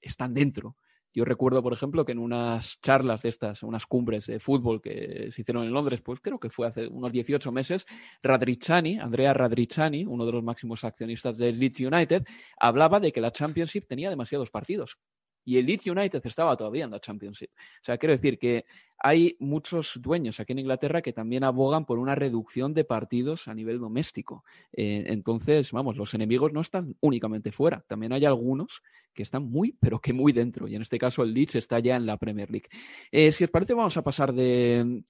están 0.00 0.32
dentro. 0.32 0.76
Yo 1.14 1.24
recuerdo, 1.24 1.62
por 1.62 1.72
ejemplo, 1.72 2.04
que 2.04 2.12
en 2.12 2.18
unas 2.18 2.80
charlas 2.80 3.22
de 3.22 3.28
estas, 3.28 3.62
unas 3.62 3.86
cumbres 3.86 4.26
de 4.26 4.40
fútbol 4.40 4.80
que 4.80 5.28
se 5.30 5.42
hicieron 5.42 5.64
en 5.64 5.72
Londres, 5.72 6.00
pues 6.00 6.20
creo 6.20 6.40
que 6.40 6.48
fue 6.48 6.66
hace 6.66 6.86
unos 6.88 7.12
18 7.12 7.52
meses, 7.52 7.86
Radrizzani, 8.22 8.98
Andrea 8.98 9.34
Radrizzani, 9.34 10.04
uno 10.08 10.24
de 10.24 10.32
los 10.32 10.44
máximos 10.44 10.84
accionistas 10.84 11.36
del 11.36 11.58
Leeds 11.58 11.80
United, 11.80 12.24
hablaba 12.58 12.98
de 12.98 13.12
que 13.12 13.20
la 13.20 13.30
Championship 13.30 13.86
tenía 13.86 14.08
demasiados 14.08 14.50
partidos 14.50 14.98
y 15.44 15.58
el 15.58 15.66
Leeds 15.66 15.86
United 15.86 16.22
estaba 16.24 16.56
todavía 16.56 16.84
en 16.84 16.90
la 16.90 17.00
Championship. 17.00 17.50
O 17.54 17.84
sea, 17.84 17.98
quiero 17.98 18.12
decir 18.12 18.38
que 18.38 18.64
hay 19.04 19.34
muchos 19.40 19.98
dueños 20.00 20.38
aquí 20.38 20.52
en 20.52 20.60
Inglaterra 20.60 21.02
que 21.02 21.12
también 21.12 21.42
abogan 21.42 21.84
por 21.84 21.98
una 21.98 22.14
reducción 22.14 22.72
de 22.72 22.84
partidos 22.84 23.48
a 23.48 23.54
nivel 23.54 23.80
doméstico. 23.80 24.44
Eh, 24.72 25.04
entonces, 25.08 25.72
vamos, 25.72 25.96
los 25.96 26.14
enemigos 26.14 26.52
no 26.52 26.60
están 26.60 26.96
únicamente 27.00 27.50
fuera, 27.50 27.84
también 27.88 28.12
hay 28.12 28.24
algunos 28.24 28.80
que 29.12 29.22
están 29.22 29.50
muy, 29.50 29.76
pero 29.78 30.00
que 30.00 30.12
muy 30.12 30.32
dentro. 30.32 30.68
Y 30.68 30.74
en 30.74 30.82
este 30.82 30.98
caso 30.98 31.22
el 31.22 31.34
Leeds 31.34 31.56
está 31.56 31.78
ya 31.78 31.96
en 31.96 32.06
la 32.06 32.16
Premier 32.16 32.50
League. 32.50 32.68
Eh, 33.10 33.32
si 33.32 33.44
os 33.44 33.50
parece, 33.50 33.74
vamos 33.74 33.96
a 33.96 34.02
pasar 34.02 34.32
de, 34.32 35.02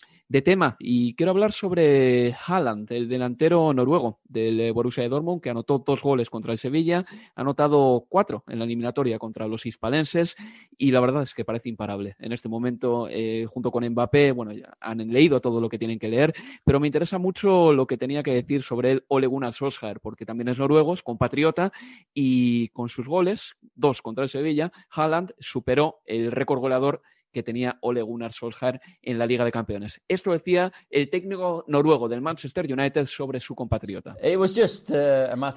tema 0.45 0.77
y 0.79 1.15
quiero 1.15 1.31
hablar 1.31 1.53
sobre 1.53 2.35
Haaland, 2.47 2.91
el 2.91 3.07
delantero 3.07 3.75
noruego 3.75 4.21
del 4.25 4.73
Borussia 4.73 5.03
de 5.03 5.11
Dortmund, 5.11 5.43
que 5.43 5.51
anotó 5.51 5.79
dos 5.79 6.03
goles 6.03 6.31
contra 6.31 6.53
el 6.53 6.59
Sevilla, 6.59 7.05
ha 7.35 7.41
anotado 7.43 8.07
cuatro 8.09 8.43
en 8.49 8.59
la 8.59 8.65
eliminatoria 8.65 9.19
contra 9.19 9.47
los 9.47 9.67
hispalenses 9.67 10.35
y 10.79 10.91
la 10.91 11.01
verdad 11.01 11.25
es 11.25 11.35
que 11.35 11.45
parece 11.45 11.69
imparable. 11.69 12.17
En 12.19 12.33
este 12.33 12.49
momento, 12.49 13.09
eh, 13.11 13.45
junto 13.47 13.71
con 13.71 13.82
Mbappé, 13.89 14.33
bueno, 14.33 14.53
ya 14.53 14.77
han 14.81 14.99
leído 14.99 15.41
todo 15.41 15.61
lo 15.61 15.69
que 15.69 15.79
tienen 15.79 15.99
que 15.99 16.09
leer, 16.09 16.35
pero 16.65 16.81
me 16.81 16.89
interesa 16.89 17.19
mucho 17.19 17.73
lo 17.73 17.87
que 17.87 17.97
tenía 17.97 18.23
que 18.23 18.35
decir 18.35 18.63
sobre 18.63 18.93
el 18.93 19.05
Ole 19.09 19.27
Gunnar 19.27 19.53
Solskjaer, 19.53 20.01
porque 20.01 20.27
también 20.27 20.49
es 20.49 20.59
noruego, 20.59 20.95
es 20.95 21.03
compatriota 21.03 21.73
y 22.15 22.69
con 22.69 22.89
sus 22.89 23.07
goles, 23.07 23.57
dos 23.75 24.03
contra 24.03 24.25
el 24.25 24.31
Sevilla, 24.31 24.73
Haaland 24.91 25.33
superó 25.39 26.01
el 26.07 26.33
récord 26.33 26.61
goleador 26.61 27.03
que 27.33 27.43
tenía 27.43 27.79
Ole 27.81 28.03
Gunnar 28.03 28.33
Solskjaer 28.33 28.81
en 29.03 29.19
la 29.19 29.27
Liga 29.27 29.45
de 29.45 29.51
Campeones. 29.51 30.01
Esto 30.07 30.33
decía 30.33 30.73
el 30.91 31.11
técnico 31.11 31.65
noruego 31.67 32.09
del 32.09 32.21
Manchester 32.21 32.71
United 32.71 33.07
sobre 33.07 33.41
su 33.41 33.55
compatriota. 33.55 34.17
Uh, 34.23 34.45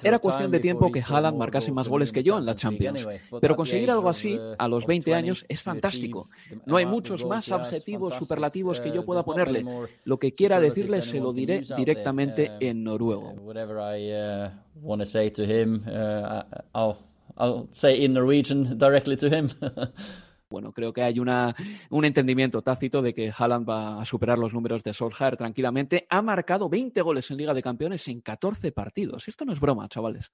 Era 0.02 0.18
cuestión 0.18 0.50
de 0.50 0.60
tiempo 0.60 0.90
que 0.90 1.02
Haaland 1.06 1.38
marcase 1.38 1.70
más 1.70 1.88
goles 1.88 2.12
que 2.12 2.22
yo 2.22 2.38
en 2.38 2.46
la 2.46 2.54
Champions, 2.54 3.06
pero 3.40 3.56
conseguir 3.56 3.90
algo 3.90 4.08
así 4.08 4.36
uh, 4.36 4.54
a 4.58 4.68
los 4.68 4.86
20 4.86 5.14
años 5.14 5.44
es 5.48 5.62
fantástico. 5.62 6.28
No 6.64 6.76
hay 6.76 6.86
muchos 6.86 7.24
más 7.24 7.52
adjetivos 7.52 8.14
superlativos 8.14 8.80
que 8.80 8.92
yo 8.92 9.04
pueda 9.04 9.22
ponerle. 9.22 9.64
Lo 10.04 10.18
que 10.18 10.32
quiera 10.32 10.60
decirle 10.60 11.02
se 11.02 11.20
lo 11.20 11.32
diré 11.32 11.62
directamente 11.76 12.50
um, 12.50 12.56
en 12.60 12.84
noruego. 12.84 13.34
I'll 17.38 17.68
say 17.70 18.02
in 18.02 18.14
Norwegian 18.14 18.78
directly 18.78 19.16
to 19.16 19.28
him. 19.28 19.50
bueno, 20.48 20.72
creo 20.72 20.92
que 20.92 21.02
hay 21.02 21.18
una, 21.18 21.54
un 21.90 22.04
entendimiento 22.04 22.62
tácito 22.62 23.02
de 23.02 23.14
que 23.14 23.32
Haaland 23.36 23.68
va 23.68 24.00
a 24.00 24.04
superar 24.04 24.38
los 24.38 24.52
números 24.52 24.82
de 24.84 24.94
Solskjaer 24.94 25.36
tranquilamente. 25.36 26.06
Ha 26.08 26.22
marcado 26.22 26.68
20 26.68 27.00
goles 27.02 27.30
en 27.30 27.38
Liga 27.38 27.54
de 27.54 27.62
Campeones 27.62 28.06
en 28.08 28.20
14 28.20 28.72
partidos. 28.72 29.28
Esto 29.28 29.44
no 29.44 29.52
es 29.52 29.60
broma, 29.60 29.88
chavales. 29.88 30.30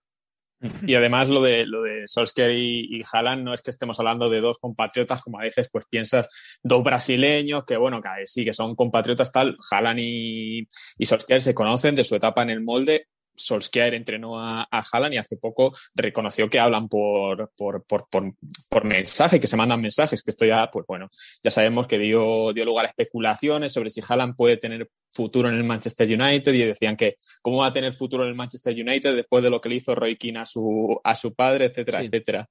Y 0.87 0.95
además 0.95 1.29
lo 1.29 1.43
de, 1.43 1.67
lo 1.67 1.83
de 1.83 2.07
Solskjaer 2.07 2.53
y, 2.53 2.99
y 2.99 3.03
Haaland 3.11 3.43
no 3.43 3.55
es 3.55 3.63
que 3.63 3.71
estemos 3.71 3.99
hablando 3.99 4.31
de 4.31 4.41
dos 4.41 4.59
compatriotas, 4.59 5.21
como 5.21 5.41
a 5.41 5.43
veces 5.43 5.69
pues 5.71 5.87
piensas, 5.91 6.29
dos 6.63 6.85
brasileños 6.85 7.65
que 7.65 7.77
bueno, 7.77 8.01
que 8.01 8.09
sí, 8.27 8.45
que 8.45 8.55
son 8.55 8.77
compatriotas 8.77 9.33
tal, 9.33 9.57
Haaland 9.71 10.01
y, 10.01 10.69
y 10.99 11.05
Solskjaer 11.05 11.43
se 11.43 11.55
conocen 11.55 11.97
de 11.97 12.05
su 12.05 12.15
etapa 12.15 12.43
en 12.43 12.51
el 12.51 12.63
molde, 12.63 13.09
Solskjaer 13.35 13.95
entrenó 13.95 14.39
a, 14.39 14.63
a 14.71 14.83
Haaland 14.93 15.15
y 15.15 15.17
hace 15.17 15.37
poco 15.37 15.75
reconoció 15.95 16.49
que 16.51 16.61
hablan 16.61 16.89
por, 16.89 17.51
por, 17.57 17.85
por, 17.85 18.07
por, 18.09 18.85
mensaje, 18.85 19.41
que 19.41 19.47
se 19.47 19.57
mandan 19.57 19.81
mensajes, 19.81 20.23
que 20.23 20.31
esto 20.31 20.45
ya, 20.45 20.71
pues 20.71 20.87
bueno, 20.87 21.09
ya 21.43 21.51
sabemos 21.51 21.87
que 21.87 21.99
dio, 21.99 22.53
dio 22.53 22.65
lugar 22.65 22.87
a 22.87 22.89
especulaciones 22.89 23.73
sobre 23.73 23.91
si 23.91 24.01
Haaland 24.07 24.37
puede 24.37 24.57
tener 24.57 24.89
futuro 25.11 25.49
en 25.49 25.55
el 25.55 25.65
Manchester 25.65 26.09
United 26.09 26.53
y 26.53 26.65
decían 26.65 26.97
que 26.97 27.17
cómo 27.43 27.59
va 27.59 27.67
a 27.67 27.73
tener 27.73 27.93
futuro 27.93 28.25
en 28.25 28.31
el 28.31 28.35
Manchester 28.35 28.75
United 28.75 29.15
después 29.15 29.43
de 29.43 29.51
lo 29.51 29.61
que 29.61 29.69
le 29.69 29.77
hizo 29.77 29.95
Roy 29.95 30.17
Keane 30.17 30.41
a 30.41 30.47
su, 30.47 31.01
a 31.05 31.15
su 31.15 31.35
padre, 31.35 31.67
etcétera, 31.67 32.03
etcétera. 32.03 32.49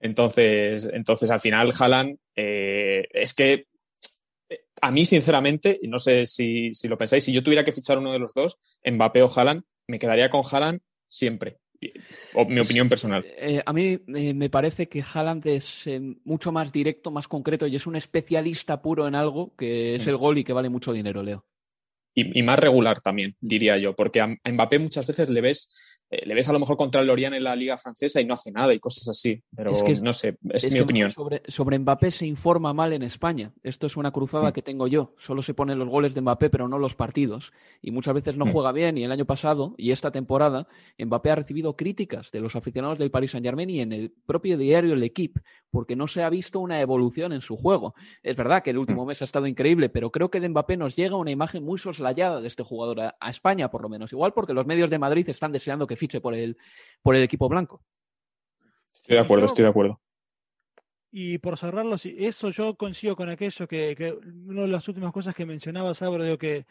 Entonces, 0.00 0.90
entonces, 0.92 1.30
al 1.30 1.38
final, 1.38 1.72
Haaland 1.78 2.18
eh, 2.34 3.06
es 3.12 3.34
que 3.34 3.66
a 4.82 4.90
mí, 4.90 5.04
sinceramente, 5.04 5.78
y 5.80 5.86
no 5.86 6.00
sé 6.00 6.26
si, 6.26 6.74
si, 6.74 6.88
lo 6.88 6.98
pensáis, 6.98 7.22
si 7.22 7.32
yo 7.32 7.42
tuviera 7.42 7.64
que 7.64 7.72
fichar 7.72 7.98
uno 7.98 8.12
de 8.12 8.18
los 8.18 8.34
dos, 8.34 8.58
Mbappé 8.84 9.22
o 9.22 9.30
Haaland, 9.34 9.62
me 9.86 9.98
quedaría 9.98 10.28
con 10.28 10.42
Haaland 10.44 10.80
siempre. 11.08 11.58
O 12.34 12.44
mi 12.46 12.60
opinión 12.60 12.88
personal. 12.88 13.24
Eh, 13.38 13.62
a 13.64 13.72
mí 13.72 13.98
eh, 14.14 14.34
me 14.34 14.50
parece 14.50 14.88
que 14.88 15.02
Haaland 15.02 15.46
es 15.46 15.86
eh, 15.86 16.00
mucho 16.24 16.52
más 16.52 16.72
directo, 16.72 17.10
más 17.10 17.28
concreto 17.28 17.66
y 17.66 17.76
es 17.76 17.86
un 17.86 17.96
especialista 17.96 18.82
puro 18.82 19.06
en 19.06 19.14
algo 19.14 19.54
que 19.56 19.94
es 19.94 20.06
mm. 20.06 20.10
el 20.10 20.16
gol 20.16 20.38
y 20.38 20.44
que 20.44 20.52
vale 20.52 20.68
mucho 20.68 20.92
dinero, 20.92 21.22
Leo. 21.22 21.44
Y, 22.14 22.42
más 22.42 22.58
regular 22.58 23.00
también, 23.00 23.36
diría 23.40 23.78
yo, 23.78 23.94
porque 23.96 24.20
a 24.20 24.26
Mbappé 24.26 24.78
muchas 24.78 25.06
veces 25.06 25.30
le 25.30 25.40
ves 25.40 25.92
eh, 26.12 26.26
le 26.26 26.34
ves 26.34 26.46
a 26.50 26.52
lo 26.52 26.58
mejor 26.58 26.76
contra 26.76 27.00
el 27.00 27.06
Lorient 27.06 27.34
en 27.34 27.42
la 27.42 27.56
liga 27.56 27.78
francesa 27.78 28.20
y 28.20 28.26
no 28.26 28.34
hace 28.34 28.52
nada 28.52 28.74
y 28.74 28.78
cosas 28.78 29.08
así, 29.08 29.42
pero 29.56 29.72
no 30.02 30.12
sé, 30.12 30.36
es, 30.50 30.70
mi 30.70 30.80
opinión. 30.80 31.10
Sobre, 31.10 31.40
sobre, 31.48 31.78
Mbappé 31.78 32.10
se 32.10 32.26
informa 32.26 32.74
mal 32.74 32.92
en 32.92 33.02
España. 33.02 33.54
Esto 33.62 33.86
es 33.86 33.96
una 33.96 34.10
cruzada 34.10 34.50
mm. 34.50 34.52
que 34.52 34.60
tengo 34.60 34.86
yo. 34.88 35.14
Solo 35.18 35.40
se 35.40 35.54
ponen 35.54 35.78
los 35.78 35.88
goles 35.88 36.12
de 36.12 36.20
Mbappé, 36.20 36.50
pero 36.50 36.68
no 36.68 36.78
los 36.78 36.94
partidos. 36.96 37.54
Y 37.80 37.92
muchas 37.92 38.12
veces 38.12 38.36
no 38.36 38.44
mm. 38.44 38.52
juega 38.52 38.72
bien. 38.72 38.98
Y 38.98 39.04
el 39.04 39.12
año 39.12 39.24
pasado 39.24 39.74
y 39.78 39.90
esta 39.90 40.12
temporada, 40.12 40.68
Mbappé 40.98 41.30
ha 41.30 41.36
recibido 41.36 41.76
críticas 41.76 42.30
de 42.30 42.40
los 42.40 42.56
aficionados 42.56 42.98
del 42.98 43.10
Paris 43.10 43.30
Saint 43.30 43.46
Germain 43.46 43.70
y 43.70 43.80
en 43.80 43.92
el 43.92 44.10
propio 44.26 44.58
diario 44.58 44.92
El 44.92 45.02
Equipe, 45.02 45.40
porque 45.70 45.96
no 45.96 46.08
se 46.08 46.22
ha 46.22 46.28
visto 46.28 46.60
una 46.60 46.78
evolución 46.82 47.32
en 47.32 47.40
su 47.40 47.56
juego. 47.56 47.94
Es 48.22 48.36
verdad 48.36 48.62
que 48.62 48.68
el 48.68 48.76
último 48.76 49.06
mm. 49.06 49.08
mes 49.08 49.22
ha 49.22 49.24
estado 49.24 49.46
increíble, 49.46 49.88
pero 49.88 50.12
creo 50.12 50.30
que 50.30 50.40
de 50.40 50.50
Mbappé 50.50 50.76
nos 50.76 50.94
llega 50.94 51.16
una 51.16 51.30
imagen 51.30 51.64
muy 51.64 51.78
soslayada 52.02 52.40
de 52.40 52.48
este 52.48 52.62
jugador, 52.62 53.14
a 53.18 53.30
España 53.30 53.70
por 53.70 53.82
lo 53.82 53.88
menos. 53.88 54.12
Igual 54.12 54.32
porque 54.32 54.52
los 54.52 54.66
medios 54.66 54.90
de 54.90 54.98
Madrid 54.98 55.28
están 55.28 55.52
deseando 55.52 55.86
que 55.86 55.96
fiche 55.96 56.20
por 56.20 56.34
el, 56.34 56.56
por 57.02 57.14
el 57.14 57.22
equipo 57.22 57.48
blanco. 57.48 57.82
Estoy 58.92 59.16
de 59.16 59.22
acuerdo, 59.22 59.46
estoy 59.46 59.62
de 59.62 59.70
acuerdo. 59.70 60.00
Y 61.10 61.38
por 61.38 61.58
cerrarlo, 61.58 61.96
eso 62.02 62.50
yo 62.50 62.74
coincido 62.74 63.14
con 63.14 63.28
aquello 63.28 63.68
que, 63.68 64.18
una 64.46 64.62
de 64.62 64.68
las 64.68 64.88
últimas 64.88 65.12
cosas 65.12 65.34
que 65.34 65.46
mencionaba, 65.46 65.94
Sabro, 65.94 66.24
digo 66.24 66.38
que 66.38 66.66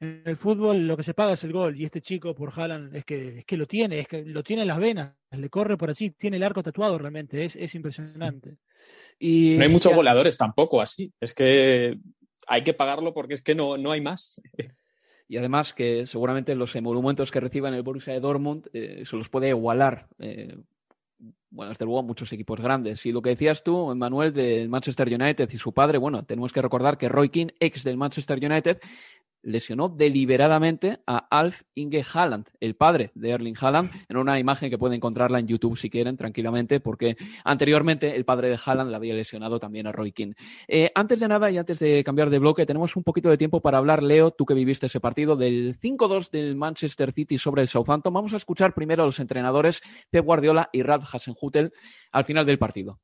en 0.00 0.22
el 0.24 0.36
fútbol 0.36 0.86
lo 0.86 0.96
que 0.96 1.02
se 1.02 1.14
paga 1.14 1.32
es 1.32 1.44
el 1.44 1.52
gol 1.52 1.76
y 1.76 1.84
este 1.84 2.00
chico 2.00 2.34
por 2.34 2.52
Haaland 2.54 2.94
es 2.94 3.04
que, 3.04 3.38
es 3.38 3.44
que 3.44 3.56
lo 3.56 3.66
tiene, 3.66 4.00
es 4.00 4.08
que 4.08 4.24
lo 4.24 4.42
tiene 4.42 4.62
en 4.62 4.68
las 4.68 4.78
venas, 4.78 5.14
le 5.30 5.48
corre 5.48 5.76
por 5.76 5.90
allí, 5.90 6.10
tiene 6.10 6.36
el 6.36 6.42
arco 6.42 6.62
tatuado 6.62 6.98
realmente, 6.98 7.44
es, 7.44 7.56
es 7.56 7.74
impresionante. 7.74 8.58
Y, 9.18 9.56
no 9.56 9.64
hay 9.64 9.68
muchos 9.68 9.94
voladores 9.94 10.36
tampoco 10.36 10.80
así, 10.80 11.12
es 11.20 11.34
que 11.34 11.98
hay 12.48 12.64
que 12.64 12.74
pagarlo 12.74 13.14
porque 13.14 13.34
es 13.34 13.42
que 13.42 13.54
no, 13.54 13.76
no 13.76 13.92
hay 13.92 14.00
más. 14.00 14.40
y 15.28 15.36
además 15.36 15.72
que 15.72 16.06
seguramente 16.06 16.54
los 16.54 16.74
emolumentos 16.74 17.30
que 17.30 17.40
reciban 17.40 17.74
el 17.74 17.82
Borussia 17.82 18.14
de 18.14 18.20
Dortmund 18.20 18.68
eh, 18.72 19.04
se 19.04 19.16
los 19.16 19.28
puede 19.28 19.50
igualar. 19.50 20.08
Eh, 20.18 20.56
bueno, 21.50 21.70
desde 21.70 21.84
luego 21.84 22.02
muchos 22.02 22.32
equipos 22.32 22.60
grandes. 22.60 23.04
Y 23.06 23.12
lo 23.12 23.22
que 23.22 23.30
decías 23.30 23.62
tú, 23.62 23.94
Manuel, 23.94 24.32
del 24.32 24.68
Manchester 24.68 25.08
United 25.08 25.48
y 25.50 25.56
su 25.56 25.72
padre, 25.72 25.98
bueno, 25.98 26.24
tenemos 26.24 26.52
que 26.52 26.62
recordar 26.62 26.98
que 26.98 27.08
Roy 27.08 27.30
King, 27.30 27.48
ex 27.58 27.84
del 27.84 27.96
Manchester 27.96 28.38
United, 28.42 28.78
lesionó 29.42 29.88
deliberadamente 29.88 31.00
a 31.06 31.18
Alf 31.30 31.62
Inge 31.74 32.04
Haaland, 32.12 32.46
el 32.60 32.74
padre 32.74 33.10
de 33.14 33.30
Erling 33.30 33.56
Haaland, 33.60 33.90
en 34.08 34.16
una 34.16 34.38
imagen 34.38 34.70
que 34.70 34.78
pueden 34.78 34.96
encontrarla 34.96 35.38
en 35.38 35.46
YouTube 35.46 35.78
si 35.78 35.90
quieren, 35.90 36.16
tranquilamente, 36.16 36.80
porque 36.80 37.16
anteriormente 37.44 38.16
el 38.16 38.24
padre 38.24 38.48
de 38.48 38.58
Haaland 38.64 38.90
le 38.90 38.96
había 38.96 39.14
lesionado 39.14 39.58
también 39.58 39.86
a 39.86 39.92
Roy 39.92 40.12
King. 40.12 40.32
Eh, 40.66 40.90
antes 40.94 41.20
de 41.20 41.28
nada 41.28 41.50
y 41.50 41.58
antes 41.58 41.78
de 41.78 42.02
cambiar 42.04 42.30
de 42.30 42.38
bloque, 42.38 42.66
tenemos 42.66 42.96
un 42.96 43.04
poquito 43.04 43.30
de 43.30 43.38
tiempo 43.38 43.60
para 43.60 43.78
hablar, 43.78 44.02
Leo, 44.02 44.30
tú 44.30 44.44
que 44.44 44.54
viviste 44.54 44.86
ese 44.86 45.00
partido, 45.00 45.36
del 45.36 45.78
5-2 45.78 46.30
del 46.30 46.56
Manchester 46.56 47.12
City 47.12 47.38
sobre 47.38 47.62
el 47.62 47.68
Southampton. 47.68 48.12
Vamos 48.12 48.34
a 48.34 48.36
escuchar 48.36 48.74
primero 48.74 49.02
a 49.02 49.06
los 49.06 49.20
entrenadores 49.20 49.82
Pep 50.10 50.24
Guardiola 50.24 50.68
y 50.72 50.82
Ralf 50.82 51.14
Hasenhutel 51.14 51.72
al 52.12 52.24
final 52.24 52.46
del 52.46 52.58
partido. 52.58 52.98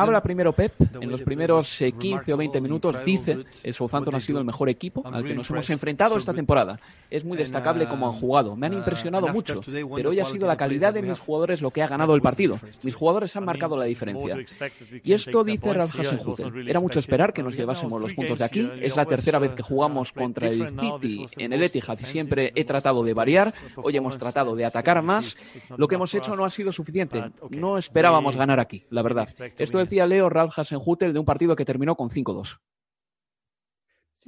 Habla 0.00 0.22
primero 0.22 0.52
Pep. 0.52 0.74
En 1.00 1.10
los 1.10 1.22
primeros 1.22 1.78
15 1.78 2.30
eh, 2.30 2.34
o 2.34 2.36
20 2.36 2.60
minutos 2.60 2.89
dice 3.04 3.44
el 3.62 3.74
Southampton 3.74 4.14
ha 4.14 4.20
sido 4.20 4.38
el 4.38 4.44
mejor 4.44 4.68
equipo 4.68 5.02
al 5.06 5.24
que 5.24 5.34
nos 5.34 5.50
hemos 5.50 5.68
enfrentado 5.70 6.16
esta 6.16 6.34
temporada. 6.34 6.80
Es 7.10 7.24
muy 7.24 7.36
destacable 7.36 7.88
cómo 7.88 8.06
han 8.06 8.12
jugado. 8.12 8.56
Me 8.56 8.66
han 8.66 8.74
uh, 8.74 8.78
impresionado 8.78 9.28
mucho, 9.28 9.60
pero 9.94 10.10
hoy 10.10 10.20
ha 10.20 10.24
sido 10.24 10.46
la 10.46 10.56
calidad 10.56 10.94
de 10.94 11.02
mis 11.02 11.18
jugadores 11.18 11.60
lo 11.60 11.70
que 11.70 11.82
ha 11.82 11.88
ganado 11.88 12.14
el 12.14 12.22
partido. 12.22 12.58
Mis 12.82 12.94
jugadores 12.94 13.34
han 13.36 13.44
marcado 13.44 13.76
la 13.76 13.84
diferencia. 13.84 14.36
Y 15.02 15.12
esto 15.12 15.44
dice 15.44 15.72
Ralf 15.72 15.98
Hasenhutel. 15.98 16.68
Era 16.68 16.80
mucho 16.80 16.98
esperar 16.98 17.32
que 17.32 17.42
nos 17.42 17.56
llevásemos 17.56 18.00
los 18.00 18.14
puntos 18.14 18.38
de 18.38 18.44
aquí. 18.44 18.70
Es 18.80 18.96
la 18.96 19.04
tercera 19.04 19.38
vez 19.38 19.52
que 19.52 19.62
jugamos 19.62 20.12
contra 20.12 20.48
el 20.48 20.68
City 20.68 21.26
en 21.36 21.52
el 21.52 21.62
Etihad 21.62 21.98
y 22.00 22.04
siempre 22.04 22.52
he 22.54 22.64
tratado 22.64 23.02
de 23.02 23.14
variar. 23.14 23.54
Hoy 23.76 23.96
hemos 23.96 24.18
tratado 24.18 24.54
de 24.54 24.64
atacar 24.64 25.02
más 25.02 25.36
lo 25.76 25.88
que 25.88 25.94
hemos 25.94 26.14
hecho 26.14 26.36
no 26.36 26.44
ha 26.44 26.50
sido 26.50 26.72
suficiente. 26.72 27.22
No 27.50 27.78
esperábamos 27.78 28.36
ganar 28.36 28.60
aquí, 28.60 28.84
la 28.90 29.02
verdad. 29.02 29.28
Esto 29.58 29.78
decía 29.78 30.06
Leo 30.06 30.28
Ralf 30.28 30.58
Hasenhutel 30.58 31.12
de 31.12 31.18
un 31.18 31.24
partido 31.24 31.56
que 31.56 31.64
terminó 31.64 31.94
con 31.96 32.10
5-2. 32.10 32.58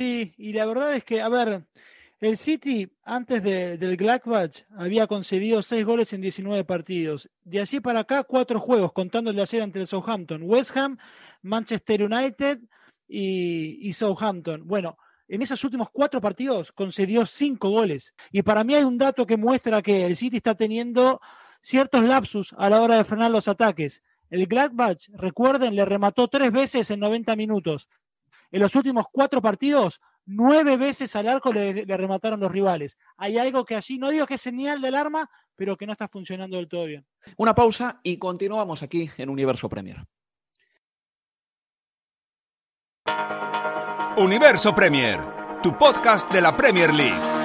Sí, 0.03 0.35
y 0.37 0.53
la 0.53 0.67
verdad 0.67 0.97
es 0.97 1.05
que, 1.05 1.23
a 1.23 1.29
ver, 1.29 1.65
El 2.19 2.37
City, 2.37 2.93
antes 3.05 3.41
del 3.41 3.97
Gladbach, 3.97 4.65
había 4.77 5.07
concedido 5.07 5.63
seis 5.63 5.85
goles 5.85 6.13
en 6.13 6.21
19 6.21 6.65
partidos. 6.65 7.31
De 7.45 7.61
allí 7.61 7.79
para 7.79 8.01
acá, 8.01 8.25
cuatro 8.25 8.59
juegos, 8.59 8.93
contando 8.93 9.31
el 9.31 9.37
de 9.37 9.43
ayer 9.43 9.63
ante 9.63 9.79
el 9.81 9.87
Southampton. 9.87 10.43
West 10.43 10.77
Ham, 10.77 10.99
Manchester 11.43 12.03
United 12.03 12.59
y, 13.07 13.93
Southampton. 13.93 14.67
Bueno, 14.67 14.99
en 15.29 15.41
esos 15.41 15.63
últimos 15.63 15.89
cuatro 15.93 16.21
partidos 16.21 16.73
concedió 16.73 17.25
cinco 17.25 17.71
goles. 17.71 18.13
Y 18.33 18.43
para 18.43 18.65
mí 18.65 18.75
hay 18.75 18.83
un 18.83 18.99
dato 18.99 19.25
que 19.25 19.37
muestra 19.37 19.83
que 19.83 20.05
el 20.05 20.17
City 20.17 20.39
está 20.39 20.57
teniendo 20.57 21.21
ciertos 21.61 22.03
lapsus 22.03 22.53
a 22.59 22.69
la 22.69 22.83
hora 22.83 22.97
de 22.97 23.05
frenar 23.05 23.31
los 23.31 23.47
ataques. 23.47 24.03
El 24.31 24.49
Gladbach, 24.49 24.99
recuerden, 25.13 25.77
le 25.77 25.85
remató 25.85 26.27
tres 26.27 26.51
veces 26.51 26.91
en 26.91 26.99
90 26.99 27.37
minutos. 27.37 27.89
En 28.53 28.61
los 28.61 28.75
últimos 28.77 29.07
cuatro 29.11 29.43
partidos 29.43 30.01
nueve 30.27 30.77
veces 30.77 31.17
al 31.17 31.29
arco 31.29 31.53
le, 31.53 31.85
remataron 31.85 32.39
los 32.39 32.53
rivales. 32.53 32.99
Hay 33.17 33.39
algo 33.39 33.65
que 33.65 33.75
allí, 33.75 33.99
no 33.99 34.11
digo 34.11 34.27
que 34.27 34.35
es 34.35 34.41
señal 34.41 34.81
del 34.81 34.95
arma, 34.95 35.29
pero 35.57 35.77
que 35.77 35.87
no 35.87 35.93
está 35.93 36.07
funcionando 36.07 36.57
del 36.57 36.69
todo 36.69 36.85
bien. 36.85 37.07
Una 37.37 37.55
pausa 37.55 38.01
y 38.03 38.19
continuamos 38.19 38.83
aquí 38.83 39.11
en 39.17 39.31
Universo 39.31 39.69
Premier. 39.69 40.05
Universo 44.19 44.75
Premier, 44.75 45.21
tu 45.63 45.77
podcast 45.77 46.31
de 46.31 46.43
la 46.43 46.55
Premier 46.55 46.95
League. 46.95 47.42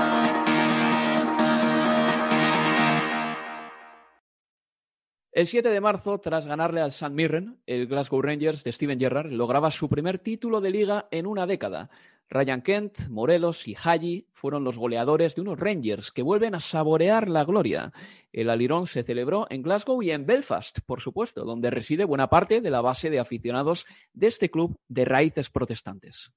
El 5.37 5.45
7 5.45 5.69
de 5.69 5.81
marzo, 5.81 6.17
tras 6.17 6.47
ganarle 6.47 6.81
al 6.81 6.87
St. 6.87 7.11
Mirren, 7.11 7.61
el 7.67 7.85
Glasgow 7.85 8.23
Rangers 8.23 8.63
de 8.63 8.71
Steven 8.71 8.99
Gerrard 8.99 9.31
lograba 9.31 9.69
su 9.69 9.87
primer 9.87 10.17
título 10.17 10.61
de 10.61 10.71
liga 10.71 11.07
en 11.11 11.27
una 11.27 11.45
década. 11.45 11.91
Ryan 12.27 12.63
Kent, 12.63 13.07
Morelos 13.09 13.67
y 13.67 13.75
Haji 13.75 14.25
fueron 14.33 14.63
los 14.63 14.79
goleadores 14.79 15.35
de 15.35 15.41
unos 15.41 15.59
Rangers 15.59 16.11
que 16.11 16.23
vuelven 16.23 16.55
a 16.55 16.59
saborear 16.59 17.27
la 17.29 17.45
gloria. 17.45 17.93
El 18.33 18.49
alirón 18.49 18.87
se 18.87 19.03
celebró 19.03 19.45
en 19.51 19.61
Glasgow 19.61 20.01
y 20.01 20.09
en 20.09 20.25
Belfast, 20.25 20.79
por 20.87 21.01
supuesto, 21.01 21.45
donde 21.45 21.69
reside 21.69 22.03
buena 22.05 22.31
parte 22.31 22.59
de 22.59 22.71
la 22.71 22.81
base 22.81 23.11
de 23.11 23.19
aficionados 23.19 23.85
de 24.13 24.25
este 24.25 24.49
club 24.49 24.79
de 24.87 25.05
raíces 25.05 25.51
protestantes. 25.51 26.31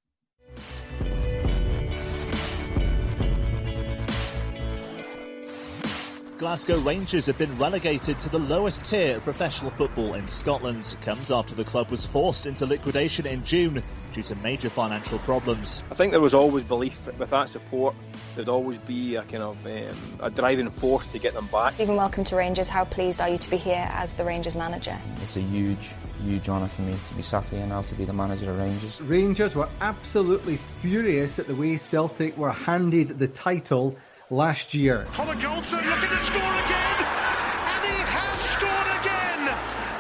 Glasgow 6.41 6.79
Rangers 6.79 7.27
have 7.27 7.37
been 7.37 7.59
relegated 7.59 8.19
to 8.21 8.31
the 8.31 8.39
lowest 8.39 8.87
tier 8.87 9.19
of 9.19 9.25
professional 9.25 9.71
football 9.73 10.15
in 10.15 10.27
Scotland. 10.27 10.97
It 10.99 11.05
comes 11.05 11.31
after 11.31 11.55
the 11.55 11.65
club 11.65 11.91
was 11.91 12.07
forced 12.07 12.47
into 12.47 12.65
liquidation 12.65 13.27
in 13.27 13.45
June 13.45 13.83
due 14.15 14.23
to 14.23 14.35
major 14.37 14.71
financial 14.71 15.19
problems. 15.19 15.83
I 15.91 15.95
think 15.95 16.13
there 16.13 16.21
was 16.23 16.33
always 16.33 16.65
belief 16.65 17.05
that 17.05 17.19
with 17.19 17.29
that 17.29 17.51
support. 17.51 17.95
There'd 18.35 18.49
always 18.49 18.79
be 18.79 19.17
a 19.17 19.23
kind 19.25 19.43
of 19.43 19.67
um, 19.67 19.97
a 20.21 20.31
driving 20.31 20.71
force 20.71 21.07
to 21.09 21.19
get 21.19 21.35
them 21.35 21.47
back. 21.49 21.79
Even 21.79 21.97
welcome 21.97 22.25
to 22.25 22.37
Rangers. 22.37 22.71
How 22.71 22.87
pleased 22.87 23.21
are 23.21 23.29
you 23.29 23.37
to 23.37 23.51
be 23.51 23.59
here 23.59 23.87
as 23.93 24.15
the 24.15 24.25
Rangers 24.25 24.57
manager? 24.57 24.99
It's 25.17 25.37
a 25.37 25.43
huge, 25.43 25.91
huge 26.25 26.49
honour 26.49 26.69
for 26.69 26.81
me 26.81 26.97
to 27.05 27.15
be 27.17 27.23
sat 27.23 27.51
here 27.51 27.67
now 27.67 27.83
to 27.83 27.95
be 27.95 28.07
the 28.07 28.15
manager 28.15 28.51
of 28.51 28.57
Rangers. 28.57 28.99
Rangers 29.03 29.55
were 29.55 29.69
absolutely 29.83 30.57
furious 30.57 31.39
at 31.39 31.49
the 31.49 31.55
way 31.55 31.77
Celtic 31.77 32.35
were 32.39 32.51
handed 32.51 33.19
the 33.19 33.29
title 33.29 33.95
last 34.31 34.75
year. 34.75 35.07
Connor 35.13 35.35
Goldson 35.35 35.85
looking 35.85 36.09
to 36.09 36.25
score 36.25 36.55
again, 36.65 36.99
and 37.67 37.83
he 37.85 37.99
has 38.07 38.39
scored 38.55 38.91
again. 39.03 39.43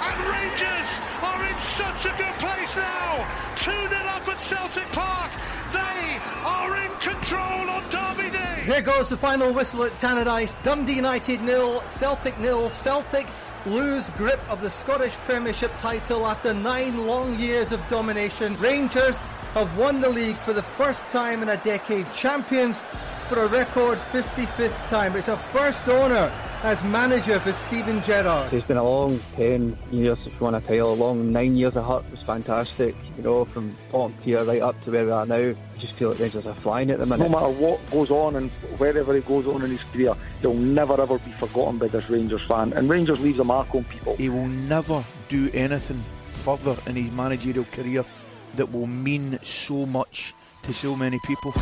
And 0.07 0.18
Rangers 0.31 0.91
are 1.20 1.43
in 1.47 1.59
such 1.74 2.07
a 2.07 2.16
good 2.16 2.37
place 2.39 2.76
now. 2.76 3.26
2 3.59 3.70
0 3.70 3.91
up 3.91 4.28
at 4.28 4.41
Celtic 4.41 4.87
Park. 4.93 5.33
They 5.72 6.18
are 6.47 6.76
in 6.85 6.91
control 7.01 7.70
on 7.70 7.83
Derby 7.91 8.31
Day. 8.31 8.62
Here 8.64 8.81
goes 8.81 9.09
the 9.09 9.16
final 9.16 9.53
whistle 9.53 9.83
at 9.83 9.93
Tannadice. 9.93 10.61
Dundee 10.62 10.95
United 10.95 11.43
nil, 11.43 11.83
Celtic 11.89 12.39
nil. 12.39 12.70
Celtic 12.70 13.26
lose 13.66 14.11
grip 14.11 14.41
of 14.49 14.62
the 14.62 14.70
Scottish 14.70 15.12
Premiership 15.12 15.76
title 15.78 16.26
after 16.26 16.55
nine 16.55 17.07
long 17.07 17.39
years 17.39 17.72
of 17.72 17.81
domination. 17.89 18.55
Rangers 18.55 19.20
have 19.55 19.76
won 19.76 20.01
the 20.01 20.09
league 20.09 20.36
for 20.36 20.53
the 20.53 20.62
first 20.62 21.09
time 21.11 21.42
in 21.42 21.48
a 21.48 21.57
decade. 21.59 22.07
Champions 22.14 22.82
for 23.28 23.42
a 23.42 23.46
record 23.48 23.98
55th 24.12 24.86
time. 24.86 25.16
It's 25.16 25.28
a 25.28 25.36
first 25.36 25.88
honour 25.88 26.32
as 26.62 26.84
manager 26.84 27.40
for 27.40 27.53
Steven 27.53 28.01
Gerrard. 28.03 28.53
It's 28.53 28.66
been 28.66 28.76
a 28.76 28.84
long 28.84 29.18
10 29.34 29.76
years 29.90 30.18
if 30.26 30.32
you 30.32 30.38
want 30.40 30.62
to 30.62 30.76
tell, 30.76 30.92
A 30.92 30.94
long 30.94 31.32
nine 31.32 31.57
years 31.57 31.74
of 31.74 31.84
Hut 31.84 32.09
was 32.11 32.20
fantastic. 32.22 32.94
You 33.16 33.24
know, 33.24 33.44
from 33.44 33.76
bottom 33.90 34.14
tier 34.22 34.44
right 34.44 34.62
up 34.62 34.80
to 34.84 34.90
where 34.92 35.05
we 35.05 35.11
are 35.11 35.26
now. 35.26 35.36
I 35.36 35.57
just 35.78 35.94
feel 35.94 36.11
like 36.11 36.20
Rangers 36.20 36.46
are 36.46 36.55
flying 36.57 36.90
at 36.90 36.98
the 36.98 37.07
minute. 37.07 37.28
No 37.28 37.40
matter 37.40 37.53
what 37.53 37.90
goes 37.90 38.11
on 38.11 38.36
and 38.36 38.51
wherever 38.78 39.14
he 39.14 39.20
goes 39.20 39.46
on 39.46 39.64
in 39.64 39.70
his 39.70 39.82
career, 39.84 40.14
he'll 40.40 40.55
never 40.55 41.01
ever 41.01 41.18
be 41.18 41.32
forgotten 41.32 41.78
by 41.78 41.88
this 41.88 42.09
Rangers 42.09 42.42
fan. 42.46 42.72
And 42.72 42.88
Rangers 42.88 43.20
leaves 43.20 43.38
a 43.38 43.44
mark 43.44 43.74
on 43.74 43.84
people. 43.84 44.16
He 44.16 44.28
will 44.28 44.48
never 44.48 45.03
do 45.28 45.51
anything 45.55 46.05
further 46.30 46.76
in 46.86 46.96
his 46.96 47.12
managerial 47.12 47.64
career 47.72 48.05
that 48.57 48.66
will 48.72 48.86
mean 48.86 49.38
so 49.42 49.86
much 49.86 50.34
to 50.66 50.72
so 50.72 50.96
many 50.96 51.18
people. 51.26 51.53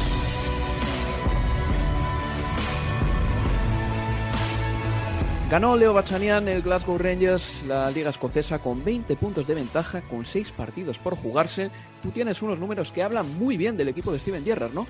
Ganó 5.51 5.77
Leo 5.77 5.95
Bachanian 5.95 6.47
el 6.47 6.61
Glasgow 6.61 6.99
Rangers, 6.99 7.63
la 7.67 7.91
liga 7.91 8.11
escocesa, 8.11 8.59
con 8.59 8.85
20 8.85 9.17
puntos 9.17 9.47
de 9.47 9.55
ventaja, 9.55 10.03
con 10.03 10.27
6 10.27 10.53
partidos 10.53 10.99
por 10.99 11.17
jugarse. 11.17 11.71
Tú 12.03 12.11
tienes 12.11 12.43
unos 12.43 12.59
números 12.59 12.93
que 12.93 13.03
hablan 13.03 13.39
muy 13.39 13.57
bien 13.57 13.79
del 13.79 13.89
equipo 13.89 14.13
de 14.13 14.19
Steven 14.19 14.45
Gerrard, 14.45 14.75
¿no? 14.75 14.87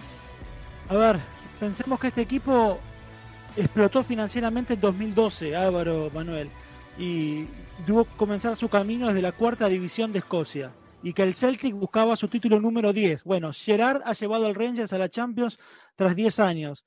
A 0.89 0.97
ver, 0.97 1.21
pensemos 1.61 2.01
que 2.01 2.09
este 2.09 2.23
equipo 2.23 2.81
explotó 3.57 4.03
financieramente 4.03 4.75
en 4.75 4.81
2012, 4.81 5.55
Álvaro 5.55 6.11
Manuel, 6.13 6.51
y 6.99 7.45
tuvo 7.87 8.05
que 8.05 8.17
comenzar 8.17 8.57
su 8.57 8.69
camino 8.69 9.07
desde 9.07 9.23
la 9.23 9.31
cuarta 9.31 9.69
división 9.69 10.13
de 10.13 10.19
Escocia, 10.19 10.73
y 11.03 11.13
que 11.13 11.23
el 11.23 11.35
Celtic 11.35 11.75
buscaba 11.75 12.17
su 12.17 12.29
título 12.29 12.61
número 12.61 12.93
10. 12.93 13.25
Bueno, 13.25 13.53
Gerard 13.53 14.03
ha 14.05 14.13
llevado 14.13 14.47
al 14.47 14.55
Rangers 14.55 14.93
a 14.93 14.99
la 14.99 15.09
Champions 15.09 15.59
tras 15.97 16.17
10 16.17 16.41
años. 16.41 16.85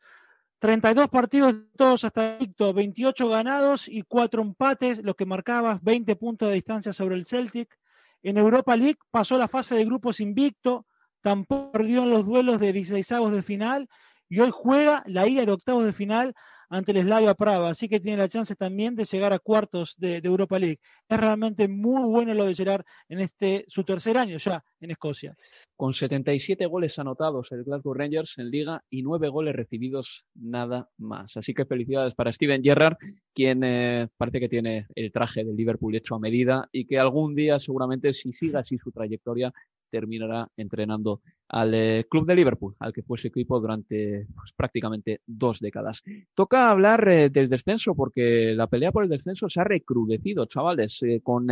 32 0.59 1.09
partidos 1.09 1.55
todos 1.75 2.03
hasta 2.03 2.37
el 2.37 2.73
28 2.73 3.29
ganados 3.29 3.87
y 3.87 4.03
4 4.03 4.41
empates, 4.41 5.03
lo 5.03 5.15
que 5.15 5.25
marcaba 5.25 5.79
20 5.81 6.15
puntos 6.15 6.49
de 6.49 6.55
distancia 6.55 6.93
sobre 6.93 7.15
el 7.15 7.25
Celtic. 7.25 7.79
En 8.21 8.37
Europa 8.37 8.75
League 8.75 8.99
pasó 9.09 9.37
la 9.37 9.47
fase 9.47 9.75
de 9.75 9.85
grupos 9.85 10.19
invicto, 10.19 10.85
tampoco 11.21 11.71
perdió 11.71 12.03
en 12.03 12.11
los 12.11 12.25
duelos 12.25 12.59
de 12.59 12.73
16 12.73 13.31
de 13.31 13.41
final 13.41 13.89
y 14.29 14.39
hoy 14.39 14.51
juega 14.53 15.03
la 15.07 15.27
ida 15.27 15.45
de 15.45 15.51
octavos 15.51 15.83
de 15.83 15.93
final 15.93 16.35
ante 16.71 16.93
el 16.93 17.03
Slavia 17.03 17.33
Praga, 17.35 17.69
así 17.69 17.89
que 17.89 17.99
tiene 17.99 18.17
la 18.17 18.29
chance 18.29 18.55
también 18.55 18.95
de 18.95 19.03
llegar 19.03 19.33
a 19.33 19.39
cuartos 19.39 19.93
de, 19.97 20.21
Europa 20.23 20.57
League. 20.57 20.79
Es 21.09 21.19
realmente 21.19 21.67
muy 21.67 22.09
bueno 22.09 22.33
lo 22.33 22.45
de 22.45 22.55
Gerard 22.55 22.85
en 23.09 23.19
este 23.19 23.65
su 23.67 23.83
tercer 23.83 24.17
año 24.17 24.37
ya 24.37 24.63
en 24.79 24.91
Escocia. 24.91 25.35
Con 25.75 25.93
77 25.93 26.65
goles 26.67 26.97
anotados 26.97 27.51
el 27.51 27.65
Glasgow 27.65 27.93
Rangers 27.93 28.37
en 28.37 28.49
Liga 28.49 28.81
y 28.89 29.03
9 29.03 29.27
goles 29.27 29.53
recibidos 29.53 30.25
nada 30.33 30.89
más. 30.97 31.35
Así 31.35 31.53
que 31.53 31.65
felicidades 31.65 32.15
para 32.15 32.31
Steven 32.31 32.63
Gerrard, 32.63 32.95
quien 33.33 33.63
eh, 33.65 34.07
parece 34.15 34.39
que 34.39 34.47
tiene 34.47 34.87
el 34.95 35.11
traje 35.11 35.43
del 35.43 35.57
Liverpool 35.57 35.93
hecho 35.93 36.15
a 36.15 36.19
medida 36.19 36.69
y 36.71 36.85
que 36.85 36.97
algún 36.97 37.35
día 37.35 37.59
seguramente 37.59 38.13
si 38.13 38.31
siga 38.31 38.59
así 38.59 38.77
su 38.77 38.91
trayectoria 38.91 39.53
terminará 39.91 40.47
entrenando 40.57 41.21
al 41.49 41.73
eh, 41.73 42.05
club 42.09 42.25
de 42.25 42.35
Liverpool, 42.35 42.75
al 42.79 42.93
que 42.93 43.03
fue 43.03 43.17
su 43.17 43.27
equipo 43.27 43.59
durante 43.59 44.25
pues, 44.35 44.53
prácticamente 44.55 45.21
dos 45.27 45.59
décadas. 45.59 46.01
Toca 46.33 46.69
hablar 46.69 47.07
eh, 47.09 47.29
del 47.29 47.49
descenso 47.49 47.93
porque 47.93 48.53
la 48.55 48.67
pelea 48.67 48.91
por 48.91 49.03
el 49.03 49.09
descenso 49.09 49.49
se 49.49 49.59
ha 49.59 49.65
recrudecido, 49.65 50.45
chavales, 50.45 50.99
eh, 51.03 51.19
con 51.21 51.47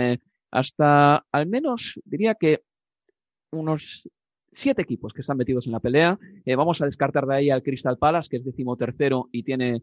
hasta 0.51 1.25
al 1.31 1.47
menos 1.47 1.99
diría 2.05 2.33
que 2.33 2.63
unos 3.51 4.09
siete 4.51 4.81
equipos 4.81 5.13
que 5.13 5.21
están 5.21 5.37
metidos 5.37 5.67
en 5.67 5.73
la 5.73 5.79
pelea. 5.79 6.17
vamos 6.57 6.81
a 6.81 6.85
descartar 6.85 7.27
de 7.27 7.35
ahí 7.35 7.49
al 7.51 7.61
Crystal 7.61 7.97
Palace, 7.97 8.29
que 8.29 8.37
es 8.37 8.45
decimotercero 8.45 9.29
y 9.31 9.43
tiene 9.43 9.81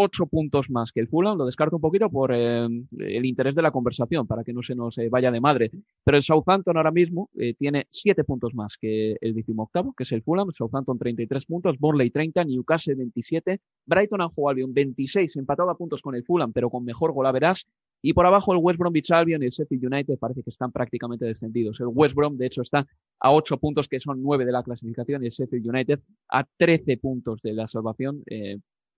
ocho 0.00 0.26
puntos 0.26 0.70
más 0.70 0.92
que 0.92 1.00
el 1.00 1.08
Fulham. 1.08 1.36
Lo 1.36 1.44
descarto 1.44 1.76
un 1.76 1.82
poquito 1.82 2.08
por 2.08 2.32
eh, 2.32 2.64
el 2.64 3.24
interés 3.26 3.56
de 3.56 3.62
la 3.62 3.72
conversación, 3.72 4.26
para 4.26 4.44
que 4.44 4.52
no 4.52 4.62
se 4.62 4.74
nos 4.74 4.96
eh, 4.98 5.08
vaya 5.08 5.30
de 5.30 5.40
madre. 5.40 5.70
Pero 6.04 6.16
el 6.16 6.22
Southampton 6.22 6.76
ahora 6.76 6.92
mismo 6.92 7.30
eh, 7.36 7.54
tiene 7.54 7.86
siete 7.90 8.22
puntos 8.24 8.54
más 8.54 8.76
que 8.78 9.16
el 9.20 9.44
octavo, 9.56 9.92
que 9.94 10.04
es 10.04 10.12
el 10.12 10.22
Fulham. 10.22 10.50
Southampton 10.52 10.98
33 10.98 11.44
puntos, 11.46 11.78
Borley 11.78 12.10
30, 12.10 12.44
Newcastle 12.44 12.94
27, 12.94 13.60
Brighton 13.86 14.20
and 14.20 14.30
Albion 14.46 14.72
26, 14.72 15.36
empatado 15.36 15.70
a 15.70 15.76
puntos 15.76 16.00
con 16.00 16.14
el 16.14 16.24
Fulham, 16.24 16.52
pero 16.52 16.70
con 16.70 16.84
mejor 16.84 17.12
golaveras. 17.12 17.66
Y 18.00 18.12
por 18.12 18.24
abajo 18.24 18.52
el 18.52 18.60
West 18.62 18.78
Bromwich 18.78 19.10
Albion 19.10 19.42
y 19.42 19.46
el 19.46 19.50
Sheffield 19.50 19.92
United 19.92 20.18
parece 20.20 20.44
que 20.44 20.50
están 20.50 20.70
prácticamente 20.70 21.24
descendidos. 21.24 21.80
El 21.80 21.88
West 21.88 22.14
Brom, 22.14 22.36
de 22.36 22.46
hecho, 22.46 22.62
está 22.62 22.86
a 23.18 23.32
ocho 23.32 23.58
puntos, 23.58 23.88
que 23.88 23.98
son 23.98 24.22
nueve 24.22 24.44
de 24.44 24.52
la 24.52 24.62
clasificación, 24.62 25.24
y 25.24 25.26
el 25.26 25.32
Sheffield 25.32 25.68
United 25.68 26.00
a 26.28 26.44
13 26.44 26.98
puntos 26.98 27.42
de 27.42 27.54
la 27.54 27.66
salvación 27.66 28.22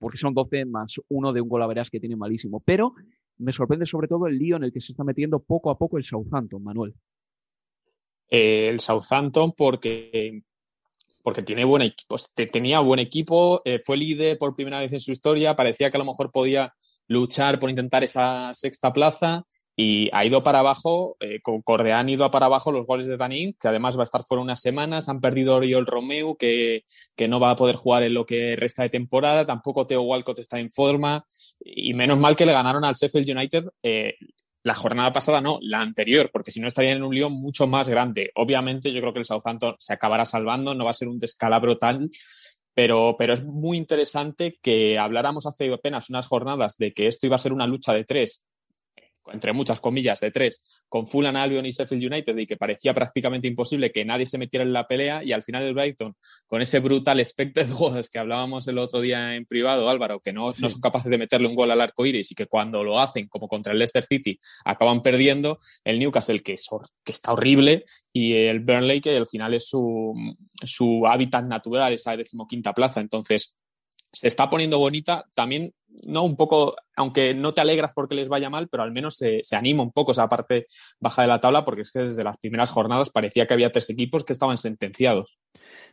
porque 0.00 0.18
son 0.18 0.34
12 0.34 0.64
más 0.64 0.94
uno 1.08 1.32
de 1.32 1.40
un 1.40 1.48
golaveras 1.48 1.90
que 1.90 2.00
tiene 2.00 2.16
malísimo. 2.16 2.60
Pero 2.64 2.94
me 3.38 3.52
sorprende 3.52 3.86
sobre 3.86 4.08
todo 4.08 4.26
el 4.26 4.38
lío 4.38 4.56
en 4.56 4.64
el 4.64 4.72
que 4.72 4.80
se 4.80 4.92
está 4.92 5.04
metiendo 5.04 5.38
poco 5.38 5.70
a 5.70 5.78
poco 5.78 5.98
el 5.98 6.04
Southampton, 6.04 6.64
Manuel. 6.64 6.94
El 8.28 8.80
Southampton 8.80 9.52
porque 9.52 10.42
porque 11.22 11.42
tiene 11.42 11.64
buen 11.64 11.82
equipo, 11.82 12.16
tenía 12.50 12.80
buen 12.80 12.98
equipo, 12.98 13.60
eh, 13.66 13.78
fue 13.84 13.98
líder 13.98 14.38
por 14.38 14.54
primera 14.54 14.80
vez 14.80 14.90
en 14.90 15.00
su 15.00 15.12
historia, 15.12 15.54
parecía 15.54 15.90
que 15.90 15.98
a 15.98 16.00
lo 16.00 16.06
mejor 16.06 16.32
podía 16.32 16.74
luchar 17.10 17.58
por 17.58 17.70
intentar 17.70 18.04
esa 18.04 18.54
sexta 18.54 18.92
plaza 18.92 19.44
y 19.74 20.08
ha 20.12 20.24
ido 20.24 20.44
para 20.44 20.60
abajo, 20.60 21.16
eh, 21.18 21.40
Correa 21.42 21.98
han 21.98 22.08
ido 22.08 22.30
para 22.30 22.46
abajo 22.46 22.70
los 22.70 22.86
goles 22.86 23.08
de 23.08 23.16
Danín, 23.16 23.56
que 23.58 23.66
además 23.66 23.96
va 23.96 24.02
a 24.02 24.04
estar 24.04 24.22
fuera 24.22 24.42
unas 24.42 24.60
semanas, 24.60 25.08
han 25.08 25.20
perdido 25.20 25.56
Oriol 25.56 25.86
Romeu, 25.86 26.36
que, 26.36 26.84
que, 27.16 27.26
no 27.26 27.40
va 27.40 27.50
a 27.50 27.56
poder 27.56 27.74
jugar 27.74 28.04
en 28.04 28.14
lo 28.14 28.26
que 28.26 28.54
resta 28.54 28.84
de 28.84 28.90
temporada, 28.90 29.44
tampoco 29.44 29.88
Teo 29.88 30.02
Walcott 30.02 30.38
está 30.38 30.60
en 30.60 30.70
forma, 30.70 31.24
y 31.64 31.94
menos 31.94 32.16
mal 32.18 32.36
que 32.36 32.46
le 32.46 32.52
ganaron 32.52 32.84
al 32.84 32.94
Sheffield 32.94 33.28
United 33.28 33.64
eh, 33.82 34.14
la 34.62 34.74
jornada 34.76 35.12
pasada, 35.12 35.40
no, 35.40 35.58
la 35.62 35.80
anterior, 35.80 36.30
porque 36.32 36.52
si 36.52 36.60
no 36.60 36.68
estarían 36.68 36.98
en 36.98 37.02
un 37.02 37.14
lío 37.14 37.30
mucho 37.30 37.66
más 37.66 37.88
grande. 37.88 38.30
Obviamente 38.36 38.92
yo 38.92 39.00
creo 39.00 39.12
que 39.12 39.20
el 39.20 39.24
Southampton 39.24 39.74
se 39.78 39.94
acabará 39.94 40.24
salvando, 40.24 40.74
no 40.74 40.84
va 40.84 40.90
a 40.92 40.94
ser 40.94 41.08
un 41.08 41.18
descalabro 41.18 41.76
tal, 41.76 42.08
pero, 42.74 43.16
pero 43.18 43.32
es 43.32 43.44
muy 43.44 43.76
interesante 43.76 44.58
que 44.62 44.98
habláramos 44.98 45.46
hace 45.46 45.72
apenas 45.72 46.10
unas 46.10 46.26
jornadas 46.26 46.76
de 46.76 46.92
que 46.92 47.06
esto 47.06 47.26
iba 47.26 47.36
a 47.36 47.40
ser 47.40 47.52
una 47.52 47.66
lucha 47.66 47.92
de 47.92 48.04
tres 48.04 48.46
entre 49.32 49.52
muchas 49.52 49.80
comillas, 49.80 50.20
de 50.20 50.30
tres, 50.30 50.82
con 50.88 51.06
Fulham, 51.06 51.36
Albion 51.36 51.66
y 51.66 51.70
Sheffield 51.70 52.12
United 52.12 52.36
y 52.36 52.46
que 52.46 52.56
parecía 52.56 52.94
prácticamente 52.94 53.48
imposible 53.48 53.92
que 53.92 54.04
nadie 54.04 54.26
se 54.26 54.38
metiera 54.38 54.64
en 54.64 54.72
la 54.72 54.86
pelea 54.86 55.22
y 55.24 55.32
al 55.32 55.42
final 55.42 55.62
el 55.62 55.74
Brighton, 55.74 56.14
con 56.46 56.62
ese 56.62 56.80
brutal 56.80 57.20
expected 57.20 57.70
goals 57.72 58.08
que 58.10 58.18
hablábamos 58.18 58.66
el 58.68 58.78
otro 58.78 59.00
día 59.00 59.34
en 59.34 59.46
privado, 59.46 59.88
Álvaro, 59.88 60.20
que 60.20 60.32
no, 60.32 60.54
no 60.58 60.68
son 60.68 60.80
capaces 60.80 61.10
de 61.10 61.18
meterle 61.18 61.48
un 61.48 61.54
gol 61.54 61.70
al 61.70 61.80
arco 61.80 62.06
iris 62.06 62.32
y 62.32 62.34
que 62.34 62.46
cuando 62.46 62.82
lo 62.82 62.98
hacen, 62.98 63.28
como 63.28 63.48
contra 63.48 63.72
el 63.72 63.78
Leicester 63.78 64.04
City, 64.04 64.38
acaban 64.64 65.02
perdiendo, 65.02 65.58
el 65.84 65.98
Newcastle, 65.98 66.40
que, 66.40 66.54
que 67.04 67.12
está 67.12 67.32
horrible, 67.32 67.84
y 68.12 68.34
el 68.34 68.60
Burnley, 68.60 69.00
que 69.00 69.16
al 69.16 69.26
final 69.26 69.54
es 69.54 69.68
su, 69.68 70.14
su 70.62 71.06
hábitat 71.06 71.44
natural, 71.44 71.92
esa 71.92 72.16
decimoquinta 72.16 72.72
plaza. 72.72 73.00
Entonces, 73.00 73.54
se 74.12 74.28
está 74.28 74.50
poniendo 74.50 74.78
bonita, 74.78 75.24
también, 75.34 75.72
¿no? 76.06 76.22
Un 76.24 76.36
poco, 76.36 76.76
aunque 76.96 77.34
no 77.34 77.52
te 77.52 77.60
alegras 77.60 77.94
porque 77.94 78.14
les 78.14 78.28
vaya 78.28 78.50
mal, 78.50 78.68
pero 78.68 78.82
al 78.82 78.92
menos 78.92 79.16
se, 79.16 79.42
anima 79.52 79.82
un 79.82 79.92
poco 79.92 80.12
esa 80.12 80.28
parte 80.28 80.66
baja 80.98 81.22
de 81.22 81.28
la 81.28 81.38
tabla, 81.38 81.64
porque 81.64 81.82
es 81.82 81.92
que 81.92 82.00
desde 82.00 82.24
las 82.24 82.38
primeras 82.38 82.70
jornadas 82.70 83.10
parecía 83.10 83.46
que 83.46 83.54
había 83.54 83.72
tres 83.72 83.90
equipos 83.90 84.24
que 84.24 84.32
estaban 84.32 84.56
sentenciados. 84.56 85.38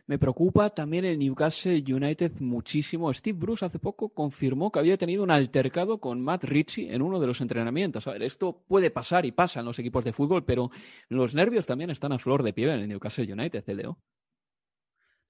Me 0.06 0.18
preocupa 0.18 0.70
también 0.70 1.04
el 1.04 1.18
Newcastle 1.18 1.84
United 1.86 2.32
muchísimo. 2.40 3.12
Steve 3.12 3.38
Bruce 3.38 3.64
hace 3.64 3.78
poco 3.78 4.08
confirmó 4.08 4.72
que 4.72 4.78
había 4.78 4.96
tenido 4.96 5.22
un 5.22 5.30
altercado 5.30 5.98
con 5.98 6.20
Matt 6.20 6.44
Ritchie 6.44 6.94
en 6.94 7.02
uno 7.02 7.20
de 7.20 7.26
los 7.26 7.40
entrenamientos. 7.40 8.06
A 8.06 8.12
ver, 8.12 8.22
esto 8.22 8.64
puede 8.66 8.90
pasar 8.90 9.26
y 9.26 9.32
pasa 9.32 9.60
en 9.60 9.66
los 9.66 9.78
equipos 9.78 10.04
de 10.04 10.12
fútbol, 10.12 10.44
pero 10.44 10.70
los 11.08 11.34
nervios 11.34 11.66
también 11.66 11.90
están 11.90 12.12
a 12.12 12.18
flor 12.18 12.42
de 12.42 12.52
piel 12.52 12.70
en 12.70 12.80
el 12.80 12.88
Newcastle 12.88 13.32
United, 13.32 13.64
¿eh, 13.66 13.74
Leo. 13.74 13.98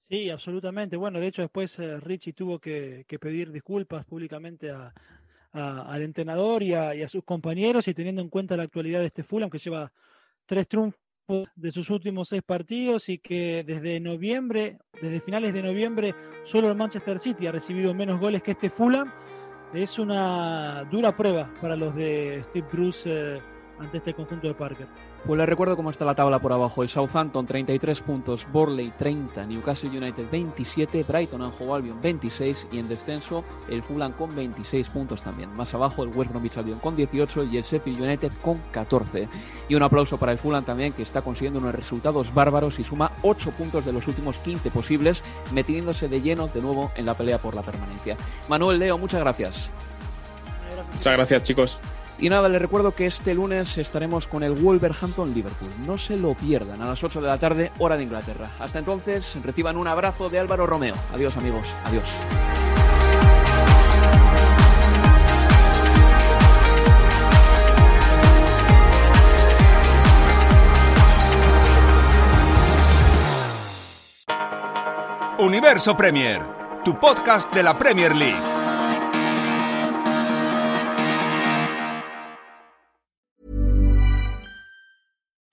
Sí, 0.09 0.27
absolutamente. 0.31 0.97
Bueno, 0.97 1.19
de 1.19 1.27
hecho 1.27 1.43
después 1.43 1.77
eh, 1.77 1.99
Richie 1.99 2.33
tuvo 2.33 2.57
que, 2.57 3.05
pedir 3.21 3.51
disculpas 3.51 4.05
públicamente 4.05 4.71
al 5.51 6.01
entrenador 6.01 6.63
y 6.63 6.73
a, 6.73 7.07
sus 7.07 7.23
compañeros 7.23 7.87
y 7.87 7.93
teniendo 7.93 8.21
en 8.21 8.29
cuenta 8.29 8.57
la 8.57 8.63
actualidad 8.63 9.01
de 9.01 9.05
este 9.07 9.21
Fulham 9.23 9.51
que 9.51 9.59
lleva 9.59 9.91
tres 10.47 10.67
triunfos 10.67 10.97
de 11.55 11.71
sus 11.71 11.91
últimos 11.91 12.29
seis 12.29 12.41
partidos 12.41 13.07
y 13.09 13.19
que 13.19 13.63
desde 13.63 13.99
noviembre, 13.99 14.79
desde 14.99 15.21
finales 15.21 15.53
de 15.53 15.61
noviembre, 15.61 16.15
solo 16.43 16.69
el 16.69 16.75
Manchester 16.75 17.19
City 17.19 17.45
ha 17.45 17.51
recibido 17.51 17.93
menos 17.93 18.19
goles 18.19 18.41
que 18.41 18.51
este 18.51 18.71
Fulham. 18.71 19.13
Es 19.75 19.99
una 19.99 20.85
dura 20.85 21.15
prueba 21.15 21.53
para 21.61 21.75
los 21.75 21.93
de 21.93 22.41
Steve 22.43 22.67
Bruce 22.71 23.07
eh, 23.07 23.41
ante 23.79 23.97
este 23.97 24.13
conjunto 24.13 24.47
de 24.47 24.53
Parker. 24.53 24.87
Pues 25.25 25.37
les 25.37 25.47
recuerdo 25.47 25.75
cómo 25.75 25.89
está 25.89 26.05
la 26.05 26.15
tabla 26.15 26.39
por 26.39 26.53
abajo. 26.53 26.83
El 26.83 26.89
Southampton 26.89 27.45
33 27.45 28.01
puntos, 28.01 28.45
Borley 28.51 28.93
30, 28.97 29.45
Newcastle 29.45 29.89
United 29.89 30.29
27, 30.31 31.03
Brighton 31.07 31.41
and 31.41 31.53
Hove 31.59 31.73
Albion 31.73 32.01
26 32.01 32.67
y 32.71 32.79
en 32.79 32.87
descenso 32.87 33.43
el 33.69 33.83
Fulham 33.83 34.13
con 34.13 34.35
26 34.35 34.89
puntos 34.89 35.21
también. 35.21 35.53
Más 35.55 35.73
abajo 35.73 36.03
el 36.03 36.09
West 36.09 36.31
Bromwich 36.31 36.57
Albion 36.57 36.79
con 36.79 36.95
18 36.95 37.43
y 37.45 37.57
el 37.57 37.63
Sheffield 37.63 38.01
United 38.01 38.31
con 38.41 38.57
14. 38.71 39.27
Y 39.67 39.75
un 39.75 39.83
aplauso 39.83 40.17
para 40.17 40.31
el 40.31 40.37
Fulham 40.37 40.63
también 40.65 40.93
que 40.93 41.03
está 41.03 41.21
consiguiendo 41.21 41.59
unos 41.59 41.75
resultados 41.75 42.33
bárbaros 42.33 42.79
y 42.79 42.83
suma 42.83 43.11
8 43.23 43.51
puntos 43.51 43.85
de 43.85 43.93
los 43.93 44.07
últimos 44.07 44.37
15 44.37 44.71
posibles, 44.71 45.23
metiéndose 45.51 46.07
de 46.07 46.21
lleno 46.21 46.47
de 46.47 46.61
nuevo 46.61 46.91
en 46.95 47.05
la 47.05 47.15
pelea 47.15 47.37
por 47.37 47.55
la 47.55 47.61
permanencia. 47.61 48.17
Manuel 48.47 48.79
Leo, 48.79 48.97
muchas 48.97 49.21
gracias. 49.21 49.71
Muchas 50.93 51.13
gracias 51.13 51.43
chicos. 51.43 51.81
Y 52.21 52.27
nada, 52.29 52.49
les 52.49 52.61
recuerdo 52.61 52.93
que 52.93 53.05
este 53.05 53.33
lunes 53.33 53.77
estaremos 53.77 54.27
con 54.27 54.43
el 54.43 54.51
Wolverhampton 54.51 55.33
Liverpool. 55.33 55.69
No 55.87 55.97
se 55.97 56.17
lo 56.17 56.33
pierdan 56.33 56.81
a 56.81 56.85
las 56.85 57.01
8 57.01 57.21
de 57.21 57.27
la 57.27 57.37
tarde, 57.37 57.71
hora 57.79 57.95
de 57.95 58.03
Inglaterra. 58.03 58.49
Hasta 58.59 58.79
entonces, 58.79 59.37
reciban 59.41 59.77
un 59.77 59.87
abrazo 59.87 60.27
de 60.27 60.39
Álvaro 60.39 60.67
Romeo. 60.67 60.95
Adiós 61.13 61.37
amigos, 61.37 61.67
adiós. 61.85 62.03
Universo 75.39 75.95
Premier, 75.95 76.41
tu 76.83 76.99
podcast 76.99 77.53
de 77.53 77.63
la 77.63 77.77
Premier 77.77 78.13
League. 78.13 78.48